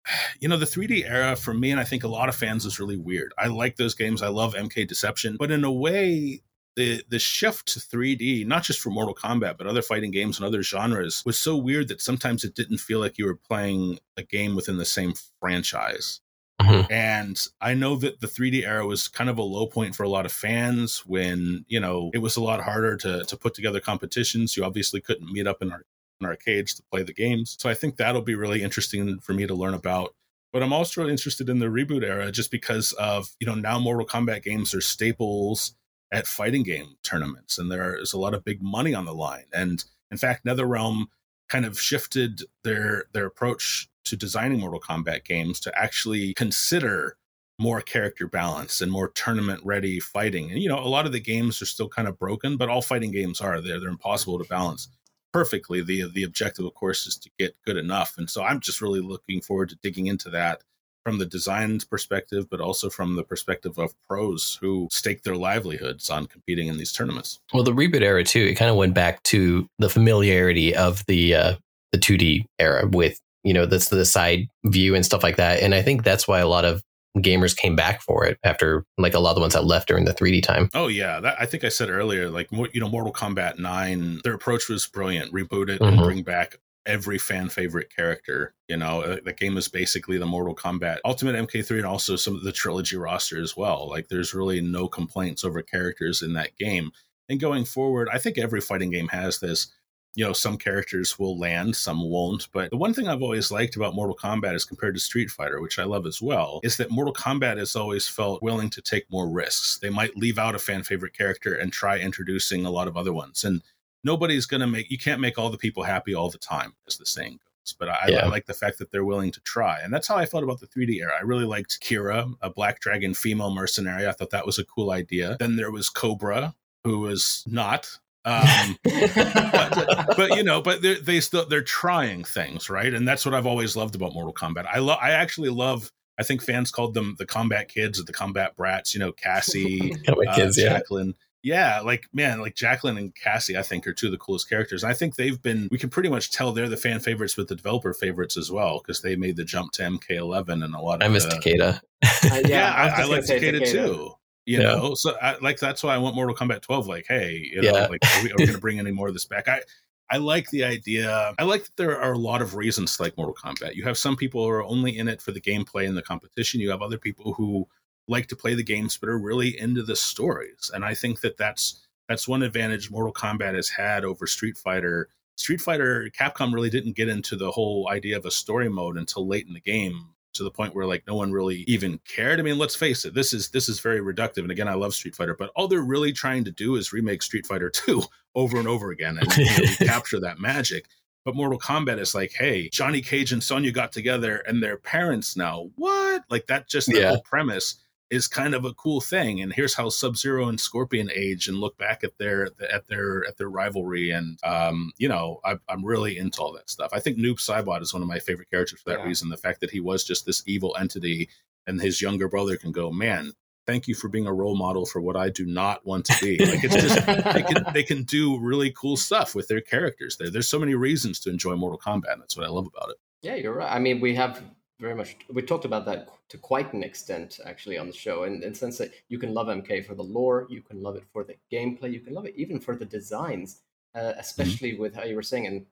you 0.40 0.48
know, 0.48 0.56
the 0.56 0.66
3D 0.66 1.08
era 1.08 1.36
for 1.36 1.54
me, 1.54 1.70
and 1.70 1.80
I 1.80 1.84
think 1.84 2.02
a 2.02 2.08
lot 2.08 2.28
of 2.28 2.34
fans, 2.34 2.64
is 2.64 2.80
really 2.80 2.96
weird. 2.96 3.32
I 3.38 3.46
like 3.46 3.76
those 3.76 3.94
games. 3.94 4.20
I 4.20 4.28
love 4.28 4.54
MK 4.54 4.88
Deception, 4.88 5.36
but 5.38 5.52
in 5.52 5.62
a 5.62 5.72
way, 5.72 6.42
the 6.76 7.04
the 7.08 7.20
shift 7.20 7.68
to 7.68 7.78
3D, 7.78 8.46
not 8.46 8.64
just 8.64 8.80
for 8.80 8.90
Mortal 8.90 9.14
Kombat, 9.14 9.56
but 9.56 9.68
other 9.68 9.82
fighting 9.82 10.10
games 10.10 10.38
and 10.38 10.46
other 10.46 10.62
genres, 10.62 11.22
was 11.24 11.38
so 11.38 11.56
weird 11.56 11.86
that 11.88 12.00
sometimes 12.00 12.42
it 12.42 12.56
didn't 12.56 12.78
feel 12.78 12.98
like 12.98 13.16
you 13.16 13.26
were 13.26 13.36
playing 13.36 14.00
a 14.16 14.22
game 14.24 14.56
within 14.56 14.76
the 14.76 14.84
same 14.84 15.14
franchise. 15.40 16.20
Mm-hmm. 16.64 16.92
And 16.92 17.46
I 17.60 17.74
know 17.74 17.96
that 17.96 18.20
the 18.20 18.26
3D 18.26 18.64
era 18.64 18.86
was 18.86 19.08
kind 19.08 19.30
of 19.30 19.38
a 19.38 19.42
low 19.42 19.66
point 19.66 19.94
for 19.94 20.02
a 20.02 20.08
lot 20.08 20.26
of 20.26 20.32
fans 20.32 21.04
when, 21.06 21.64
you 21.68 21.80
know, 21.80 22.10
it 22.14 22.18
was 22.18 22.36
a 22.36 22.42
lot 22.42 22.62
harder 22.62 22.96
to, 22.98 23.24
to 23.24 23.36
put 23.36 23.54
together 23.54 23.80
competitions. 23.80 24.56
You 24.56 24.64
obviously 24.64 25.00
couldn't 25.00 25.32
meet 25.32 25.46
up 25.46 25.62
in, 25.62 25.72
our, 25.72 25.84
in 26.20 26.26
arcades 26.26 26.74
to 26.74 26.82
play 26.90 27.02
the 27.02 27.12
games. 27.12 27.56
So 27.58 27.68
I 27.68 27.74
think 27.74 27.96
that'll 27.96 28.22
be 28.22 28.34
really 28.34 28.62
interesting 28.62 29.18
for 29.20 29.32
me 29.32 29.46
to 29.46 29.54
learn 29.54 29.74
about. 29.74 30.14
But 30.52 30.62
I'm 30.62 30.72
also 30.72 31.00
really 31.00 31.12
interested 31.12 31.48
in 31.48 31.58
the 31.58 31.66
reboot 31.66 32.04
era 32.04 32.30
just 32.30 32.50
because 32.50 32.92
of, 32.92 33.28
you 33.40 33.46
know, 33.46 33.56
now 33.56 33.78
Mortal 33.78 34.06
Kombat 34.06 34.44
games 34.44 34.72
are 34.72 34.80
staples 34.80 35.74
at 36.12 36.28
fighting 36.28 36.62
game 36.62 36.94
tournaments 37.02 37.58
and 37.58 37.70
there 37.72 37.96
is 37.96 38.12
a 38.12 38.18
lot 38.18 38.34
of 38.34 38.44
big 38.44 38.62
money 38.62 38.94
on 38.94 39.04
the 39.04 39.14
line. 39.14 39.46
And 39.52 39.84
in 40.12 40.16
fact, 40.16 40.44
NetherRealm 40.44 41.06
kind 41.48 41.66
of 41.66 41.80
shifted 41.80 42.42
their 42.62 43.04
their 43.12 43.26
approach 43.26 43.88
to 44.04 44.16
designing 44.16 44.60
Mortal 44.60 44.80
Kombat 44.80 45.24
games 45.24 45.60
to 45.60 45.78
actually 45.78 46.34
consider 46.34 47.16
more 47.58 47.80
character 47.80 48.26
balance 48.26 48.80
and 48.80 48.90
more 48.90 49.08
tournament 49.08 49.60
ready 49.64 50.00
fighting. 50.00 50.50
And 50.50 50.60
you 50.60 50.68
know, 50.68 50.78
a 50.78 50.88
lot 50.88 51.06
of 51.06 51.12
the 51.12 51.20
games 51.20 51.62
are 51.62 51.66
still 51.66 51.88
kind 51.88 52.08
of 52.08 52.18
broken, 52.18 52.56
but 52.56 52.68
all 52.68 52.82
fighting 52.82 53.12
games 53.12 53.40
are. 53.40 53.60
They're 53.60 53.80
they're 53.80 53.88
impossible 53.88 54.38
to 54.38 54.48
balance 54.48 54.88
perfectly. 55.32 55.82
The 55.82 56.10
the 56.12 56.24
objective 56.24 56.64
of 56.64 56.74
course 56.74 57.06
is 57.06 57.16
to 57.18 57.30
get 57.38 57.56
good 57.64 57.76
enough. 57.76 58.14
And 58.18 58.28
so 58.28 58.42
I'm 58.42 58.60
just 58.60 58.80
really 58.80 59.00
looking 59.00 59.40
forward 59.40 59.68
to 59.70 59.78
digging 59.82 60.06
into 60.06 60.30
that 60.30 60.62
from 61.04 61.18
the 61.18 61.26
design 61.26 61.78
perspective, 61.90 62.48
but 62.50 62.60
also 62.60 62.88
from 62.88 63.14
the 63.14 63.22
perspective 63.22 63.78
of 63.78 63.94
pros 64.08 64.58
who 64.60 64.88
stake 64.90 65.22
their 65.22 65.36
livelihoods 65.36 66.08
on 66.08 66.26
competing 66.26 66.66
in 66.68 66.78
these 66.78 66.92
tournaments. 66.92 67.40
Well, 67.52 67.62
the 67.62 67.72
reboot 67.72 68.00
era 68.00 68.24
too, 68.24 68.40
it 68.40 68.54
kind 68.54 68.70
of 68.70 68.76
went 68.76 68.94
back 68.94 69.22
to 69.24 69.68
the 69.78 69.90
familiarity 69.90 70.74
of 70.74 71.04
the 71.06 71.34
uh, 71.34 71.54
the 71.92 71.98
2D 71.98 72.46
era 72.58 72.88
with 72.88 73.20
you 73.44 73.52
know 73.52 73.66
that's 73.66 73.90
the 73.90 74.04
side 74.04 74.48
view 74.64 74.94
and 74.94 75.04
stuff 75.04 75.22
like 75.22 75.36
that. 75.36 75.62
And 75.62 75.74
i 75.74 75.82
think 75.82 76.02
that's 76.02 76.26
why 76.26 76.40
a 76.40 76.48
lot 76.48 76.64
of 76.64 76.82
gamers 77.18 77.56
came 77.56 77.76
back 77.76 78.02
for 78.02 78.26
it 78.26 78.38
after 78.42 78.84
like 78.98 79.14
a 79.14 79.20
lot 79.20 79.30
of 79.30 79.34
the 79.36 79.40
ones 79.40 79.54
that 79.54 79.64
left 79.64 79.86
during 79.86 80.04
the 80.04 80.14
3d 80.14 80.42
time. 80.42 80.68
Oh 80.74 80.88
yeah. 80.88 81.20
That, 81.20 81.36
i 81.38 81.46
think 81.46 81.62
i 81.62 81.68
said 81.68 81.90
earlier 81.90 82.28
like 82.28 82.48
you 82.50 82.80
know 82.80 82.88
mortal 82.88 83.12
kombat 83.12 83.58
9 83.58 84.20
their 84.24 84.34
approach 84.34 84.68
was 84.68 84.86
brilliant. 84.86 85.32
Reboot 85.32 85.68
it 85.68 85.80
mm-hmm. 85.80 85.84
and 85.84 85.98
bring 85.98 86.22
back 86.22 86.58
every 86.86 87.18
fan 87.18 87.48
favorite 87.48 87.94
character 87.94 88.54
you 88.68 88.76
know? 88.76 89.02
Uh, 89.02 89.18
the 89.24 89.32
game 89.32 89.56
is 89.56 89.68
basically 89.68 90.18
the 90.18 90.26
mortal 90.26 90.54
kombat 90.54 90.98
ultimate 91.04 91.36
mk3 91.48 91.70
and 91.76 91.86
also 91.86 92.16
some 92.16 92.34
of 92.34 92.42
the 92.42 92.52
trilogy 92.52 92.96
roster 92.96 93.40
as 93.40 93.56
well. 93.56 93.88
Like 93.88 94.08
there's 94.08 94.34
really 94.34 94.60
no 94.60 94.88
complaints 94.88 95.44
over 95.44 95.62
characters 95.62 96.22
in 96.22 96.32
that 96.32 96.56
game. 96.56 96.90
And 97.28 97.40
going 97.40 97.64
forward 97.64 98.08
i 98.12 98.18
think 98.18 98.38
every 98.38 98.60
fighting 98.60 98.90
game 98.90 99.08
has 99.08 99.38
this 99.38 99.72
you 100.14 100.24
know, 100.24 100.32
some 100.32 100.56
characters 100.56 101.18
will 101.18 101.38
land, 101.38 101.74
some 101.74 102.08
won't. 102.08 102.48
But 102.52 102.70
the 102.70 102.76
one 102.76 102.94
thing 102.94 103.08
I've 103.08 103.22
always 103.22 103.50
liked 103.50 103.76
about 103.76 103.94
Mortal 103.94 104.16
Kombat 104.16 104.54
as 104.54 104.64
compared 104.64 104.94
to 104.94 105.00
Street 105.00 105.30
Fighter, 105.30 105.60
which 105.60 105.78
I 105.78 105.84
love 105.84 106.06
as 106.06 106.22
well, 106.22 106.60
is 106.62 106.76
that 106.76 106.90
Mortal 106.90 107.14
Kombat 107.14 107.58
has 107.58 107.74
always 107.74 108.06
felt 108.06 108.42
willing 108.42 108.70
to 108.70 108.82
take 108.82 109.10
more 109.10 109.28
risks. 109.28 109.78
They 109.78 109.90
might 109.90 110.16
leave 110.16 110.38
out 110.38 110.54
a 110.54 110.58
fan 110.58 110.84
favorite 110.84 111.16
character 111.16 111.54
and 111.54 111.72
try 111.72 111.98
introducing 111.98 112.64
a 112.64 112.70
lot 112.70 112.88
of 112.88 112.96
other 112.96 113.12
ones. 113.12 113.44
And 113.44 113.62
nobody's 114.04 114.46
going 114.46 114.60
to 114.60 114.66
make, 114.66 114.90
you 114.90 114.98
can't 114.98 115.20
make 115.20 115.38
all 115.38 115.50
the 115.50 115.58
people 115.58 115.82
happy 115.82 116.14
all 116.14 116.30
the 116.30 116.38
time, 116.38 116.74
as 116.86 116.96
the 116.96 117.06
saying 117.06 117.32
goes. 117.32 117.74
But 117.76 117.88
I, 117.88 118.08
yeah. 118.08 118.18
I, 118.18 118.28
like 118.28 118.46
the 118.46 118.54
fact 118.54 118.78
that 118.78 118.92
they're 118.92 119.04
willing 119.04 119.32
to 119.32 119.40
try. 119.40 119.80
And 119.80 119.92
that's 119.92 120.06
how 120.06 120.16
I 120.16 120.26
felt 120.26 120.44
about 120.44 120.60
the 120.60 120.66
3D 120.68 121.00
era. 121.00 121.14
I 121.18 121.22
really 121.22 121.46
liked 121.46 121.80
Kira, 121.80 122.32
a 122.40 122.50
Black 122.50 122.80
Dragon 122.80 123.14
female 123.14 123.52
mercenary. 123.52 124.06
I 124.06 124.12
thought 124.12 124.30
that 124.30 124.46
was 124.46 124.58
a 124.58 124.64
cool 124.64 124.92
idea. 124.92 125.36
Then 125.40 125.56
there 125.56 125.72
was 125.72 125.88
Cobra, 125.88 126.54
who 126.84 127.00
was 127.00 127.42
not 127.46 127.98
um, 128.24 128.78
but, 128.84 130.16
but, 130.16 130.36
you 130.36 130.42
know, 130.42 130.62
but 130.62 130.80
they're, 130.80 130.98
they 130.98 131.20
still 131.20 131.46
they're 131.46 131.62
trying 131.62 132.24
things, 132.24 132.70
right? 132.70 132.92
And 132.92 133.06
that's 133.06 133.26
what 133.26 133.34
I've 133.34 133.46
always 133.46 133.76
loved 133.76 133.94
about 133.94 134.14
Mortal 134.14 134.32
Kombat. 134.32 134.66
I 134.66 134.78
love. 134.78 134.98
I 135.00 135.10
actually 135.10 135.50
love. 135.50 135.90
I 136.18 136.22
think 136.22 136.42
fans 136.42 136.70
called 136.70 136.94
them 136.94 137.16
the 137.18 137.26
combat 137.26 137.68
kids 137.68 138.00
or 138.00 138.04
the 138.04 138.12
combat 138.12 138.56
brats. 138.56 138.94
You 138.94 139.00
know, 139.00 139.12
Cassie, 139.12 139.94
uh, 140.08 140.34
kids, 140.34 140.56
Jacqueline. 140.56 141.14
Yeah. 141.42 141.76
yeah, 141.76 141.80
like 141.80 142.06
man, 142.14 142.40
like 142.40 142.54
Jacqueline 142.54 142.96
and 142.96 143.14
Cassie, 143.14 143.58
I 143.58 143.62
think 143.62 143.86
are 143.86 143.92
two 143.92 144.06
of 144.06 144.12
the 144.12 144.18
coolest 144.18 144.48
characters. 144.48 144.82
And 144.82 144.90
I 144.90 144.94
think 144.94 145.16
they've 145.16 145.40
been. 145.40 145.68
We 145.70 145.78
can 145.78 145.90
pretty 145.90 146.08
much 146.08 146.30
tell 146.30 146.52
they're 146.52 146.68
the 146.68 146.78
fan 146.78 147.00
favorites 147.00 147.36
with 147.36 147.48
the 147.48 147.56
developer 147.56 147.92
favorites 147.92 148.38
as 148.38 148.50
well 148.50 148.78
because 148.78 149.02
they 149.02 149.16
made 149.16 149.36
the 149.36 149.44
jump 149.44 149.72
to 149.72 149.82
MK11 149.82 150.64
and 150.64 150.74
a 150.74 150.80
lot. 150.80 151.02
Of. 151.02 151.10
I 151.10 151.12
miss 151.12 151.26
Takeda. 151.26 151.80
Uh, 152.02 152.08
yeah, 152.24 152.40
yeah, 152.46 152.74
I, 152.74 152.88
I, 152.88 153.02
I 153.02 153.04
like 153.04 153.24
Takeda, 153.24 153.60
Takeda, 153.60 153.70
too. 153.70 154.14
You 154.46 154.60
yeah. 154.60 154.74
know, 154.74 154.94
so 154.94 155.16
I, 155.22 155.36
like 155.40 155.58
that's 155.58 155.82
why 155.82 155.94
I 155.94 155.98
want 155.98 156.16
Mortal 156.16 156.34
Kombat 156.34 156.62
12. 156.62 156.86
Like, 156.86 157.06
hey, 157.08 157.48
you 157.52 157.62
know, 157.62 157.72
yeah. 157.72 157.86
like 157.86 158.04
are 158.04 158.22
we, 158.22 158.28
we 158.28 158.36
going 158.36 158.48
to 158.54 158.58
bring 158.58 158.78
any 158.78 158.92
more 158.92 159.08
of 159.08 159.14
this 159.14 159.24
back? 159.24 159.48
I 159.48 159.62
I 160.10 160.18
like 160.18 160.50
the 160.50 160.64
idea. 160.64 161.34
I 161.38 161.44
like 161.44 161.64
that 161.64 161.76
there 161.76 161.98
are 161.98 162.12
a 162.12 162.18
lot 162.18 162.42
of 162.42 162.54
reasons 162.54 162.96
to 162.96 163.02
like 163.02 163.16
Mortal 163.16 163.34
Kombat. 163.34 163.74
You 163.74 163.84
have 163.84 163.96
some 163.96 164.16
people 164.16 164.44
who 164.44 164.50
are 164.50 164.64
only 164.64 164.96
in 164.96 165.08
it 165.08 165.22
for 165.22 165.32
the 165.32 165.40
gameplay 165.40 165.88
and 165.88 165.96
the 165.96 166.02
competition. 166.02 166.60
You 166.60 166.70
have 166.70 166.82
other 166.82 166.98
people 166.98 167.32
who 167.34 167.66
like 168.06 168.26
to 168.28 168.36
play 168.36 168.54
the 168.54 168.62
games 168.62 168.98
but 168.98 169.08
are 169.08 169.18
really 169.18 169.58
into 169.58 169.82
the 169.82 169.96
stories. 169.96 170.70
And 170.74 170.84
I 170.84 170.94
think 170.94 171.20
that 171.22 171.36
that's 171.36 171.86
that's 172.08 172.28
one 172.28 172.42
advantage 172.42 172.90
Mortal 172.90 173.14
Kombat 173.14 173.54
has 173.54 173.70
had 173.70 174.04
over 174.04 174.26
Street 174.26 174.58
Fighter. 174.58 175.08
Street 175.36 175.60
Fighter 175.60 176.10
Capcom 176.16 176.52
really 176.52 176.70
didn't 176.70 176.96
get 176.96 177.08
into 177.08 177.34
the 177.34 177.50
whole 177.50 177.88
idea 177.90 178.16
of 178.16 178.26
a 178.26 178.30
story 178.30 178.68
mode 178.68 178.98
until 178.98 179.26
late 179.26 179.46
in 179.46 179.54
the 179.54 179.60
game 179.60 180.10
to 180.34 180.42
the 180.42 180.50
point 180.50 180.74
where 180.74 180.86
like 180.86 181.04
no 181.06 181.14
one 181.14 181.32
really 181.32 181.64
even 181.66 181.98
cared. 182.06 182.38
I 182.38 182.42
mean, 182.42 182.58
let's 182.58 182.76
face 182.76 183.04
it, 183.04 183.14
this 183.14 183.32
is 183.32 183.50
this 183.50 183.68
is 183.68 183.80
very 183.80 184.00
reductive. 184.00 184.38
And 184.38 184.50
again, 184.50 184.68
I 184.68 184.74
love 184.74 184.94
Street 184.94 185.16
Fighter, 185.16 185.34
but 185.34 185.50
all 185.56 185.68
they're 185.68 185.80
really 185.80 186.12
trying 186.12 186.44
to 186.44 186.50
do 186.50 186.76
is 186.76 186.92
remake 186.92 187.22
Street 187.22 187.46
Fighter 187.46 187.70
2 187.74 188.02
over 188.34 188.58
and 188.58 188.68
over 188.68 188.90
again 188.90 189.18
and 189.18 189.36
you 189.36 189.44
know, 189.44 189.72
capture 189.86 190.20
that 190.20 190.38
magic. 190.38 190.86
But 191.24 191.36
Mortal 191.36 191.58
Kombat 191.58 191.98
is 191.98 192.14
like, 192.14 192.34
hey, 192.38 192.68
Johnny 192.68 193.00
Cage 193.00 193.32
and 193.32 193.42
Sonya 193.42 193.72
got 193.72 193.92
together 193.92 194.38
and 194.46 194.62
their 194.62 194.76
parents 194.76 195.36
now. 195.36 195.70
What? 195.76 196.24
Like 196.28 196.46
that 196.48 196.68
just 196.68 196.88
the 196.88 197.00
yeah. 197.00 197.08
whole 197.10 197.22
premise 197.22 197.76
is 198.14 198.28
kind 198.28 198.54
of 198.54 198.64
a 198.64 198.72
cool 198.74 199.00
thing. 199.00 199.40
And 199.40 199.52
here's 199.52 199.74
how 199.74 199.88
Sub 199.88 200.16
Zero 200.16 200.48
and 200.48 200.60
Scorpion 200.60 201.10
age 201.12 201.48
and 201.48 201.58
look 201.58 201.76
back 201.76 202.04
at 202.04 202.16
their 202.16 202.50
at 202.70 202.86
their 202.86 203.26
at 203.26 203.36
their 203.38 203.50
rivalry. 203.50 204.10
And 204.10 204.38
um, 204.44 204.92
you 204.98 205.08
know, 205.08 205.40
I, 205.44 205.56
am 205.68 205.84
really 205.84 206.16
into 206.16 206.40
all 206.40 206.52
that 206.52 206.70
stuff. 206.70 206.90
I 206.92 207.00
think 207.00 207.18
Noob 207.18 207.38
Saibot 207.38 207.82
is 207.82 207.92
one 207.92 208.02
of 208.02 208.08
my 208.08 208.20
favorite 208.20 208.50
characters 208.50 208.80
for 208.80 208.90
that 208.90 209.00
yeah. 209.00 209.06
reason. 209.06 209.30
The 209.30 209.36
fact 209.36 209.60
that 209.60 209.72
he 209.72 209.80
was 209.80 210.04
just 210.04 210.26
this 210.26 210.44
evil 210.46 210.76
entity, 210.78 211.28
and 211.66 211.80
his 211.80 212.00
younger 212.00 212.28
brother 212.28 212.56
can 212.56 212.72
go, 212.72 212.90
man. 212.90 213.32
Thank 213.66 213.88
you 213.88 213.94
for 213.94 214.08
being 214.08 214.26
a 214.26 214.32
role 214.32 214.58
model 214.58 214.84
for 214.84 215.00
what 215.00 215.16
I 215.16 215.30
do 215.30 215.46
not 215.46 215.86
want 215.86 216.04
to 216.04 216.16
be. 216.20 216.36
Like 216.36 216.62
it's 216.62 216.74
just 216.74 217.06
they 217.06 217.42
can 217.42 217.64
they 217.72 217.82
can 217.82 218.02
do 218.02 218.38
really 218.38 218.70
cool 218.70 218.98
stuff 218.98 219.34
with 219.34 219.48
their 219.48 219.62
characters. 219.62 220.18
There, 220.18 220.30
there's 220.30 220.48
so 220.48 220.58
many 220.58 220.74
reasons 220.74 221.18
to 221.20 221.30
enjoy 221.30 221.56
Mortal 221.56 221.78
Kombat. 221.78 222.18
That's 222.18 222.36
what 222.36 222.46
I 222.46 222.50
love 222.50 222.66
about 222.66 222.90
it. 222.90 222.96
Yeah, 223.22 223.36
you're 223.36 223.54
right. 223.54 223.72
I 223.72 223.78
mean, 223.78 224.00
we 224.00 224.14
have 224.16 224.42
very 224.80 224.94
much 224.94 225.16
we 225.32 225.42
talked 225.42 225.64
about 225.64 225.86
that 225.86 226.08
to 226.28 226.38
quite 226.38 226.72
an 226.72 226.82
extent 226.82 227.38
actually 227.46 227.78
on 227.78 227.86
the 227.86 227.92
show 227.92 228.24
and 228.24 228.42
in 228.42 228.52
the 228.52 228.58
sense 228.58 228.78
that 228.78 228.92
you 229.08 229.18
can 229.18 229.32
love 229.32 229.46
mk 229.46 229.86
for 229.86 229.94
the 229.94 230.02
lore 230.02 230.46
you 230.50 230.60
can 230.62 230.82
love 230.82 230.96
it 230.96 231.04
for 231.12 231.24
the 231.24 231.36
gameplay 231.52 231.92
you 231.92 232.00
can 232.00 232.14
love 232.14 232.26
it 232.26 232.34
even 232.36 232.58
for 232.58 232.74
the 232.74 232.84
designs 232.84 233.62
uh, 233.94 234.00
mm-hmm. 234.00 234.18
especially 234.18 234.72
mm-hmm. 234.72 234.82
with 234.82 234.94
how 234.94 235.04
you 235.04 235.14
were 235.14 235.22
saying 235.22 235.46
and 235.46 235.66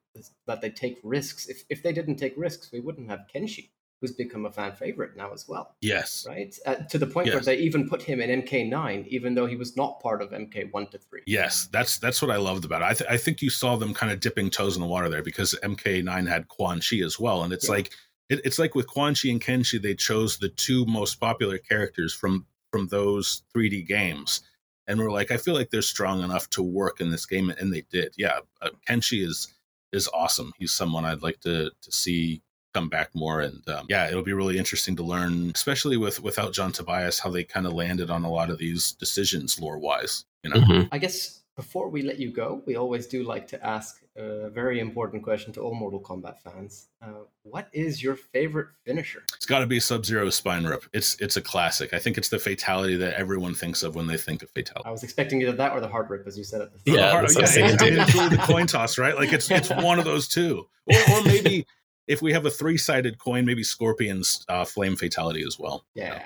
that 0.46 0.60
they 0.60 0.70
take 0.70 0.98
risks 1.02 1.48
if, 1.48 1.64
if 1.68 1.82
they 1.82 1.92
didn't 1.92 2.16
take 2.16 2.34
risks 2.36 2.70
we 2.72 2.80
wouldn't 2.80 3.10
have 3.10 3.20
kenshi 3.34 3.70
who's 4.00 4.12
become 4.12 4.46
a 4.46 4.50
fan 4.50 4.72
favorite 4.72 5.16
now 5.16 5.32
as 5.32 5.48
well 5.48 5.74
yes 5.80 6.24
right 6.28 6.56
uh, 6.66 6.74
to 6.74 6.98
the 6.98 7.06
point 7.06 7.26
yes. 7.26 7.34
where 7.34 7.42
they 7.42 7.56
even 7.56 7.88
put 7.88 8.02
him 8.02 8.20
in 8.20 8.42
mk9 8.42 9.06
even 9.08 9.34
though 9.34 9.46
he 9.46 9.56
was 9.56 9.76
not 9.76 10.00
part 10.00 10.22
of 10.22 10.30
mk1 10.30 10.90
to 10.90 10.98
3 10.98 11.22
yes 11.26 11.68
that's 11.72 11.98
that's 11.98 12.22
what 12.22 12.30
i 12.30 12.36
loved 12.36 12.64
about 12.64 12.82
it 12.82 12.84
i, 12.84 12.94
th- 12.94 13.10
I 13.10 13.16
think 13.16 13.42
you 13.42 13.50
saw 13.50 13.76
them 13.76 13.94
kind 13.94 14.12
of 14.12 14.20
dipping 14.20 14.50
toes 14.50 14.76
in 14.76 14.82
the 14.82 14.88
water 14.88 15.08
there 15.08 15.22
because 15.22 15.58
mk9 15.64 16.28
had 16.28 16.48
quan 16.48 16.80
chi 16.80 16.98
as 16.98 17.18
well 17.18 17.42
and 17.42 17.52
it's 17.52 17.66
yeah. 17.68 17.74
like 17.74 17.92
it, 18.32 18.40
it's 18.44 18.58
like 18.58 18.74
with 18.74 18.86
Quan 18.86 19.14
Chi 19.14 19.28
and 19.28 19.40
Kenshi, 19.40 19.80
they 19.80 19.94
chose 19.94 20.38
the 20.38 20.48
two 20.48 20.86
most 20.86 21.16
popular 21.20 21.58
characters 21.58 22.14
from 22.14 22.46
from 22.70 22.88
those 22.88 23.42
3D 23.54 23.86
games, 23.86 24.40
and 24.86 24.98
we're 24.98 25.10
like, 25.10 25.30
I 25.30 25.36
feel 25.36 25.54
like 25.54 25.70
they're 25.70 25.82
strong 25.82 26.22
enough 26.22 26.48
to 26.50 26.62
work 26.62 27.00
in 27.00 27.10
this 27.10 27.26
game, 27.26 27.50
and 27.50 27.72
they 27.72 27.84
did. 27.90 28.14
Yeah, 28.16 28.38
uh, 28.62 28.70
Kenshi 28.88 29.24
is 29.24 29.52
is 29.92 30.08
awesome. 30.14 30.52
He's 30.58 30.72
someone 30.72 31.04
I'd 31.04 31.22
like 31.22 31.40
to 31.40 31.70
to 31.82 31.92
see 31.92 32.42
come 32.72 32.88
back 32.88 33.10
more 33.14 33.42
and 33.42 33.68
um, 33.68 33.84
yeah 33.90 34.08
it'll 34.08 34.22
be 34.22 34.32
really 34.32 34.56
interesting 34.56 34.96
to 34.96 35.02
learn 35.02 35.52
especially 35.54 35.98
with 35.98 36.22
without 36.22 36.54
john 36.54 36.72
tobias 36.72 37.18
how 37.18 37.28
they 37.28 37.44
kind 37.44 37.66
of 37.66 37.74
landed 37.74 38.10
on 38.10 38.24
a 38.24 38.30
lot 38.30 38.48
of 38.48 38.56
these 38.56 38.92
decisions 38.92 39.60
lore 39.60 39.78
wise 39.78 40.24
you 40.42 40.48
know 40.48 40.56
mm-hmm. 40.56 40.88
i 40.90 40.96
guess 40.96 41.41
before 41.56 41.88
we 41.88 42.02
let 42.02 42.18
you 42.18 42.32
go 42.32 42.62
we 42.66 42.76
always 42.76 43.06
do 43.06 43.22
like 43.22 43.46
to 43.48 43.66
ask 43.66 44.02
a 44.16 44.50
very 44.50 44.78
important 44.78 45.22
question 45.22 45.52
to 45.54 45.60
all 45.60 45.74
Mortal 45.74 46.00
Kombat 46.00 46.38
fans. 46.40 46.88
Uh, 47.00 47.24
what 47.44 47.68
is 47.72 48.02
your 48.02 48.14
favorite 48.14 48.68
finisher? 48.84 49.22
It's 49.34 49.46
got 49.46 49.60
to 49.60 49.66
be 49.66 49.80
Sub 49.80 50.04
Zero 50.04 50.28
Spine 50.30 50.64
Rip. 50.64 50.84
It's 50.92 51.16
it's 51.20 51.36
a 51.36 51.40
classic. 51.40 51.94
I 51.94 51.98
think 51.98 52.18
it's 52.18 52.28
the 52.28 52.38
fatality 52.38 52.96
that 52.96 53.14
everyone 53.14 53.54
thinks 53.54 53.82
of 53.82 53.94
when 53.94 54.06
they 54.06 54.18
think 54.18 54.42
of 54.42 54.50
fatality. 54.50 54.86
I 54.86 54.90
was 54.90 55.02
expecting 55.02 55.40
either 55.40 55.52
that 55.52 55.72
or 55.72 55.80
the 55.80 55.88
Heart 55.88 56.10
Rip, 56.10 56.26
as 56.26 56.36
you 56.36 56.44
said 56.44 56.60
at 56.60 56.72
the 56.72 56.78
start. 56.80 56.98
Yeah, 56.98 57.12
yeah, 57.12 57.86
yeah. 57.86 58.02
it's 58.02 58.14
really 58.14 58.28
the 58.28 58.42
coin 58.42 58.66
toss, 58.66 58.98
right? 58.98 59.16
Like 59.16 59.32
it's 59.32 59.50
it's 59.50 59.70
one 59.82 59.98
of 59.98 60.04
those 60.04 60.28
two, 60.28 60.66
or, 60.86 60.96
or 61.14 61.22
maybe 61.22 61.66
if 62.06 62.20
we 62.20 62.32
have 62.32 62.46
a 62.46 62.50
three-sided 62.50 63.18
coin, 63.18 63.44
maybe 63.44 63.62
Scorpion's 63.62 64.44
uh, 64.48 64.64
flame 64.64 64.96
fatality 64.96 65.44
as 65.46 65.58
well. 65.58 65.84
Yeah, 65.94 66.22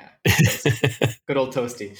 good 1.27 1.37
old 1.37 1.55
toasty. 1.55 1.97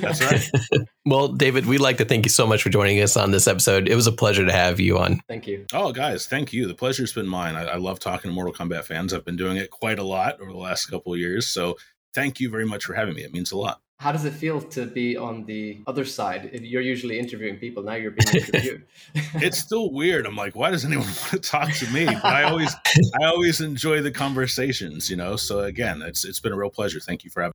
That's 0.00 0.22
right. 0.72 0.88
well, 1.04 1.28
David, 1.28 1.66
we'd 1.66 1.80
like 1.80 1.98
to 1.98 2.04
thank 2.04 2.24
you 2.24 2.30
so 2.30 2.46
much 2.46 2.62
for 2.62 2.70
joining 2.70 3.00
us 3.02 3.16
on 3.16 3.30
this 3.30 3.46
episode. 3.46 3.88
It 3.88 3.94
was 3.94 4.06
a 4.06 4.12
pleasure 4.12 4.44
to 4.44 4.52
have 4.52 4.80
you 4.80 4.98
on. 4.98 5.20
Thank 5.28 5.46
you. 5.46 5.66
Oh, 5.72 5.92
guys, 5.92 6.26
thank 6.26 6.52
you. 6.52 6.66
The 6.66 6.74
pleasure's 6.74 7.12
been 7.12 7.28
mine. 7.28 7.54
I, 7.54 7.64
I 7.64 7.76
love 7.76 7.98
talking 7.98 8.30
to 8.30 8.34
Mortal 8.34 8.54
Kombat 8.54 8.84
fans. 8.84 9.12
I've 9.12 9.24
been 9.24 9.36
doing 9.36 9.56
it 9.56 9.70
quite 9.70 9.98
a 9.98 10.04
lot 10.04 10.40
over 10.40 10.50
the 10.50 10.58
last 10.58 10.86
couple 10.86 11.12
of 11.12 11.18
years. 11.18 11.46
So, 11.46 11.76
thank 12.14 12.40
you 12.40 12.48
very 12.48 12.64
much 12.64 12.84
for 12.84 12.94
having 12.94 13.14
me. 13.14 13.22
It 13.22 13.32
means 13.32 13.52
a 13.52 13.58
lot. 13.58 13.80
How 13.98 14.12
does 14.12 14.26
it 14.26 14.34
feel 14.34 14.60
to 14.60 14.84
be 14.84 15.16
on 15.16 15.44
the 15.46 15.80
other 15.86 16.04
side? 16.04 16.50
You're 16.52 16.82
usually 16.82 17.18
interviewing 17.18 17.56
people. 17.56 17.82
Now 17.82 17.94
you're 17.94 18.10
being 18.10 18.44
interviewed. 18.44 18.84
it's 19.14 19.58
still 19.58 19.90
weird. 19.90 20.26
I'm 20.26 20.36
like, 20.36 20.54
why 20.54 20.70
does 20.70 20.84
anyone 20.84 21.06
want 21.06 21.30
to 21.30 21.38
talk 21.38 21.72
to 21.72 21.90
me? 21.90 22.04
But 22.04 22.24
I 22.24 22.42
always, 22.42 22.74
I 23.20 23.24
always 23.24 23.60
enjoy 23.60 24.02
the 24.02 24.10
conversations. 24.10 25.08
You 25.08 25.16
know. 25.16 25.36
So 25.36 25.60
again, 25.60 26.02
it's 26.02 26.24
it's 26.24 26.40
been 26.40 26.52
a 26.52 26.56
real 26.56 26.70
pleasure. 26.70 27.00
Thank 27.00 27.24
you 27.24 27.30
for 27.30 27.42
having. 27.42 27.54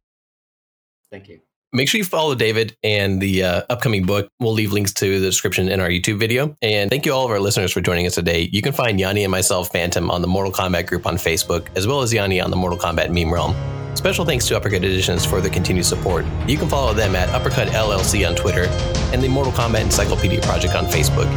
Thank 1.11 1.29
you. 1.29 1.41
Make 1.73 1.87
sure 1.87 1.99
you 1.99 2.03
follow 2.03 2.35
David 2.35 2.75
and 2.83 3.21
the 3.21 3.43
uh, 3.43 3.61
upcoming 3.69 4.05
book. 4.05 4.27
We'll 4.41 4.51
leave 4.51 4.73
links 4.73 4.91
to 4.95 5.19
the 5.19 5.25
description 5.25 5.69
in 5.69 5.79
our 5.79 5.87
YouTube 5.87 6.19
video. 6.19 6.57
And 6.61 6.89
thank 6.89 7.05
you 7.05 7.13
all 7.13 7.23
of 7.23 7.31
our 7.31 7.39
listeners 7.39 7.71
for 7.71 7.79
joining 7.79 8.05
us 8.07 8.15
today. 8.15 8.49
You 8.51 8.61
can 8.61 8.73
find 8.73 8.99
Yanni 8.99 9.23
and 9.23 9.31
myself, 9.31 9.71
Phantom, 9.71 10.11
on 10.11 10.21
the 10.21 10.27
Mortal 10.27 10.51
Kombat 10.51 10.87
group 10.87 11.05
on 11.05 11.15
Facebook, 11.15 11.67
as 11.77 11.87
well 11.87 12.01
as 12.01 12.13
Yanni 12.13 12.41
on 12.41 12.49
the 12.49 12.57
Mortal 12.57 12.77
Kombat 12.77 13.09
meme 13.11 13.33
realm. 13.33 13.80
Special 13.95 14.25
thanks 14.25 14.47
to 14.47 14.57
Uppercut 14.57 14.83
Editions 14.83 15.25
for 15.25 15.41
their 15.41 15.51
continued 15.51 15.85
support. 15.85 16.25
You 16.47 16.57
can 16.57 16.67
follow 16.67 16.93
them 16.93 17.15
at 17.15 17.29
Uppercut 17.29 17.67
LLC 17.67 18.27
on 18.27 18.35
Twitter 18.35 18.65
and 19.13 19.21
the 19.21 19.27
Mortal 19.27 19.53
Kombat 19.53 19.81
Encyclopedia 19.81 20.41
Project 20.41 20.75
on 20.75 20.85
Facebook. 20.85 21.29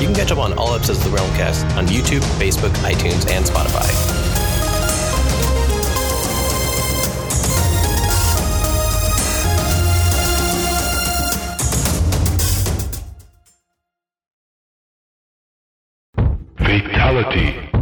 You 0.00 0.06
can 0.06 0.14
catch 0.14 0.30
up 0.30 0.38
on 0.38 0.52
all 0.56 0.74
episodes 0.74 1.04
of 1.04 1.10
the 1.10 1.18
RealmKast 1.18 1.76
on 1.76 1.86
YouTube, 1.86 2.20
Facebook, 2.38 2.70
iTunes, 2.84 3.28
and 3.28 3.44
Spotify. 3.44 3.88
Fatality. 16.56 17.72